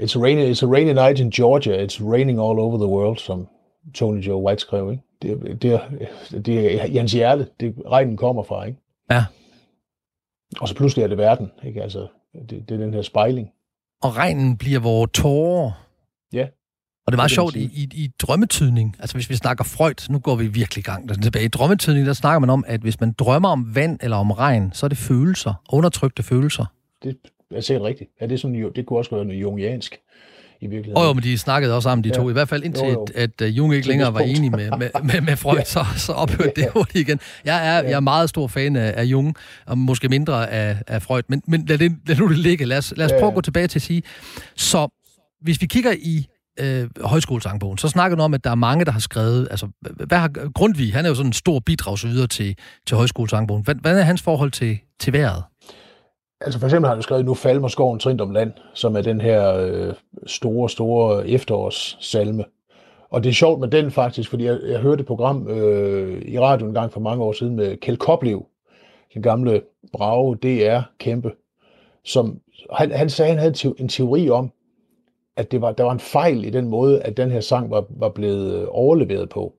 It's 0.00 0.18
a, 0.18 0.22
rainy, 0.22 0.52
it's 0.52 0.66
a 0.66 0.72
rainy 0.72 0.92
night 0.92 1.20
in 1.20 1.30
Georgia. 1.30 1.86
It's 1.86 2.04
raining 2.12 2.38
all 2.38 2.58
over 2.58 2.76
the 2.76 2.86
world, 2.86 3.18
som 3.18 3.48
Tony 3.94 4.20
Joe 4.20 4.42
White 4.42 4.60
skrev, 4.60 4.90
ikke? 4.90 5.02
Det, 5.22 5.62
det, 5.62 5.72
er, 5.72 5.80
det 6.40 6.74
er 6.74 7.00
hans 7.00 7.12
hjerte, 7.12 7.46
det 7.60 7.74
regnen 7.86 8.16
kommer 8.16 8.42
fra, 8.42 8.64
ikke? 8.64 8.78
Ja. 9.10 9.24
Og 10.60 10.68
så 10.68 10.74
pludselig 10.74 11.02
er 11.02 11.08
det 11.08 11.18
verden, 11.18 11.50
ikke? 11.64 11.82
Altså, 11.82 12.06
det, 12.50 12.68
det 12.68 12.74
er 12.74 12.78
den 12.78 12.94
her 12.94 13.02
spejling. 13.02 13.50
Og 14.02 14.16
regnen 14.16 14.58
bliver 14.58 14.80
vores 14.80 15.10
tårer. 15.14 15.83
Ja. 16.34 16.46
Og 17.06 17.12
det 17.12 17.14
er 17.14 17.16
meget 17.16 17.30
sjovt 17.30 17.56
i, 17.56 17.62
i, 17.62 17.88
i 17.92 18.10
drømmetydning, 18.18 18.96
altså 19.00 19.16
hvis 19.16 19.30
vi 19.30 19.34
snakker 19.34 19.64
Freud, 19.64 20.10
nu 20.10 20.18
går 20.18 20.36
vi 20.36 20.46
virkelig 20.46 20.82
i 20.82 20.84
gang 20.84 21.22
tilbage. 21.22 21.44
I 21.44 21.48
drømmetydning, 21.48 22.06
der 22.06 22.12
snakker 22.12 22.38
man 22.38 22.50
om, 22.50 22.64
at 22.66 22.80
hvis 22.80 23.00
man 23.00 23.12
drømmer 23.12 23.48
om 23.48 23.74
vand 23.74 23.98
eller 24.02 24.16
om 24.16 24.30
regn, 24.30 24.70
så 24.72 24.86
er 24.86 24.88
det 24.88 24.98
følelser, 24.98 25.54
undertrykte 25.68 26.22
følelser. 26.22 26.64
Det 27.02 27.16
er 27.54 27.60
sikkert 27.60 27.82
rigtigt. 27.82 28.10
Ja, 28.20 28.26
det, 28.26 28.32
er 28.32 28.38
sådan, 28.38 28.72
det 28.76 28.86
kunne 28.86 28.98
også 28.98 29.14
være 29.14 29.24
noget 29.24 29.40
jungiansk 29.40 30.00
i 30.60 30.66
virkeligheden. 30.66 30.96
Og 30.96 31.08
jo, 31.08 31.12
men 31.12 31.22
de 31.22 31.38
snakkede 31.38 31.74
også 31.76 31.86
sammen, 31.86 32.04
de 32.04 32.08
ja. 32.08 32.14
to. 32.14 32.30
I 32.30 32.32
hvert 32.32 32.48
fald 32.48 32.62
indtil, 32.62 32.86
jo, 32.86 32.92
jo. 32.92 33.06
at, 33.14 33.42
at 33.42 33.48
Jung 33.48 33.74
ikke 33.74 33.88
længere 33.88 34.14
var 34.14 34.20
enig 34.20 34.50
med, 34.50 34.70
med, 34.78 34.90
med, 35.02 35.20
med 35.20 35.36
Freud, 35.36 35.56
ja. 35.58 35.64
så, 35.64 35.84
så 35.96 36.12
ophørte 36.12 36.52
ja. 36.56 36.62
det 36.62 36.70
hurtigt 36.72 37.08
igen. 37.08 37.20
Jeg 37.44 37.68
er, 37.68 37.76
ja. 37.76 37.88
jeg 37.88 37.92
er 37.92 38.00
meget 38.00 38.28
stor 38.28 38.46
fan 38.46 38.76
af, 38.76 38.94
af 38.96 39.04
Jung, 39.04 39.34
og 39.66 39.78
måske 39.78 40.08
mindre 40.08 40.50
af, 40.50 40.76
af 40.86 41.02
Freud, 41.02 41.22
men, 41.28 41.42
men 41.46 41.66
lad, 41.66 41.78
det, 41.78 41.92
lad 42.06 42.16
nu 42.16 42.28
det 42.28 42.38
ligge. 42.38 42.64
Lad 42.64 42.78
os, 42.78 42.94
lad 42.96 43.06
os 43.06 43.12
ja. 43.12 43.18
prøve 43.18 43.28
at 43.28 43.34
gå 43.34 43.40
tilbage 43.40 43.66
til 43.66 43.78
at 43.78 43.82
sige, 43.82 44.02
så 44.56 44.88
hvis 45.44 45.60
vi 45.60 45.66
kigger 45.66 45.92
i 45.92 46.26
øh, 46.60 46.90
højskolesangbogen, 47.00 47.78
så 47.78 47.88
snakker 47.88 48.16
du 48.16 48.22
om, 48.22 48.34
at 48.34 48.44
der 48.44 48.50
er 48.50 48.54
mange, 48.54 48.84
der 48.84 48.92
har 48.92 49.00
skrevet, 49.00 49.48
altså, 49.50 49.68
hvad 49.80 50.18
har 50.18 50.50
Grundtvig, 50.54 50.94
han 50.94 51.04
er 51.04 51.08
jo 51.08 51.14
sådan 51.14 51.28
en 51.28 51.32
stor 51.32 51.60
bidragsyder 51.60 52.26
til, 52.26 52.56
til 52.86 52.96
højskolesangbogen. 52.96 53.64
Hvad, 53.64 53.74
hvad 53.74 53.98
er 53.98 54.02
hans 54.02 54.22
forhold 54.22 54.50
til, 54.50 54.78
til 55.00 55.12
vejret? 55.12 55.42
Altså 56.40 56.60
for 56.60 56.66
eksempel 56.66 56.88
har 56.88 56.94
du 56.94 57.02
skrevet 57.02 57.24
Nu 57.24 57.34
falmer 57.34 57.68
skoven 57.68 57.98
trint 57.98 58.20
om 58.20 58.30
land, 58.30 58.52
som 58.74 58.96
er 58.96 59.02
den 59.02 59.20
her 59.20 59.56
øh, 59.56 59.94
store, 60.26 60.70
store 60.70 61.28
efterårssalme. 61.28 62.44
Og 63.10 63.24
det 63.24 63.30
er 63.30 63.34
sjovt 63.34 63.60
med 63.60 63.68
den 63.68 63.90
faktisk, 63.90 64.30
fordi 64.30 64.44
jeg, 64.44 64.58
jeg 64.68 64.80
hørte 64.80 65.00
et 65.00 65.06
program 65.06 65.48
øh, 65.48 66.22
i 66.22 66.40
radioen 66.40 66.70
en 66.70 66.74
gang 66.74 66.92
for 66.92 67.00
mange 67.00 67.24
år 67.24 67.32
siden 67.32 67.56
med 67.56 67.76
Kjeld 67.76 67.96
Koplev, 67.96 68.46
den 69.14 69.22
gamle 69.22 69.62
brave 69.92 70.36
DR-kæmpe, 70.36 71.32
som 72.04 72.40
han, 72.72 72.90
han 72.90 73.10
sagde, 73.10 73.30
han 73.30 73.38
havde 73.38 73.74
en 73.78 73.88
teori 73.88 74.30
om, 74.30 74.50
at 75.36 75.50
det 75.50 75.60
var, 75.60 75.72
der 75.72 75.84
var 75.84 75.92
en 75.92 76.00
fejl 76.00 76.44
i 76.44 76.50
den 76.50 76.68
måde, 76.68 77.02
at 77.02 77.16
den 77.16 77.30
her 77.30 77.40
sang 77.40 77.70
var, 77.70 77.86
var 77.90 78.08
blevet 78.08 78.54
øh, 78.54 78.66
overleveret 78.70 79.28
på. 79.28 79.54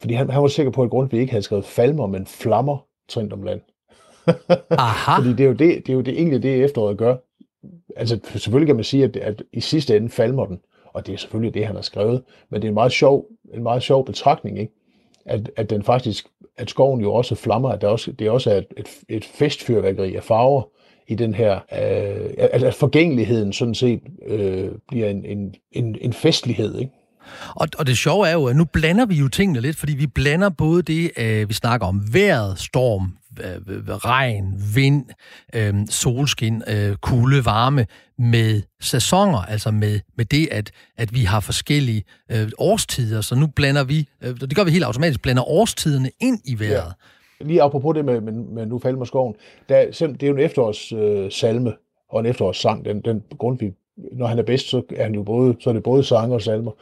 Fordi 0.00 0.14
han, 0.14 0.30
han 0.30 0.42
var 0.42 0.48
sikker 0.48 0.72
på, 0.72 0.82
at 0.82 0.90
Grundtvig 0.90 1.20
ikke 1.20 1.30
havde 1.30 1.42
skrevet 1.42 1.64
falmer, 1.64 2.06
men 2.06 2.26
flammer 2.26 2.86
trint 3.08 3.32
om 3.32 3.42
land. 3.42 3.60
Aha. 4.70 5.18
Fordi 5.18 5.30
det 5.32 5.40
er 5.40 5.48
jo 5.48 5.52
det, 5.52 5.86
det 5.86 5.88
er 5.88 5.94
jo 5.94 6.00
det 6.00 6.14
egentlig 6.14 6.42
det 6.42 6.64
efteråret 6.64 6.98
gør. 6.98 7.16
Altså 7.96 8.20
selvfølgelig 8.24 8.66
kan 8.66 8.76
man 8.76 8.84
sige, 8.84 9.04
at, 9.04 9.16
at 9.16 9.42
i 9.52 9.60
sidste 9.60 9.96
ende 9.96 10.08
falmer 10.08 10.46
den, 10.46 10.60
og 10.84 11.06
det 11.06 11.14
er 11.14 11.16
selvfølgelig 11.16 11.54
det, 11.54 11.66
han 11.66 11.74
har 11.74 11.82
skrevet, 11.82 12.22
men 12.50 12.62
det 12.62 12.68
er 12.68 12.70
en 12.70 12.74
meget 12.74 12.92
sjov, 12.92 13.26
en 13.54 13.62
meget 13.62 13.82
sjov 13.82 14.04
betragtning, 14.04 14.58
ikke? 14.58 14.72
at, 15.24 15.50
at 15.56 15.70
den 15.70 15.82
faktisk, 15.82 16.28
at 16.56 16.70
skoven 16.70 17.00
jo 17.00 17.14
også 17.14 17.34
flammer, 17.34 17.68
at 17.68 17.80
der 17.80 17.88
også, 17.88 18.12
det 18.12 18.30
også 18.30 18.50
er 18.50 18.56
et, 18.56 18.66
et, 18.76 18.88
et 19.08 19.24
festfyrværkeri 19.24 20.14
af 20.14 20.22
farver 20.22 20.62
i 21.08 21.14
den 21.14 21.34
her, 21.34 21.54
øh, 21.54 22.30
at, 22.52 22.74
forgængeligheden 22.74 23.52
sådan 23.52 23.74
set 23.74 24.00
øh, 24.26 24.68
bliver 24.88 25.08
en, 25.08 25.24
en, 25.24 25.54
en, 25.72 25.96
en 26.00 26.12
festlighed, 26.12 26.78
ikke? 26.78 26.92
Og, 27.54 27.68
og 27.78 27.86
det 27.86 27.98
sjove 27.98 28.28
er 28.28 28.32
jo, 28.32 28.44
at 28.44 28.56
nu 28.56 28.64
blander 28.64 29.06
vi 29.06 29.14
jo 29.14 29.28
tingene 29.28 29.60
lidt, 29.60 29.76
fordi 29.76 29.94
vi 29.94 30.06
blander 30.06 30.48
både 30.48 30.82
det, 30.82 31.10
øh, 31.16 31.48
vi 31.48 31.54
snakker 31.54 31.86
om 31.86 32.14
vejret, 32.14 32.58
storm, 32.58 33.16
øh, 33.40 33.88
regn, 33.88 34.62
vind, 34.74 35.04
øh, 35.54 35.74
solskin, 35.90 36.62
øh, 36.66 36.96
kulde, 36.96 37.44
varme, 37.44 37.86
med 38.18 38.62
sæsoner, 38.80 39.38
altså 39.38 39.70
med, 39.70 40.00
med 40.16 40.24
det, 40.24 40.48
at, 40.50 40.70
at 40.96 41.14
vi 41.14 41.24
har 41.24 41.40
forskellige 41.40 42.02
øh, 42.30 42.50
årstider. 42.58 43.20
Så 43.20 43.34
nu 43.34 43.46
blander 43.46 43.84
vi, 43.84 44.08
øh, 44.22 44.40
det 44.40 44.56
gør 44.56 44.64
vi 44.64 44.70
helt 44.70 44.84
automatisk, 44.84 45.22
blander 45.22 45.48
årstiderne 45.48 46.10
ind 46.20 46.38
i 46.44 46.58
vejret. 46.58 46.72
Ja. 46.72 46.92
Lige 47.40 47.62
apropos 47.62 47.94
det 47.94 48.04
med, 48.04 48.20
med, 48.20 48.32
med 48.32 48.66
Nu 48.66 48.78
falmer 48.78 49.04
skoven, 49.04 49.34
der, 49.68 49.84
det 49.86 50.22
er 50.22 50.26
jo 50.26 50.34
en 50.34 50.40
efterårs 50.40 50.92
øh, 50.92 51.30
salme 51.30 51.74
og 52.08 52.20
en 52.20 52.26
efterårssang. 52.26 52.84
Den, 52.84 53.00
den 53.00 53.22
grund, 53.38 53.58
vi, 53.58 53.72
når 53.96 54.26
han 54.26 54.38
er 54.38 54.42
bedst, 54.42 54.68
så 54.68 54.82
er, 54.96 55.02
han 55.02 55.14
jo 55.14 55.22
både, 55.22 55.56
så 55.60 55.70
er 55.70 55.74
det 55.74 55.82
både 55.82 56.04
sange 56.04 56.34
og 56.34 56.42
salmer. 56.42 56.72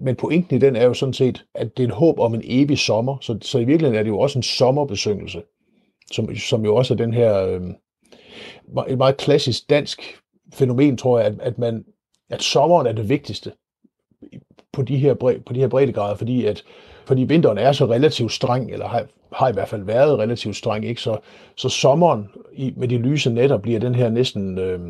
Men 0.00 0.16
pointen 0.16 0.56
i 0.56 0.60
den 0.60 0.76
er 0.76 0.84
jo 0.84 0.94
sådan 0.94 1.12
set, 1.12 1.44
at 1.54 1.76
det 1.76 1.82
er 1.82 1.88
et 1.88 1.94
håb 1.94 2.18
om 2.18 2.34
en 2.34 2.42
evig 2.44 2.78
sommer, 2.78 3.16
så, 3.20 3.38
så 3.42 3.58
i 3.58 3.64
virkeligheden 3.64 3.98
er 3.98 4.02
det 4.02 4.10
jo 4.10 4.18
også 4.18 4.38
en 4.38 4.42
sommerbesyngelse, 4.42 5.42
som, 6.12 6.36
som 6.36 6.64
jo 6.64 6.76
også 6.76 6.94
er 6.94 6.98
den 6.98 7.14
her, 7.14 7.46
øh, 7.46 7.60
et 8.88 8.98
meget 8.98 9.16
klassisk 9.16 9.70
dansk 9.70 10.20
fænomen, 10.54 10.96
tror 10.96 11.18
jeg, 11.18 11.26
at, 11.26 11.34
at, 11.40 11.58
man, 11.58 11.84
at 12.30 12.42
sommeren 12.42 12.86
er 12.86 12.92
det 12.92 13.08
vigtigste 13.08 13.52
på 14.72 14.82
de 14.82 14.96
her, 14.96 15.14
på 15.14 15.52
de 15.54 15.60
her 15.60 15.68
breddegrader, 15.68 16.16
fordi 16.16 16.44
at 16.44 16.64
fordi 17.04 17.22
vinteren 17.22 17.58
er 17.58 17.72
så 17.72 17.86
relativt 17.86 18.32
streng, 18.32 18.70
eller 18.70 18.88
har, 18.88 19.06
har 19.32 19.48
i 19.48 19.52
hvert 19.52 19.68
fald 19.68 19.82
været 19.82 20.18
relativt 20.18 20.56
streng, 20.56 20.84
ikke? 20.84 21.00
Så, 21.00 21.18
så 21.56 21.68
sommeren 21.68 22.28
i, 22.52 22.72
med 22.76 22.88
de 22.88 22.98
lyse 22.98 23.30
nætter 23.30 23.58
bliver 23.58 23.80
den 23.80 23.94
her 23.94 24.08
næsten 24.10 24.58
øh, 24.58 24.80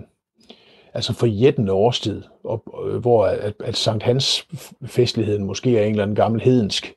altså 0.95 1.12
forjættende 1.12 1.72
årstid, 1.72 2.22
og, 2.45 2.89
øh, 2.89 2.97
hvor 2.97 3.26
at, 3.26 3.55
at 3.64 3.76
Sankt 3.76 4.03
Hans 4.03 4.47
festligheden 4.86 5.45
måske 5.45 5.78
er 5.78 5.84
en 5.84 5.91
eller 5.91 6.03
anden 6.03 6.16
gammel 6.16 6.41
hedensk, 6.41 6.95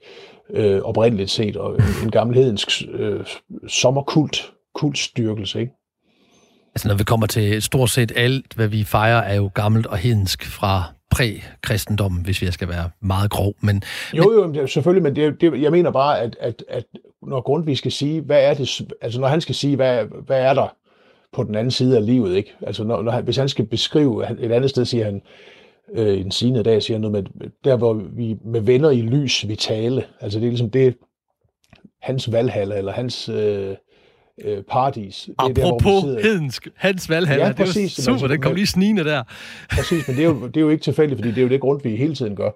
øh, 0.49 0.81
oprindeligt 0.81 1.29
set, 1.29 1.57
og 1.57 1.79
en 2.03 2.11
gammel 2.11 2.35
hedensk 2.35 2.69
øh, 2.91 3.25
sommerkult, 3.67 4.51
kultstyrkelse, 4.75 5.59
ikke? 5.59 5.71
Altså 6.75 6.87
når 6.87 6.95
vi 6.95 7.03
kommer 7.03 7.27
til 7.27 7.61
stort 7.61 7.89
set 7.89 8.11
alt, 8.15 8.53
hvad 8.53 8.67
vi 8.67 8.83
fejrer, 8.83 9.21
er 9.21 9.35
jo 9.35 9.51
gammelt 9.55 9.85
og 9.85 9.97
hedensk 9.97 10.45
fra 10.45 10.83
præ-kristendommen, 11.11 12.23
hvis 12.23 12.41
vi 12.41 12.51
skal 12.51 12.67
være 12.67 12.89
meget 13.01 13.31
grov. 13.31 13.53
Men, 13.61 13.83
jo, 14.13 14.53
jo, 14.55 14.67
selvfølgelig, 14.67 15.03
men 15.03 15.15
det, 15.15 15.41
det, 15.41 15.61
jeg 15.61 15.71
mener 15.71 15.91
bare, 15.91 16.19
at, 16.19 16.35
at, 16.39 16.63
at 16.69 16.83
når 17.27 17.41
Grundtvig 17.41 17.77
skal 17.77 17.91
sige, 17.91 18.21
hvad 18.21 18.43
er 18.43 18.53
det, 18.53 18.81
altså 19.01 19.19
når 19.19 19.27
han 19.27 19.41
skal 19.41 19.55
sige, 19.55 19.75
hvad, 19.75 20.05
hvad 20.25 20.41
er 20.41 20.53
der 20.53 20.75
på 21.33 21.43
den 21.43 21.55
anden 21.55 21.71
side 21.71 21.97
af 21.97 22.05
livet, 22.05 22.35
ikke? 22.35 22.53
Altså 22.61 22.83
når, 22.83 23.01
når 23.01 23.11
han, 23.11 23.23
hvis 23.23 23.37
han 23.37 23.49
skal 23.49 23.65
beskrive, 23.65 24.43
et 24.43 24.51
andet 24.51 24.69
sted 24.69 24.85
siger 24.85 25.05
han, 25.05 25.21
øh, 25.95 26.19
en 26.19 26.31
sine 26.31 26.63
dag 26.63 26.83
siger 26.83 26.97
noget 26.97 27.29
med, 27.33 27.49
der 27.63 27.75
hvor 27.75 27.93
vi 27.93 28.37
med 28.45 28.61
venner 28.61 28.89
i 28.89 29.01
lys 29.01 29.47
vi 29.47 29.55
tale, 29.55 30.03
altså 30.21 30.39
det 30.39 30.45
er 30.45 30.49
ligesom 30.49 30.69
det, 30.69 30.97
hans 32.01 32.31
valghall, 32.31 32.71
eller 32.71 32.91
hans, 32.91 33.29
øh, 33.29 33.75
øh, 34.43 34.63
paradis. 34.63 35.29
Det 35.29 35.35
Apropos 35.37 36.03
er 36.03 36.07
der, 36.07 36.11
hvor 36.11 36.21
hedensk, 36.21 36.67
Hans 36.75 37.09
Valhalla, 37.09 37.45
ja, 37.45 37.53
præcis, 37.53 37.95
det 37.95 38.01
er 38.01 38.03
super, 38.03 38.13
altså, 38.13 38.27
den 38.27 38.41
kom 38.41 38.55
lige 38.55 38.67
snigende 38.67 39.03
der. 39.03 39.23
Præcis, 39.69 40.07
men 40.07 40.17
det 40.17 40.23
er, 40.23 40.29
jo, 40.29 40.47
det 40.47 40.57
er 40.57 40.61
jo 40.61 40.69
ikke 40.69 40.83
tilfældigt, 40.83 41.19
fordi 41.19 41.29
det 41.29 41.37
er 41.37 41.41
jo 41.41 41.49
det 41.49 41.61
grund, 41.61 41.81
vi 41.83 41.95
hele 41.95 42.15
tiden 42.15 42.35
gør. 42.35 42.51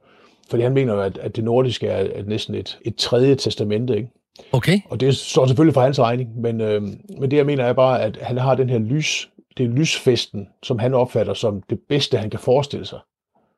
Fordi 0.49 0.63
han 0.63 0.73
mener 0.73 0.93
jo, 0.93 1.01
at, 1.01 1.17
at 1.17 1.35
det 1.35 1.43
nordiske 1.43 1.87
er 1.87 2.19
at 2.19 2.27
næsten 2.27 2.55
et, 2.55 2.79
et 2.85 2.95
tredje 2.95 3.35
testamente, 3.35 3.97
ikke? 3.97 4.09
Okay. 4.51 4.79
Og 4.89 4.99
det 4.99 5.15
står 5.15 5.45
selvfølgelig 5.45 5.73
for 5.73 5.81
hans 5.81 5.99
regning, 5.99 6.39
men, 6.39 6.61
øh, 6.61 6.81
men 7.19 7.31
det 7.31 7.37
jeg 7.37 7.45
mener 7.45 7.63
er 7.63 7.73
bare, 7.73 8.01
at 8.01 8.17
han 8.21 8.37
har 8.37 8.55
den 8.55 8.69
her 8.69 8.79
lys, 8.79 9.29
det 9.57 9.65
er 9.65 9.69
lysfesten, 9.69 10.49
som 10.63 10.79
han 10.79 10.93
opfatter 10.93 11.33
som 11.33 11.61
det 11.61 11.79
bedste, 11.89 12.17
han 12.17 12.29
kan 12.29 12.39
forestille 12.39 12.85
sig. 12.85 12.99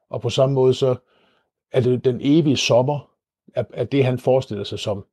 Og 0.09 0.21
på 0.21 0.29
samme 0.29 0.55
måde 0.55 0.73
så 0.73 0.95
er 1.71 1.81
det 1.81 2.05
den 2.05 2.19
evige 2.21 2.57
sommer, 2.57 3.09
at 3.55 3.91
det 3.91 4.05
han 4.05 4.19
forestiller 4.19 4.63
sig 4.63 4.79
som, 4.79 5.05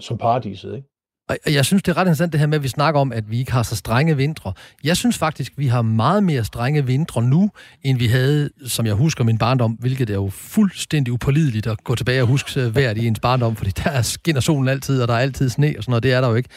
som 0.00 0.18
paradiset, 0.18 0.76
ikke? 0.76 0.88
Og 1.28 1.54
jeg 1.54 1.64
synes, 1.64 1.82
det 1.82 1.92
er 1.92 1.96
ret 1.96 2.02
interessant 2.02 2.32
det 2.32 2.40
her 2.40 2.46
med, 2.46 2.58
at 2.58 2.62
vi 2.62 2.68
snakker 2.68 3.00
om, 3.00 3.12
at 3.12 3.30
vi 3.30 3.38
ikke 3.38 3.52
har 3.52 3.62
så 3.62 3.76
strenge 3.76 4.16
vintre. 4.16 4.52
Jeg 4.84 4.96
synes 4.96 5.18
faktisk, 5.18 5.52
vi 5.56 5.66
har 5.66 5.82
meget 5.82 6.22
mere 6.22 6.44
strenge 6.44 6.86
vintre 6.86 7.22
nu, 7.22 7.50
end 7.82 7.98
vi 7.98 8.06
havde, 8.06 8.50
som 8.66 8.86
jeg 8.86 8.94
husker 8.94 9.24
min 9.24 9.38
barndom, 9.38 9.72
hvilket 9.72 10.10
er 10.10 10.14
jo 10.14 10.30
fuldstændig 10.32 11.12
upålideligt 11.12 11.66
at 11.66 11.84
gå 11.84 11.94
tilbage 11.94 12.22
og 12.22 12.28
huske 12.28 12.60
hvert 12.60 12.74
vejret 12.74 12.98
i 12.98 13.06
ens 13.06 13.20
barndom, 13.20 13.56
fordi 13.56 13.70
der 13.70 14.02
skinner 14.02 14.40
solen 14.40 14.68
altid, 14.68 15.02
og 15.02 15.08
der 15.08 15.14
er 15.14 15.18
altid 15.18 15.48
sne 15.48 15.74
og 15.78 15.84
sådan 15.84 15.90
noget, 15.90 16.02
det 16.02 16.12
er 16.12 16.20
der 16.20 16.28
jo 16.28 16.34
ikke. 16.34 16.48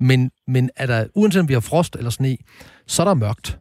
Men, 0.00 0.30
men 0.48 0.70
er 0.76 0.86
der, 0.86 1.06
uanset 1.14 1.40
om 1.40 1.48
vi 1.48 1.52
har 1.52 1.60
frost 1.60 1.96
eller 1.96 2.10
sne, 2.10 2.36
så 2.86 3.02
er 3.02 3.06
der 3.06 3.14
mørkt. 3.14 3.58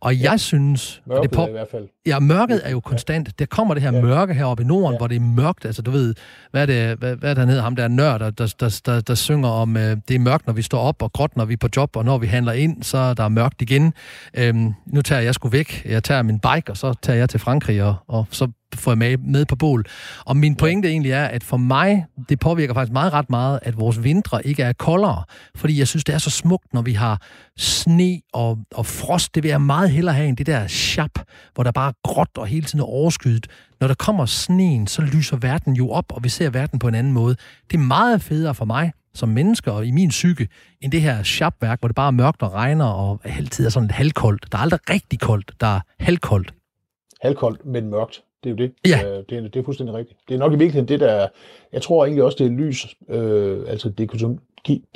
Og 0.00 0.22
jeg 0.22 0.40
synes... 0.40 1.02
Mørket 1.06 1.22
det 1.22 1.30
på, 1.30 1.46
i 1.46 1.50
hvert 1.50 1.68
fald. 1.70 1.88
Ja, 2.06 2.18
mørket 2.18 2.60
er 2.64 2.70
jo 2.70 2.80
konstant. 2.80 3.38
Der 3.38 3.46
kommer 3.46 3.74
det 3.74 3.82
her 3.82 3.92
ja. 3.92 4.00
mørke 4.00 4.34
heroppe 4.34 4.62
i 4.62 4.66
Norden, 4.66 4.92
ja. 4.92 4.98
hvor 4.98 5.06
det 5.06 5.16
er 5.16 5.20
mørkt. 5.20 5.64
Altså, 5.64 5.82
du 5.82 5.90
ved, 5.90 6.14
hvad 6.50 6.62
er 6.62 6.66
det, 6.66 6.98
hvad, 6.98 7.16
hvad 7.16 7.30
er 7.30 7.34
der 7.34 7.44
nede? 7.44 7.60
Ham 7.60 7.76
der 7.76 7.88
nørd, 7.88 8.20
der, 8.20 8.30
der, 8.30 8.54
der, 8.60 8.80
der, 8.86 9.00
der 9.00 9.14
synger 9.14 9.48
om, 9.48 9.76
øh, 9.76 9.96
det 10.08 10.14
er 10.14 10.18
mørkt, 10.18 10.46
når 10.46 10.54
vi 10.54 10.62
står 10.62 10.80
op, 10.80 11.02
og 11.02 11.12
gråt, 11.12 11.36
når 11.36 11.44
vi 11.44 11.52
er 11.52 11.56
på 11.56 11.68
job, 11.76 11.96
og 11.96 12.04
når 12.04 12.18
vi 12.18 12.26
handler 12.26 12.52
ind, 12.52 12.82
så 12.82 12.98
er 12.98 13.14
der 13.14 13.28
mørkt 13.28 13.62
igen. 13.62 13.94
Øhm, 14.34 14.74
nu 14.86 15.02
tager 15.02 15.22
jeg 15.22 15.34
sgu 15.34 15.48
væk. 15.48 15.82
Jeg 15.84 16.04
tager 16.04 16.22
min 16.22 16.40
bike, 16.40 16.70
og 16.70 16.76
så 16.76 16.94
tager 17.02 17.18
jeg 17.18 17.28
til 17.28 17.40
Frankrig, 17.40 17.82
og, 17.82 17.96
og 18.08 18.26
så 18.30 18.48
får 18.74 18.90
jeg 18.90 18.98
med, 18.98 19.18
med 19.18 19.44
på 19.44 19.56
bål. 19.56 19.84
Og 20.24 20.36
min 20.36 20.56
pointe 20.56 20.88
egentlig 20.88 21.12
er, 21.12 21.24
at 21.24 21.44
for 21.44 21.56
mig, 21.56 22.06
det 22.28 22.40
påvirker 22.40 22.74
faktisk 22.74 22.92
meget 22.92 23.12
ret 23.12 23.30
meget, 23.30 23.58
at 23.62 23.78
vores 23.78 24.04
vintre 24.04 24.46
ikke 24.46 24.62
er 24.62 24.72
koldere. 24.72 25.24
Fordi 25.54 25.78
jeg 25.78 25.88
synes, 25.88 26.04
det 26.04 26.14
er 26.14 26.18
så 26.18 26.30
smukt, 26.30 26.74
når 26.74 26.82
vi 26.82 26.92
har 26.92 27.22
sne 27.56 28.20
og, 28.32 28.58
og 28.74 28.86
frost. 28.86 29.34
Det 29.34 29.42
vil 29.42 29.48
jeg 29.48 29.60
meget 29.60 29.90
hellere 29.90 30.14
have 30.14 30.28
end 30.28 30.36
det 30.36 30.46
der 30.46 30.66
chap, 30.66 31.10
hvor 31.54 31.64
der 31.64 31.72
bare 31.72 31.88
er 31.88 31.92
gråt 32.04 32.38
og 32.38 32.46
hele 32.46 32.66
tiden 32.66 32.80
er 32.80 32.84
overskyet. 32.84 33.46
Når 33.80 33.88
der 33.88 33.94
kommer 33.94 34.26
sneen, 34.26 34.86
så 34.86 35.02
lyser 35.02 35.36
verden 35.36 35.74
jo 35.74 35.90
op, 35.90 36.12
og 36.12 36.24
vi 36.24 36.28
ser 36.28 36.50
verden 36.50 36.78
på 36.78 36.88
en 36.88 36.94
anden 36.94 37.12
måde. 37.12 37.36
Det 37.70 37.76
er 37.76 37.82
meget 37.82 38.22
federe 38.22 38.54
for 38.54 38.64
mig 38.64 38.92
som 39.14 39.28
mennesker 39.28 39.72
og 39.72 39.86
i 39.86 39.90
min 39.90 40.08
psyke, 40.08 40.48
end 40.80 40.92
det 40.92 41.00
her 41.00 41.22
chapværk, 41.22 41.80
hvor 41.80 41.88
det 41.88 41.96
bare 41.96 42.06
er 42.06 42.10
mørkt 42.10 42.42
og 42.42 42.52
regner 42.52 42.84
og 42.84 43.20
altid 43.24 43.66
er 43.66 43.70
sådan 43.70 43.86
lidt 43.86 43.96
halvkoldt. 43.96 44.52
Der 44.52 44.58
er 44.58 44.62
aldrig 44.62 44.80
rigtig 44.90 45.20
koldt, 45.20 45.52
der 45.60 45.66
er 45.66 45.80
halvkoldt. 46.00 46.54
Halvkoldt, 47.22 47.66
men 47.66 47.90
mørkt. 47.90 48.22
Det 48.44 48.50
er 48.50 48.54
jo 48.54 48.56
det. 48.56 48.72
Ja. 48.86 49.18
Øh, 49.18 49.24
det, 49.28 49.38
er, 49.38 49.42
det 49.42 49.56
er 49.56 49.64
fuldstændig 49.64 49.96
rigtigt. 49.96 50.20
Det 50.28 50.34
er 50.34 50.38
nok 50.38 50.52
i 50.52 50.56
virkeligheden 50.56 50.88
det, 50.88 51.00
der... 51.00 51.28
Jeg 51.72 51.82
tror 51.82 52.04
egentlig 52.04 52.24
også, 52.24 52.36
det 52.38 52.46
er 52.46 52.50
lys, 52.50 52.96
øh, 53.08 53.64
altså 53.68 53.88
dikotom, 53.88 54.38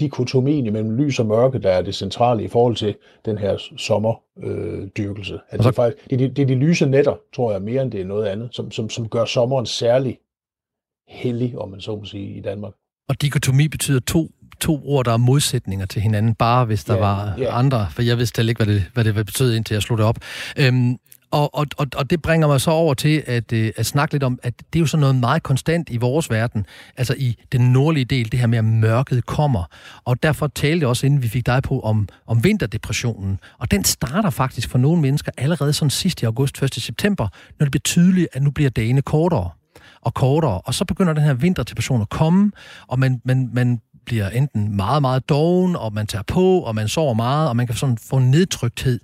dikotomien 0.01 0.73
mellem 0.73 0.97
lys 0.97 1.19
og 1.19 1.27
mørke, 1.27 1.59
der 1.59 1.71
er 1.71 1.83
det 1.83 1.95
centrale 1.95 2.45
i 2.45 2.49
forhold 2.49 2.77
til 2.77 2.95
den 3.25 3.39
her 3.39 3.57
sommerdyrkelse. 3.77 5.35
Øh, 5.35 5.41
altså, 5.51 5.71
det, 5.71 5.79
er 5.79 5.83
faktisk, 5.83 6.11
det, 6.11 6.13
er 6.13 6.29
de, 6.29 6.35
det 6.35 6.43
er 6.43 6.47
de 6.47 6.55
lyse 6.55 6.87
netter, 6.87 7.15
tror 7.35 7.53
jeg, 7.53 7.63
mere 7.63 7.83
end 7.83 7.93
det 7.93 8.01
er 8.01 8.05
noget 8.05 8.27
andet, 8.27 8.49
som, 8.53 8.71
som, 8.71 8.91
som 8.91 9.09
gør 9.09 9.25
sommeren 9.25 9.67
særlig 9.67 10.19
hellig, 11.09 11.59
om 11.59 11.71
man 11.71 11.81
så 11.81 11.97
må 11.97 12.05
sige, 12.05 12.37
i 12.37 12.41
Danmark. 12.41 12.73
Og 13.09 13.23
dikotomi 13.23 13.69
betyder 13.69 14.01
to 14.01 14.29
to 14.61 14.81
ord, 14.85 15.05
der 15.05 15.13
er 15.13 15.17
modsætninger 15.17 15.87
til 15.87 16.03
hinanden, 16.03 16.35
bare 16.35 16.65
hvis 16.65 16.85
der 16.85 16.95
ja, 16.95 17.01
var 17.01 17.35
ja. 17.39 17.59
andre, 17.59 17.87
for 17.91 18.03
jeg 18.03 18.19
vidste 18.19 18.43
ikke, 18.49 18.65
hvad 18.65 18.75
det, 18.75 18.85
hvad 18.95 19.05
det 19.05 19.15
betød, 19.15 19.55
indtil 19.55 19.75
jeg 19.75 19.83
slog 19.83 19.99
det 19.99 20.07
op. 20.07 20.17
Øhm, 20.59 20.97
og, 21.33 21.55
og, 21.55 21.67
og, 21.77 21.87
og 21.97 22.11
det 22.11 22.23
bringer 22.23 22.47
mig 22.47 22.61
så 22.61 22.71
over 22.71 22.95
til 22.95 23.23
at, 23.27 23.53
øh, 23.53 23.73
at 23.77 23.87
snakke 23.87 24.15
lidt 24.15 24.23
om, 24.23 24.39
at 24.43 24.55
det 24.59 24.79
er 24.79 24.81
jo 24.81 24.87
sådan 24.87 25.01
noget 25.01 25.17
meget 25.17 25.43
konstant 25.43 25.91
i 25.91 25.97
vores 25.97 26.31
verden, 26.31 26.67
altså 26.97 27.15
i 27.19 27.37
den 27.53 27.73
nordlige 27.73 28.05
del, 28.05 28.33
det 28.33 28.41
her 28.41 28.47
med, 28.47 28.59
at 28.59 28.65
mørket 28.65 29.27
kommer. 29.27 29.65
Og 30.05 30.23
derfor 30.23 30.47
talte 30.47 30.83
jeg 30.83 30.89
også, 30.89 31.07
inden 31.07 31.23
vi 31.23 31.29
fik 31.29 31.47
dig 31.47 31.63
på, 31.63 31.81
om, 31.81 32.09
om 32.27 32.45
vinterdepressionen. 32.45 33.41
Og 33.59 33.71
den 33.71 33.85
starter 33.85 34.31
faktisk 34.31 34.69
for 34.69 34.79
nogle 34.79 35.03
mennesker 35.03 35.33
allerede 35.37 35.73
sådan 35.73 35.91
sidst 35.91 36.23
i 36.23 36.25
august, 36.25 36.63
1. 36.63 36.75
september, 36.75 37.29
når 37.59 37.65
det 37.65 37.71
bliver 37.71 37.83
tydeligt, 37.83 38.29
at 38.33 38.43
nu 38.43 38.51
bliver 38.51 38.71
dagene 38.71 39.03
kortere 39.03 39.51
og 40.01 40.15
kortere, 40.15 40.61
og 40.61 40.75
så 40.75 40.85
begynder 40.85 41.13
den 41.13 41.23
her 41.23 41.35
vinterdepression 41.35 42.03
at 42.03 42.09
komme, 42.09 42.53
og 42.87 42.99
man, 42.99 43.21
man, 43.25 43.51
man 43.53 43.81
bliver 44.07 44.29
enten 44.29 44.77
meget, 44.77 45.03
meget 45.03 45.29
doven, 45.29 45.77
og 45.77 45.93
man 45.93 46.07
tager 46.07 46.23
på, 46.23 46.59
og 46.59 46.75
man 46.75 46.89
sover 46.89 47.15
meget, 47.15 47.49
og 47.49 47.57
man 47.57 47.67
kan 47.67 47.77
sådan 47.77 47.99
få 47.99 48.19
nedtrykthed, 48.19 49.01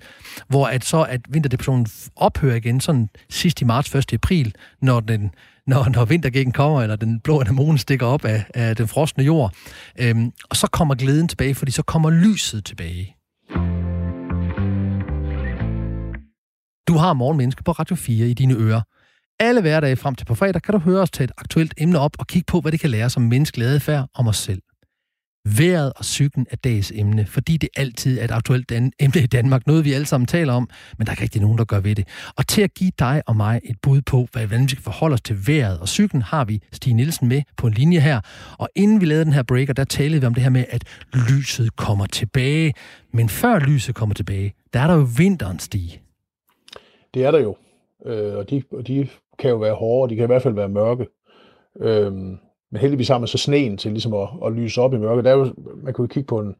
hvor 0.48 0.66
at 0.66 0.84
så 0.84 1.02
at 1.02 1.20
vinterdepressionen 1.28 1.86
ophører 2.16 2.56
igen 2.56 2.80
sådan 2.80 3.08
sidst 3.30 3.60
i 3.60 3.64
marts, 3.64 3.94
1. 3.94 4.12
april, 4.12 4.54
når 4.82 5.00
den 5.00 5.30
når, 5.66 5.88
når 5.88 6.04
vintergækken 6.04 6.52
kommer, 6.52 6.82
eller 6.82 6.96
den 6.96 7.20
blå 7.20 7.40
anemone 7.40 7.78
stikker 7.78 8.06
op 8.06 8.24
af, 8.24 8.44
af 8.54 8.76
den 8.76 8.88
frosne 8.88 9.24
jord. 9.24 9.54
Øhm, 9.98 10.32
og 10.50 10.56
så 10.56 10.66
kommer 10.66 10.94
glæden 10.94 11.28
tilbage, 11.28 11.54
fordi 11.54 11.72
så 11.72 11.82
kommer 11.82 12.10
lyset 12.10 12.64
tilbage. 12.64 13.16
Du 16.88 16.96
har 16.96 17.12
Morgenmenneske 17.12 17.62
på 17.62 17.72
Radio 17.72 17.96
4 17.96 18.28
i 18.28 18.34
dine 18.34 18.54
ører. 18.54 18.82
Alle 19.40 19.60
hverdage 19.60 19.96
frem 19.96 20.14
til 20.14 20.24
på 20.24 20.34
fredag 20.34 20.62
kan 20.62 20.72
du 20.72 20.78
høre 20.78 21.00
os 21.00 21.10
tage 21.10 21.24
et 21.24 21.32
aktuelt 21.38 21.74
emne 21.78 21.98
op 21.98 22.16
og 22.18 22.26
kigge 22.26 22.46
på, 22.46 22.60
hvad 22.60 22.72
det 22.72 22.80
kan 22.80 22.90
lære 22.90 23.10
som 23.10 23.22
menneskelig 23.22 23.66
adfærd 23.66 24.08
om 24.14 24.28
os 24.28 24.36
selv. 24.36 24.62
Været 25.58 25.92
og 25.96 26.04
cyklen 26.04 26.46
er 26.50 26.56
dagens 26.56 26.92
emne, 26.94 27.26
fordi 27.26 27.56
det 27.56 27.68
altid 27.76 28.18
er 28.18 28.24
et 28.24 28.30
aktuelt 28.30 28.72
emne 28.72 29.20
i 29.22 29.26
Danmark. 29.26 29.66
Noget, 29.66 29.84
vi 29.84 29.92
alle 29.92 30.06
sammen 30.06 30.26
taler 30.26 30.52
om, 30.52 30.68
men 30.98 31.06
der 31.06 31.10
er 31.10 31.14
ikke 31.14 31.22
rigtig 31.22 31.40
nogen, 31.40 31.58
der 31.58 31.64
gør 31.64 31.80
ved 31.80 31.94
det. 31.94 32.08
Og 32.36 32.46
til 32.46 32.62
at 32.62 32.74
give 32.74 32.90
dig 32.98 33.22
og 33.26 33.36
mig 33.36 33.60
et 33.64 33.76
bud 33.82 34.00
på, 34.00 34.28
hvordan 34.32 34.62
vi 34.62 34.68
skal 34.68 34.82
forholde 34.82 35.14
os 35.14 35.20
til 35.20 35.36
vejret 35.46 35.78
og 35.78 35.88
cyklen, 35.88 36.22
har 36.22 36.44
vi 36.44 36.60
Stig 36.72 36.94
Nielsen 36.94 37.28
med 37.28 37.42
på 37.56 37.66
en 37.66 37.72
linje 37.72 38.00
her. 38.00 38.20
Og 38.58 38.68
inden 38.74 39.00
vi 39.00 39.06
lavede 39.06 39.24
den 39.24 39.32
her 39.32 39.42
breaker, 39.42 39.72
der 39.72 39.84
talte 39.84 40.20
vi 40.20 40.26
om 40.26 40.34
det 40.34 40.42
her 40.42 40.50
med, 40.50 40.64
at 40.70 40.84
lyset 41.30 41.76
kommer 41.76 42.06
tilbage. 42.06 42.74
Men 43.12 43.28
før 43.28 43.58
lyset 43.58 43.94
kommer 43.94 44.14
tilbage, 44.14 44.54
der 44.72 44.80
er 44.80 44.86
der 44.86 44.94
jo 44.94 45.06
vinteren, 45.18 45.58
Stig. 45.58 46.00
Det 47.14 47.24
er 47.24 47.30
der 47.30 47.40
jo. 47.40 47.56
Øh, 48.06 48.36
og, 48.36 48.50
de, 48.50 48.62
og 48.72 48.86
de 48.86 49.08
kan 49.38 49.50
jo 49.50 49.56
være 49.56 49.74
hårde, 49.74 50.02
og 50.02 50.10
de 50.10 50.16
kan 50.16 50.24
i 50.24 50.26
hvert 50.26 50.42
fald 50.42 50.54
være 50.54 50.68
mørke. 50.68 51.06
Øh, 51.80 52.12
men 52.70 52.80
heldigvis 52.80 53.08
har 53.08 53.18
man 53.18 53.28
så 53.28 53.38
sneen 53.38 53.76
til 53.76 53.92
ligesom 53.92 54.14
at, 54.14 54.28
at 54.46 54.52
lyse 54.52 54.80
op 54.80 54.94
i 54.94 54.98
mørket. 54.98 55.24
Der 55.24 55.30
er 55.30 55.36
jo, 55.36 55.54
man 55.82 55.92
kunne 55.92 56.08
kigge 56.08 56.26
på 56.26 56.40
en, 56.40 56.56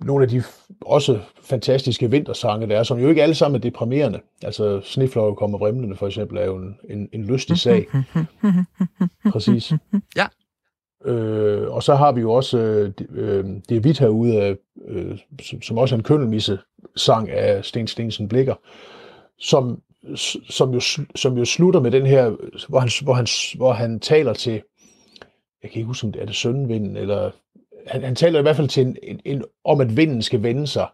nogle 0.00 0.22
af 0.22 0.28
de 0.28 0.42
også 0.80 1.18
fantastiske 1.42 2.10
vintersange, 2.10 2.68
der 2.68 2.78
er, 2.78 2.82
som 2.82 2.98
jo 2.98 3.08
ikke 3.08 3.22
alle 3.22 3.34
sammen 3.34 3.56
er 3.56 3.60
deprimerende. 3.60 4.20
Altså, 4.42 4.80
Snefløje 4.84 5.34
kommer 5.34 5.58
vrimlende, 5.58 5.96
for 5.96 6.06
eksempel, 6.06 6.38
er 6.38 6.44
jo 6.44 6.56
en, 6.56 6.78
en, 6.90 7.08
en 7.12 7.24
lystig 7.24 7.58
sag. 7.58 7.86
Præcis. 9.32 9.72
Ja. 10.16 10.26
Øh, 11.04 11.70
og 11.70 11.82
så 11.82 11.94
har 11.94 12.12
vi 12.12 12.20
jo 12.20 12.32
også 12.32 12.58
øh, 12.58 12.92
øh, 13.10 13.44
det 13.68 13.76
er 13.76 13.80
vidt 13.80 13.98
herude, 13.98 14.42
af, 14.42 14.56
øh, 14.88 15.18
som, 15.42 15.62
som 15.62 15.78
også 15.78 15.94
er 15.94 15.98
en 15.98 16.04
køndelmisse 16.04 16.58
sang 16.96 17.30
af 17.30 17.64
Sten 17.64 17.86
Stensen 17.86 18.28
Blikker, 18.28 18.54
som 19.38 19.82
som 20.48 20.72
jo, 20.72 20.80
som 21.14 21.38
jo 21.38 21.44
slutter 21.44 21.80
med 21.80 21.90
den 21.90 22.06
her, 22.06 22.30
hvor 22.68 22.78
han, 22.78 22.90
hvor 23.02 23.14
han, 23.14 23.26
hvor 23.56 23.72
han 23.72 24.00
taler 24.00 24.32
til, 24.32 24.62
jeg 25.62 25.70
kan 25.70 25.78
ikke 25.78 25.86
huske, 25.86 26.06
om 26.06 26.12
det 26.12 26.22
er 26.22 26.26
det 26.26 26.34
søndenvinden, 26.34 26.96
eller 26.96 27.30
han, 27.86 28.02
han 28.02 28.14
taler 28.14 28.38
i 28.38 28.42
hvert 28.42 28.56
fald 28.56 28.68
til 28.68 28.86
en, 28.86 28.96
en, 29.02 29.20
en, 29.24 29.44
om, 29.64 29.80
at 29.80 29.96
vinden 29.96 30.22
skal 30.22 30.42
vende 30.42 30.66
sig 30.66 30.88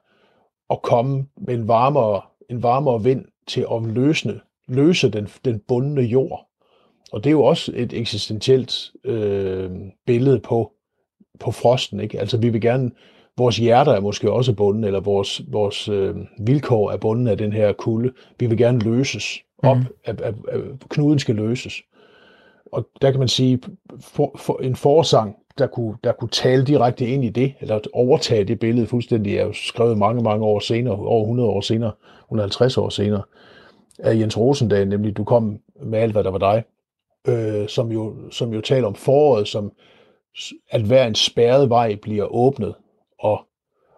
og 0.68 0.82
komme 0.82 1.26
med 1.36 1.54
en 1.54 1.68
varmere, 1.68 2.20
en 2.50 2.62
varmere 2.62 3.02
vind 3.02 3.24
til 3.46 3.66
at 3.72 3.82
løsne, 3.82 4.40
løse 4.68 5.10
den, 5.10 5.28
den 5.44 5.60
bundne 5.68 6.02
jord. 6.02 6.46
Og 7.12 7.24
det 7.24 7.30
er 7.30 7.32
jo 7.32 7.44
også 7.44 7.72
et 7.74 7.92
eksistentielt 7.92 8.92
øh, 9.04 9.70
billede 10.06 10.40
på, 10.40 10.72
på 11.40 11.50
frosten. 11.50 12.00
Ikke? 12.00 12.20
Altså 12.20 12.36
vi 12.36 12.48
vil 12.48 12.60
gerne 12.60 12.90
vores 13.38 13.56
hjerter 13.56 13.92
er 13.92 14.00
måske 14.00 14.32
også 14.32 14.52
bunden, 14.52 14.84
eller 14.84 15.00
vores, 15.00 15.42
vores 15.48 15.88
øh, 15.88 16.16
vilkår 16.38 16.90
er 16.90 16.96
bunden 16.96 17.28
af 17.28 17.38
den 17.38 17.52
her 17.52 17.72
kulde. 17.72 18.12
Vi 18.38 18.46
vil 18.46 18.58
gerne 18.58 18.78
løses 18.78 19.38
op, 19.58 19.76
mm. 19.76 19.84
at, 20.04 20.20
at, 20.20 20.34
at 20.48 20.60
knuden 20.88 21.18
skal 21.18 21.34
løses. 21.34 21.74
Og 22.72 22.88
der 23.02 23.10
kan 23.10 23.18
man 23.18 23.28
sige, 23.28 23.60
for, 24.00 24.34
for 24.38 24.60
en 24.62 24.76
forsang, 24.76 25.36
der 25.58 25.66
kunne, 25.66 25.96
der 26.04 26.12
kunne 26.12 26.28
tale 26.28 26.64
direkte 26.64 27.06
ind 27.06 27.24
i 27.24 27.28
det, 27.28 27.54
eller 27.60 27.80
overtage 27.92 28.44
det 28.44 28.58
billede 28.58 28.86
fuldstændig, 28.86 29.36
er 29.36 29.44
jo 29.44 29.52
skrevet 29.52 29.98
mange, 29.98 30.22
mange 30.22 30.44
år 30.44 30.58
senere, 30.58 30.94
over 30.94 31.22
100 31.22 31.48
år 31.48 31.60
senere, 31.60 31.92
150 32.24 32.78
år 32.78 32.88
senere, 32.88 33.22
af 33.98 34.18
Jens 34.18 34.38
Rosendal, 34.38 34.88
nemlig 34.88 35.16
Du 35.16 35.24
kom 35.24 35.58
med 35.82 35.98
alt, 35.98 36.12
hvad 36.12 36.24
der 36.24 36.30
var 36.30 36.38
dig, 36.38 36.64
øh, 37.28 37.68
som, 37.68 37.92
jo, 37.92 38.14
som 38.30 38.52
jo 38.52 38.60
taler 38.60 38.86
om 38.86 38.94
foråret, 38.94 39.48
som 39.48 39.72
at 40.70 40.82
hver 40.82 41.06
en 41.06 41.14
spærret 41.14 41.70
vej 41.70 41.94
bliver 42.02 42.34
åbnet, 42.34 42.74
og, 43.18 43.46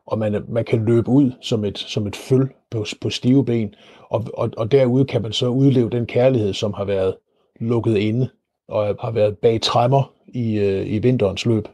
og 0.06 0.18
man, 0.18 0.44
man 0.48 0.64
kan 0.64 0.84
løbe 0.84 1.08
ud 1.08 1.32
som 1.40 1.64
et, 1.64 1.78
som 1.78 2.06
et 2.06 2.16
føl 2.16 2.48
på, 2.70 2.84
på 3.00 3.10
stive 3.10 3.44
ben, 3.44 3.74
og, 4.08 4.24
og, 4.34 4.50
og 4.56 4.72
derude 4.72 5.04
kan 5.04 5.22
man 5.22 5.32
så 5.32 5.48
udleve 5.48 5.90
den 5.90 6.06
kærlighed, 6.06 6.52
som 6.52 6.72
har 6.72 6.84
været 6.84 7.16
lukket 7.60 7.96
inde, 7.96 8.28
og 8.68 8.96
har 9.00 9.10
været 9.10 9.38
bag 9.38 9.60
træmmer 9.60 10.12
i, 10.26 10.58
øh, 10.58 10.92
i 10.92 10.98
vinterens 10.98 11.46
løb. 11.46 11.68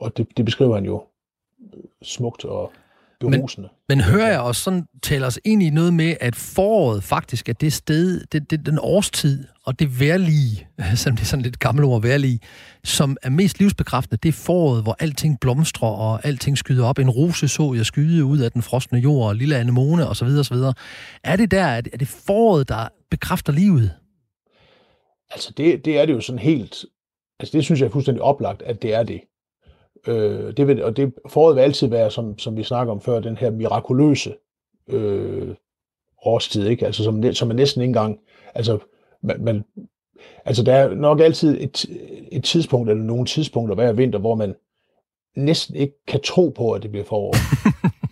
Og 0.00 0.16
det, 0.16 0.36
det 0.36 0.44
beskriver 0.44 0.74
han 0.74 0.84
jo 0.84 1.04
smukt 2.02 2.44
og 2.44 2.72
berusende. 3.30 3.68
Men, 3.88 3.98
men 3.98 4.04
hører 4.04 4.30
jeg 4.30 4.40
også 4.40 4.62
sådan, 4.62 4.86
taler 5.02 5.26
os 5.26 5.38
ind 5.44 5.62
i 5.62 5.70
noget 5.70 5.94
med, 5.94 6.16
at 6.20 6.36
foråret 6.36 7.04
faktisk 7.04 7.48
er 7.48 7.52
det 7.52 7.72
sted, 7.72 8.24
det, 8.32 8.50
det, 8.50 8.66
den 8.66 8.78
årstid, 8.80 9.44
og 9.66 9.78
det 9.78 10.00
værlige, 10.00 10.66
selvom 10.94 11.16
det 11.16 11.22
er 11.22 11.26
sådan 11.26 11.42
lidt 11.42 11.58
gammelt 11.58 11.84
ord, 11.86 12.02
værlige, 12.02 12.40
som 12.84 13.16
er 13.22 13.30
mest 13.30 13.58
livsbekræftende, 13.58 14.20
det 14.22 14.28
er 14.28 14.32
foråret, 14.32 14.82
hvor 14.82 14.96
alting 14.98 15.40
blomstrer, 15.40 15.88
og 15.88 16.26
alting 16.26 16.58
skyder 16.58 16.86
op. 16.86 16.98
En 16.98 17.10
rose 17.10 17.48
så 17.48 17.74
jeg 17.74 17.86
skyde 17.86 18.24
ud 18.24 18.38
af 18.38 18.52
den 18.52 18.62
frosne 18.62 18.98
jord, 18.98 19.28
og 19.28 19.36
lille 19.36 19.56
anemone, 19.56 20.08
osv. 20.08 20.26
osv. 20.26 20.56
Er 21.24 21.36
det 21.36 21.50
der, 21.50 21.64
er 21.64 21.80
det 21.80 22.08
foråret, 22.08 22.68
der 22.68 22.88
bekræfter 23.10 23.52
livet? 23.52 23.90
Altså, 25.30 25.52
det, 25.56 25.84
det 25.84 25.98
er 25.98 26.06
det 26.06 26.12
jo 26.12 26.20
sådan 26.20 26.38
helt... 26.38 26.84
Altså, 27.40 27.58
det 27.58 27.64
synes 27.64 27.80
jeg 27.80 27.86
er 27.86 27.90
fuldstændig 27.90 28.22
oplagt, 28.22 28.62
at 28.62 28.82
det 28.82 28.94
er 28.94 29.02
det. 29.02 29.20
Øh, 30.06 30.56
det 30.56 30.68
vil, 30.68 30.84
og 30.84 30.96
det, 30.96 31.14
foråret 31.28 31.56
vil 31.56 31.62
altid 31.62 31.86
være, 31.86 32.10
som, 32.10 32.38
som 32.38 32.56
vi 32.56 32.62
snakker 32.62 32.92
om 32.92 33.00
før, 33.00 33.20
den 33.20 33.36
her 33.36 33.50
mirakuløse 33.50 34.34
øh, 34.88 35.54
årstid, 36.22 36.66
ikke? 36.66 36.86
Altså, 36.86 37.04
som, 37.04 37.32
som 37.32 37.50
er 37.50 37.54
næsten 37.54 37.82
ikke 37.82 37.88
engang... 37.88 38.18
Altså, 38.54 38.78
man, 39.22 39.44
man, 39.44 39.64
altså, 40.44 40.62
der 40.62 40.74
er 40.74 40.94
nok 40.94 41.20
altid 41.20 41.60
et, 41.60 41.86
et 42.32 42.44
tidspunkt, 42.44 42.90
eller 42.90 43.04
nogle 43.04 43.26
tidspunkter 43.26 43.74
hver 43.74 43.92
vinter, 43.92 44.18
hvor 44.18 44.34
man 44.34 44.54
næsten 45.36 45.76
ikke 45.76 45.94
kan 46.06 46.20
tro 46.20 46.48
på, 46.48 46.72
at 46.72 46.82
det 46.82 46.90
bliver 46.90 47.04
forår. 47.04 47.34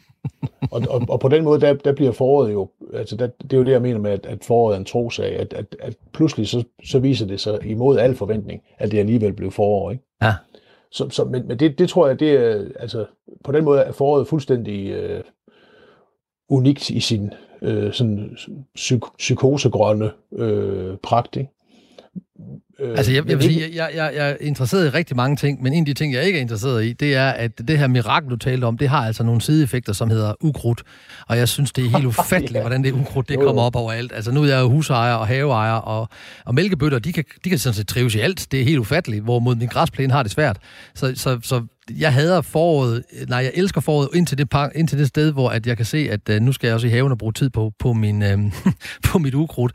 og, 0.72 0.82
og, 0.90 1.02
og 1.08 1.20
på 1.20 1.28
den 1.28 1.44
måde, 1.44 1.60
der, 1.60 1.74
der 1.74 1.92
bliver 1.92 2.12
foråret 2.12 2.52
jo, 2.52 2.68
altså 2.94 3.16
der, 3.16 3.26
det 3.26 3.52
er 3.52 3.56
jo 3.56 3.64
det, 3.64 3.72
jeg 3.72 3.82
mener 3.82 4.00
med, 4.00 4.10
at, 4.10 4.26
at 4.26 4.44
foråret 4.44 4.74
er 4.74 4.78
en 4.78 4.84
trosag, 4.84 5.36
at, 5.36 5.52
at, 5.52 5.76
at 5.80 5.96
pludselig 6.12 6.48
så, 6.48 6.64
så 6.84 6.98
viser 6.98 7.26
det 7.26 7.40
sig 7.40 7.58
imod 7.64 7.98
al 7.98 8.14
forventning, 8.14 8.62
at 8.78 8.90
det 8.90 8.98
alligevel 8.98 9.32
blev 9.32 9.50
forår, 9.50 9.90
ikke? 9.90 10.04
Ja. 10.22 10.34
Så, 10.92 11.10
så, 11.10 11.24
men 11.24 11.48
men 11.48 11.58
det, 11.58 11.78
det 11.78 11.88
tror 11.88 12.06
jeg, 12.06 12.20
det 12.20 12.30
er, 12.30 12.68
altså, 12.78 13.06
på 13.44 13.52
den 13.52 13.64
måde 13.64 13.80
er 13.80 13.92
foråret 13.92 14.28
fuldstændig 14.28 14.90
øh, 14.90 15.24
unikt 16.48 16.90
i 16.90 17.00
sin 17.00 17.32
øh, 17.62 17.92
sådan 17.92 18.36
psyk- 18.78 19.16
psykosegrønne 19.18 20.10
øh, 20.32 20.96
pragt, 20.96 21.36
ikke? 21.36 21.50
Øh, 22.80 22.98
altså, 22.98 23.12
jeg, 23.12 23.28
jeg 23.28 23.38
vil 23.38 23.44
sige, 23.44 23.70
jeg, 23.74 23.90
jeg, 23.94 24.12
jeg 24.14 24.30
er 24.30 24.36
interesseret 24.40 24.86
i 24.86 24.88
rigtig 24.88 25.16
mange 25.16 25.36
ting, 25.36 25.62
men 25.62 25.72
en 25.72 25.78
af 25.78 25.86
de 25.86 25.94
ting, 25.94 26.12
jeg 26.12 26.24
ikke 26.24 26.36
er 26.36 26.40
interesseret 26.40 26.84
i, 26.84 26.92
det 26.92 27.14
er, 27.14 27.28
at 27.28 27.58
det 27.68 27.78
her 27.78 27.86
mirakel, 27.86 28.30
du 28.30 28.36
talte 28.36 28.64
om, 28.64 28.78
det 28.78 28.88
har 28.88 29.06
altså 29.06 29.22
nogle 29.22 29.40
sideeffekter, 29.40 29.92
som 29.92 30.10
hedder 30.10 30.34
ukrudt. 30.40 30.82
Og 31.28 31.38
jeg 31.38 31.48
synes, 31.48 31.72
det 31.72 31.84
er 31.84 31.88
helt 31.88 32.06
ufatteligt, 32.18 32.54
ja. 32.54 32.60
hvordan 32.60 32.84
det 32.84 32.92
ukrudt, 32.92 33.28
det 33.28 33.38
kommer 33.38 33.62
op 33.62 33.76
overalt. 33.76 34.12
Altså, 34.12 34.32
nu 34.32 34.42
er 34.42 34.46
jeg 34.46 34.60
jo 34.60 34.68
husejer 34.68 35.14
og 35.14 35.26
haveejer, 35.26 35.74
og, 35.74 36.08
og 36.44 36.54
mælkebøtter, 36.54 36.98
de 36.98 37.12
kan, 37.12 37.24
de 37.44 37.48
kan 37.48 37.58
sådan 37.58 37.74
set 37.74 37.88
trives 37.88 38.14
i 38.14 38.18
alt. 38.20 38.46
Det 38.50 38.60
er 38.60 38.64
helt 38.64 38.78
ufatteligt, 38.78 39.24
hvorimod 39.24 39.54
min 39.54 39.68
græsplæne 39.68 40.12
har 40.12 40.22
det 40.22 40.32
svært. 40.32 40.58
Så, 40.94 41.12
så, 41.16 41.38
så 41.42 41.62
jeg 41.98 42.12
hader 42.14 42.40
foråret, 42.40 43.04
nej, 43.28 43.38
jeg 43.38 43.50
elsker 43.54 43.80
foråret 43.80 44.08
indtil 44.14 44.38
det, 44.38 44.70
indtil 44.74 44.98
det 44.98 45.08
sted, 45.08 45.32
hvor 45.32 45.48
at 45.48 45.66
jeg 45.66 45.76
kan 45.76 45.86
se, 45.86 46.08
at 46.10 46.28
uh, 46.28 46.36
nu 46.36 46.52
skal 46.52 46.66
jeg 46.66 46.74
også 46.74 46.86
i 46.86 46.90
haven 46.90 47.12
og 47.12 47.18
bruge 47.18 47.32
tid 47.32 47.50
på, 47.50 47.72
på, 47.78 47.92
min, 47.92 48.22
uh, 48.22 48.52
på 49.08 49.18
mit 49.18 49.34
ukrudt. 49.34 49.72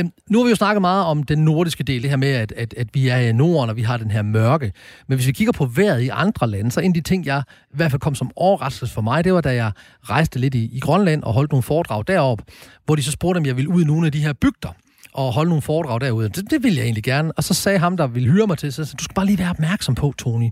Uh, 0.00 0.06
nu 0.30 0.38
har 0.38 0.44
vi 0.44 0.50
jo 0.50 0.56
snakket 0.56 0.80
meget 0.80 1.04
om 1.04 1.22
den 1.22 1.38
nordiske 1.38 1.84
del, 1.84 2.02
det 2.02 2.10
her 2.10 2.16
med, 2.16 2.28
at, 2.28 2.52
at, 2.56 2.74
at 2.76 2.88
vi 2.92 3.08
er 3.08 3.16
i 3.16 3.32
Norden, 3.32 3.70
og 3.70 3.76
vi 3.76 3.82
har 3.82 3.96
den 3.96 4.10
her 4.10 4.22
mørke. 4.22 4.72
Men 5.08 5.16
hvis 5.16 5.26
vi 5.26 5.32
kigger 5.32 5.52
på 5.52 5.64
vejret 5.64 6.00
i 6.00 6.08
andre 6.08 6.50
lande, 6.50 6.70
så 6.70 6.80
en 6.80 6.90
af 6.90 6.94
de 6.94 7.00
ting, 7.00 7.26
jeg 7.26 7.42
i 7.48 7.76
hvert 7.76 7.90
fald 7.90 8.00
kom 8.00 8.14
som 8.14 8.30
overraskelse 8.36 8.94
for 8.94 9.02
mig, 9.02 9.24
det 9.24 9.34
var, 9.34 9.40
da 9.40 9.54
jeg 9.54 9.72
rejste 10.02 10.38
lidt 10.38 10.54
i, 10.54 10.70
i 10.72 10.80
Grønland 10.80 11.22
og 11.22 11.32
holdt 11.32 11.52
nogle 11.52 11.62
foredrag 11.62 12.04
derop, 12.06 12.42
hvor 12.84 12.94
de 12.94 13.02
så 13.02 13.10
spurgte, 13.10 13.38
om 13.38 13.46
jeg 13.46 13.56
ville 13.56 13.70
ud 13.70 13.82
i 13.82 13.86
nogle 13.86 14.06
af 14.06 14.12
de 14.12 14.20
her 14.20 14.32
bygder 14.32 14.72
og 15.14 15.32
holde 15.32 15.48
nogle 15.48 15.62
foredrag 15.62 16.00
derude. 16.00 16.28
Det, 16.28 16.50
det 16.50 16.62
ville 16.62 16.78
jeg 16.78 16.84
egentlig 16.84 17.04
gerne. 17.04 17.32
Og 17.32 17.44
så 17.44 17.54
sagde 17.54 17.78
ham, 17.78 17.96
der 17.96 18.06
ville 18.06 18.30
hyre 18.30 18.46
mig 18.46 18.58
til, 18.58 18.72
så 18.72 18.94
du 18.98 19.04
skal 19.04 19.14
bare 19.14 19.26
lige 19.26 19.38
være 19.38 19.50
opmærksom 19.50 19.94
på, 19.94 20.14
Tony, 20.18 20.50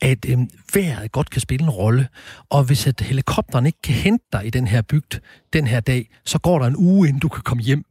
at 0.00 0.26
øh, 0.28 0.38
vejret 0.74 1.12
godt 1.12 1.30
kan 1.30 1.40
spille 1.40 1.64
en 1.64 1.70
rolle. 1.70 2.08
Og 2.50 2.64
hvis 2.64 2.86
at 2.86 3.00
helikopteren 3.00 3.66
ikke 3.66 3.82
kan 3.82 3.94
hente 3.94 4.24
dig 4.32 4.46
i 4.46 4.50
den 4.50 4.66
her 4.66 4.82
bygd 4.82 5.20
den 5.52 5.66
her 5.66 5.80
dag, 5.80 6.10
så 6.24 6.38
går 6.38 6.58
der 6.58 6.66
en 6.66 6.76
uge, 6.76 7.08
inden 7.08 7.20
du 7.20 7.28
kan 7.28 7.42
komme 7.42 7.62
hjem. 7.62 7.84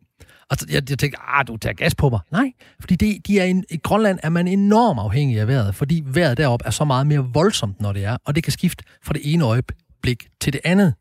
Og 0.49 0.57
så, 0.57 0.65
jeg, 0.69 0.89
jeg 0.89 0.99
tænkte, 0.99 1.19
ah, 1.27 1.47
du 1.47 1.57
tager 1.57 1.73
gas 1.73 1.95
på 1.95 2.09
mig. 2.09 2.19
Nej, 2.31 2.51
fordi 2.79 2.95
det, 2.95 3.27
de 3.27 3.39
er 3.39 3.43
en, 3.43 3.63
i 3.69 3.77
Grønland 3.77 4.19
er 4.23 4.29
man 4.29 4.47
enormt 4.47 4.99
afhængig 4.99 5.39
af 5.39 5.47
vejret, 5.47 5.75
fordi 5.75 6.03
vejret 6.05 6.37
deroppe 6.37 6.65
er 6.65 6.71
så 6.71 6.85
meget 6.85 7.07
mere 7.07 7.29
voldsomt, 7.33 7.81
når 7.81 7.93
det 7.93 8.05
er, 8.05 8.17
og 8.25 8.35
det 8.35 8.43
kan 8.43 8.53
skifte 8.53 8.83
fra 9.03 9.13
det 9.13 9.33
ene 9.33 9.45
øjeblik 9.45 10.27
til 10.41 10.53
det 10.53 10.61
andet. 10.63 10.93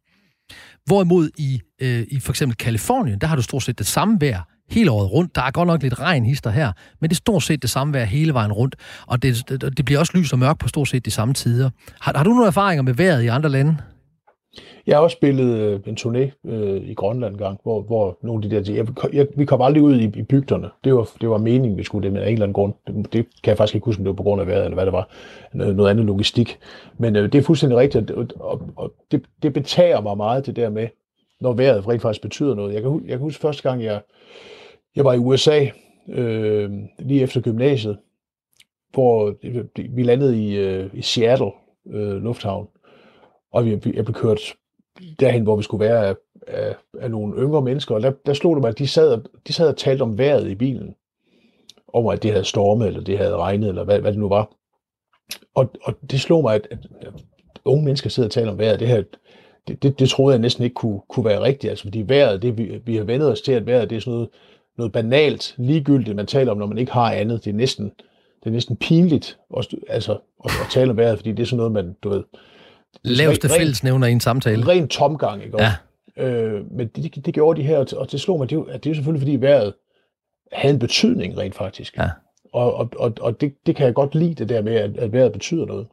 Hvorimod 0.87 1.31
i, 1.39 1.61
øh, 1.81 2.07
i 2.09 2.21
for 2.21 2.33
eksempel 2.33 2.57
Kalifornien, 2.57 3.19
der 3.19 3.27
har 3.27 3.37
du 3.37 3.43
stort 3.43 3.63
set 3.63 3.79
det 3.79 3.87
samme 3.87 4.21
vejr 4.21 4.43
hele 4.73 4.91
året 4.91 5.13
rundt. 5.13 5.35
Der 5.35 5.43
er 5.43 5.51
godt 5.51 5.67
nok 5.67 5.83
lidt 5.83 6.01
regnhister 6.01 6.51
her, 6.51 6.73
men 7.01 7.11
det 7.11 7.15
er 7.15 7.17
stort 7.17 7.43
set 7.43 7.63
det 7.63 7.71
samme 7.71 7.95
vejr 7.95 8.05
hele 8.05 8.35
vejen 8.35 8.53
rundt, 8.53 8.77
og 9.07 9.23
det, 9.23 9.49
det, 9.49 9.77
det 9.77 9.85
bliver 9.85 10.01
også 10.01 10.13
lys 10.19 10.33
og 10.33 10.39
mørkt 10.39 10.59
på 10.59 10.69
stort 10.69 10.89
set 10.89 11.05
de 11.05 11.11
samme 11.11 11.35
tider. 11.35 11.71
Har, 12.01 12.13
har 12.17 12.25
du 12.25 12.31
nogle 12.31 12.47
erfaringer 12.47 12.83
med 12.83 12.95
vejret 12.95 13.23
i 13.23 13.27
andre 13.27 13.49
lande? 13.49 13.77
Jeg 14.87 14.97
har 14.97 15.03
også 15.03 15.15
spillet 15.15 15.57
øh, 15.59 15.81
en 15.87 15.97
turné 16.01 16.51
øh, 16.51 16.83
i 16.83 16.95
Grønland 16.95 17.37
gang, 17.37 17.61
hvor, 17.63 17.83
hvor 17.83 18.19
nogle 18.23 18.45
af 18.45 18.51
de 18.51 18.57
der... 18.57 18.75
Jeg, 18.75 19.15
jeg, 19.15 19.27
vi 19.37 19.45
kom 19.45 19.63
aldrig 19.63 19.83
ud 19.83 19.97
i, 19.97 20.05
i 20.05 20.23
bygderne. 20.23 20.69
Det 20.85 20.95
var, 20.95 21.09
det 21.21 21.31
var 21.31 21.39
meningen, 21.39 21.79
vi 21.79 21.85
skulle 21.85 22.05
det, 22.05 22.13
med 22.13 22.23
en 22.23 22.29
eller 22.29 22.45
anden 22.45 22.53
grund. 22.53 22.75
Det, 22.87 23.13
det 23.13 23.27
kan 23.43 23.51
jeg 23.51 23.57
faktisk 23.57 23.75
ikke 23.75 23.85
huske, 23.85 24.01
om 24.01 24.05
det 24.05 24.11
var 24.11 24.17
på 24.17 24.23
grund 24.23 24.41
af 24.41 24.47
vejret, 24.47 24.65
eller 24.65 24.75
hvad 24.75 24.87
det 24.87 24.93
var. 24.93 25.09
Noget, 25.55 25.77
noget 25.77 25.91
andet 25.91 26.07
logistik. 26.07 26.59
Men 26.99 27.17
øh, 27.17 27.33
det 27.33 27.39
er 27.39 27.43
fuldstændig 27.43 27.79
rigtigt, 27.79 28.11
og, 28.11 28.27
og, 28.41 28.61
og 28.77 28.93
det, 29.11 29.23
det 29.43 29.53
betager 29.53 30.01
mig 30.01 30.17
meget, 30.17 30.47
det 30.47 30.57
der 30.57 30.71
med, 30.71 30.89
når 31.41 31.53
vejret 31.53 31.89
rent 31.89 32.03
faktisk 32.03 32.23
betyder 32.23 32.55
noget. 32.55 32.75
Jeg 32.75 32.83
kan, 32.83 33.01
jeg 33.05 33.11
kan 33.11 33.19
huske 33.19 33.41
første 33.41 33.63
gang, 33.63 33.85
jeg, 33.85 34.01
jeg 34.97 35.05
var 35.05 35.13
i 35.13 35.19
USA, 35.19 35.67
øh, 36.09 36.71
lige 36.99 37.23
efter 37.23 37.41
gymnasiet, 37.41 37.99
hvor 38.93 39.35
vi 39.91 40.03
landede 40.03 40.43
i, 40.43 40.57
øh, 40.57 40.91
i 40.95 41.03
Seattle 41.03 41.51
øh, 41.87 42.23
Lufthavn, 42.23 42.69
og 43.53 43.65
vi, 43.65 43.71
jeg 43.71 44.05
blev 44.05 44.15
kørt 44.15 44.55
derhen, 45.21 45.43
hvor 45.43 45.57
vi 45.57 45.63
skulle 45.63 45.85
være 45.85 46.07
af, 46.07 46.15
af, 46.47 46.77
af 47.01 47.11
nogle 47.11 47.43
yngre 47.43 47.63
mennesker, 47.63 47.95
og 47.95 48.03
der, 48.03 48.13
der 48.27 48.35
slog 48.35 48.57
det 48.57 48.61
mig, 48.61 48.69
at 48.69 48.79
de 48.79 48.87
sad, 48.87 49.23
de 49.47 49.53
sad 49.53 49.69
og 49.69 49.77
talte 49.77 50.03
om 50.03 50.19
vejret 50.19 50.51
i 50.51 50.55
bilen, 50.55 50.95
om 51.89 52.07
at 52.07 52.23
det 52.23 52.31
havde 52.31 52.45
stormet, 52.45 52.87
eller 52.87 53.01
det 53.01 53.19
havde 53.19 53.37
regnet, 53.37 53.69
eller 53.69 53.85
hvad, 53.85 54.01
hvad 54.01 54.13
det 54.13 54.21
nu 54.21 54.29
var. 54.29 54.53
Og, 55.55 55.71
og 55.83 55.95
det 56.11 56.21
slog 56.21 56.43
mig, 56.43 56.55
at, 56.55 56.69
at, 56.71 56.79
at 57.01 57.13
unge 57.65 57.85
mennesker 57.85 58.11
sidder 58.11 58.27
og 58.27 58.33
taler 58.33 58.53
om 58.53 58.59
vejret, 58.59 58.81
det 58.81 58.89
her, 58.89 59.03
det, 59.69 59.83
det, 59.83 59.99
det 59.99 60.09
troede 60.09 60.35
jeg 60.35 60.41
næsten 60.41 60.65
ikke 60.65 60.75
kunne, 60.75 61.01
kunne 61.09 61.25
være 61.25 61.41
rigtigt, 61.41 61.71
altså 61.71 61.85
fordi 61.85 62.05
vejret, 62.07 62.43
det, 62.43 62.59
vi, 62.59 62.81
vi 62.85 62.97
har 62.97 63.05
vendet 63.05 63.33
os 63.33 63.41
til, 63.41 63.53
at 63.53 63.67
vejret 63.67 63.91
det 63.91 63.97
er 63.97 64.01
sådan 64.01 64.13
noget, 64.13 64.29
noget 64.79 64.93
banalt, 64.93 65.55
ligegyldigt, 65.59 66.17
man 66.17 66.27
taler 66.27 66.53
om, 66.53 66.59
når 66.59 66.67
man 66.67 66.79
ikke 66.79 66.93
har 66.93 67.13
andet. 67.13 67.45
Det 67.45 67.51
er 67.51 67.55
næsten, 67.55 67.85
det 68.41 68.47
er 68.47 68.51
næsten 68.51 68.77
pinligt 68.77 69.39
også, 69.51 69.77
altså, 69.89 70.13
at, 70.45 70.51
at 70.51 70.67
tale 70.71 70.91
om 70.91 70.97
vejret, 70.97 71.19
fordi 71.19 71.33
det 71.33 71.43
er 71.43 71.47
sådan 71.47 71.57
noget, 71.57 71.73
man, 71.73 71.97
du 72.03 72.09
ved... 72.09 72.23
Laveste 73.05 73.49
fællesnævner 73.49 74.07
i 74.07 74.13
en 74.13 74.21
samtale. 74.21 74.69
Ren 74.69 74.89
tomgang, 74.89 75.45
ikke 75.45 75.63
Ja. 75.63 75.73
Øh, 76.17 76.73
men 76.73 76.89
det, 76.89 77.27
det 77.27 77.35
gjorde 77.35 77.61
de 77.61 77.67
her, 77.67 77.95
og 77.97 78.13
det 78.13 78.21
slog 78.21 78.39
mig, 78.39 78.51
det, 78.51 78.65
at 78.69 78.85
det 78.85 78.91
er 78.91 78.95
selvfølgelig, 78.95 79.21
fordi 79.23 79.37
vejret 79.37 79.75
havde 80.53 80.75
en 80.75 80.79
betydning 80.79 81.39
rent 81.39 81.55
faktisk. 81.55 81.97
Ja. 81.97 82.09
Og, 82.53 82.75
og, 82.75 82.91
og, 82.99 83.13
og 83.21 83.41
det, 83.41 83.55
det 83.67 83.77
kan 83.77 83.87
jeg 83.87 83.95
godt 83.95 84.15
lide, 84.15 84.35
det 84.35 84.49
der 84.49 84.63
med, 84.63 84.75
at, 84.75 84.97
at 84.97 85.13
vejret 85.13 85.33
betyder 85.33 85.67
noget. 85.67 85.87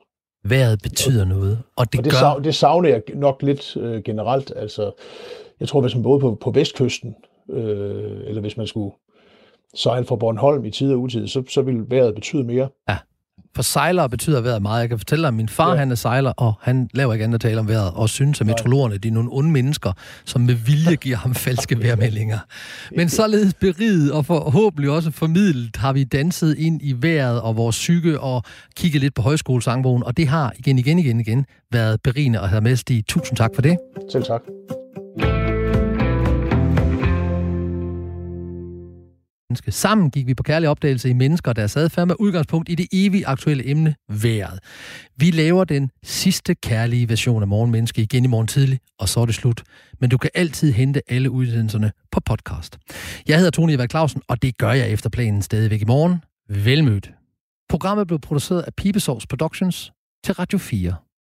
Vejret 0.44 0.80
betyder 0.84 1.26
noget, 1.26 1.60
og 1.76 1.92
det, 1.92 2.00
og 2.00 2.06
det, 2.06 2.14
gør... 2.14 2.20
Savner, 2.20 2.44
det 2.44 2.56
savner 2.56 2.90
jeg 2.90 3.02
nok 3.14 3.42
lidt 3.42 3.78
øh, 3.78 4.04
generelt. 4.04 4.54
Altså, 4.56 4.92
jeg 5.60 5.68
tror, 5.68 5.82
hvis 5.82 5.96
man 5.96 6.04
både 6.04 6.20
på, 6.20 6.38
på 6.42 6.52
vestkysten, 6.52 7.16
øh, 7.54 8.22
eller 8.28 8.42
hvis 8.42 8.58
man 8.58 8.68
skulle 8.68 8.96
sejle 9.76 10.06
fra 10.06 10.16
Bornholm 10.16 10.66
i 10.66 10.72
tid 10.72 10.94
og 10.94 11.00
utid, 11.00 11.28
så, 11.28 11.44
så 11.50 11.62
vil 11.62 11.84
vejret 11.90 12.16
betyde 12.16 12.44
mere. 12.44 12.70
Ja, 12.90 12.98
for 13.56 13.64
sejlere 13.64 14.10
betyder 14.10 14.42
vejret 14.42 14.62
meget. 14.62 14.82
Jeg 14.82 14.90
kan 14.90 14.98
fortælle 14.98 15.22
dig, 15.22 15.28
at 15.28 15.34
min 15.34 15.50
far 15.50 15.72
ja. 15.72 15.76
han 15.76 15.92
er 15.92 15.96
sejler, 15.96 16.32
og 16.38 16.54
han 16.62 16.90
laver 16.94 17.14
ikke 17.14 17.24
andet 17.24 17.36
at 17.36 17.42
tale 17.42 17.60
om 17.60 17.68
vejret, 17.68 17.92
og 17.96 18.10
synes, 18.10 18.42
at 18.42 18.48
meteorologerne 18.48 18.98
de 18.98 19.08
er 19.08 19.12
nogle 19.12 19.30
onde 19.32 19.52
mennesker, 19.52 19.92
som 20.26 20.42
med 20.42 20.54
vilje 20.54 20.96
giver 20.96 21.18
ham 21.18 21.34
falske 21.36 21.80
vejrmeldinger. 21.84 22.40
Men 22.96 23.10
således 23.10 23.54
beriget 23.54 24.12
og 24.12 24.26
forhåbentlig 24.26 24.92
også 24.92 25.12
formidlet 25.12 25.76
har 25.76 25.94
vi 25.94 26.04
danset 26.04 26.58
ind 26.58 26.82
i 26.84 26.96
vejret 27.02 27.42
og 27.42 27.56
vores 27.56 27.76
psyke 27.76 28.20
og 28.20 28.44
kigget 28.76 29.02
lidt 29.02 29.14
på 29.14 29.22
højskolesangbogen, 29.22 30.04
og 30.04 30.18
det 30.18 30.28
har 30.28 30.54
igen, 30.60 30.80
igen, 30.80 31.00
igen, 31.00 31.20
igen 31.20 31.46
været 31.72 32.02
berigende 32.04 32.40
at 32.40 32.50
have 32.50 32.62
med, 32.62 32.76
Stig. 32.76 33.08
Tusind 33.08 33.38
tak 33.38 33.50
for 33.56 33.62
det. 33.62 33.78
Selv 34.12 34.24
tak. 34.24 34.42
Menneske. 39.50 39.72
Sammen 39.72 40.12
gik 40.12 40.28
vi 40.28 40.34
på 40.34 40.44
kærlig 40.44 40.70
opdagelse 40.70 41.10
i 41.10 41.14
mennesker, 41.14 41.54
der 41.54 41.78
adfærd 41.78 42.08
med 42.08 42.16
udgangspunkt 42.20 42.70
i 42.70 42.76
det 42.76 42.88
evige 42.92 43.28
aktuelle 43.28 43.70
emne, 43.70 43.96
vejret. 44.10 44.60
Vi 45.18 45.32
laver 45.32 45.64
den 45.64 45.92
sidste 46.04 46.56
kærlige 46.56 47.10
version 47.10 47.42
af 47.42 47.48
Morgenmenneske 47.48 48.02
igen 48.02 48.24
i 48.24 48.28
morgen 48.28 48.48
tidlig, 48.48 48.80
og 49.00 49.10
så 49.10 49.20
er 49.20 49.26
det 49.26 49.36
slut. 49.36 49.64
Men 50.02 50.10
du 50.10 50.18
kan 50.18 50.30
altid 50.34 50.72
hente 50.72 51.02
alle 51.08 51.32
udsendelserne 51.32 51.92
på 52.12 52.20
podcast. 52.26 52.78
Jeg 53.28 53.38
hedder 53.38 53.52
Tony 53.52 53.72
Eva 53.72 53.88
Clausen, 53.88 54.22
og 54.28 54.42
det 54.42 54.58
gør 54.58 54.72
jeg 54.72 54.90
efter 54.90 55.10
planen 55.10 55.42
stadigvæk 55.42 55.82
i 55.82 55.86
morgen. 55.86 56.24
Velmødt. 56.50 57.12
Programmet 57.70 58.08
blev 58.08 58.20
produceret 58.20 58.62
af 58.62 58.74
Pibesovs 58.74 59.28
Productions 59.28 59.92
til 60.26 60.34
Radio 60.34 60.58
4. 60.58 60.96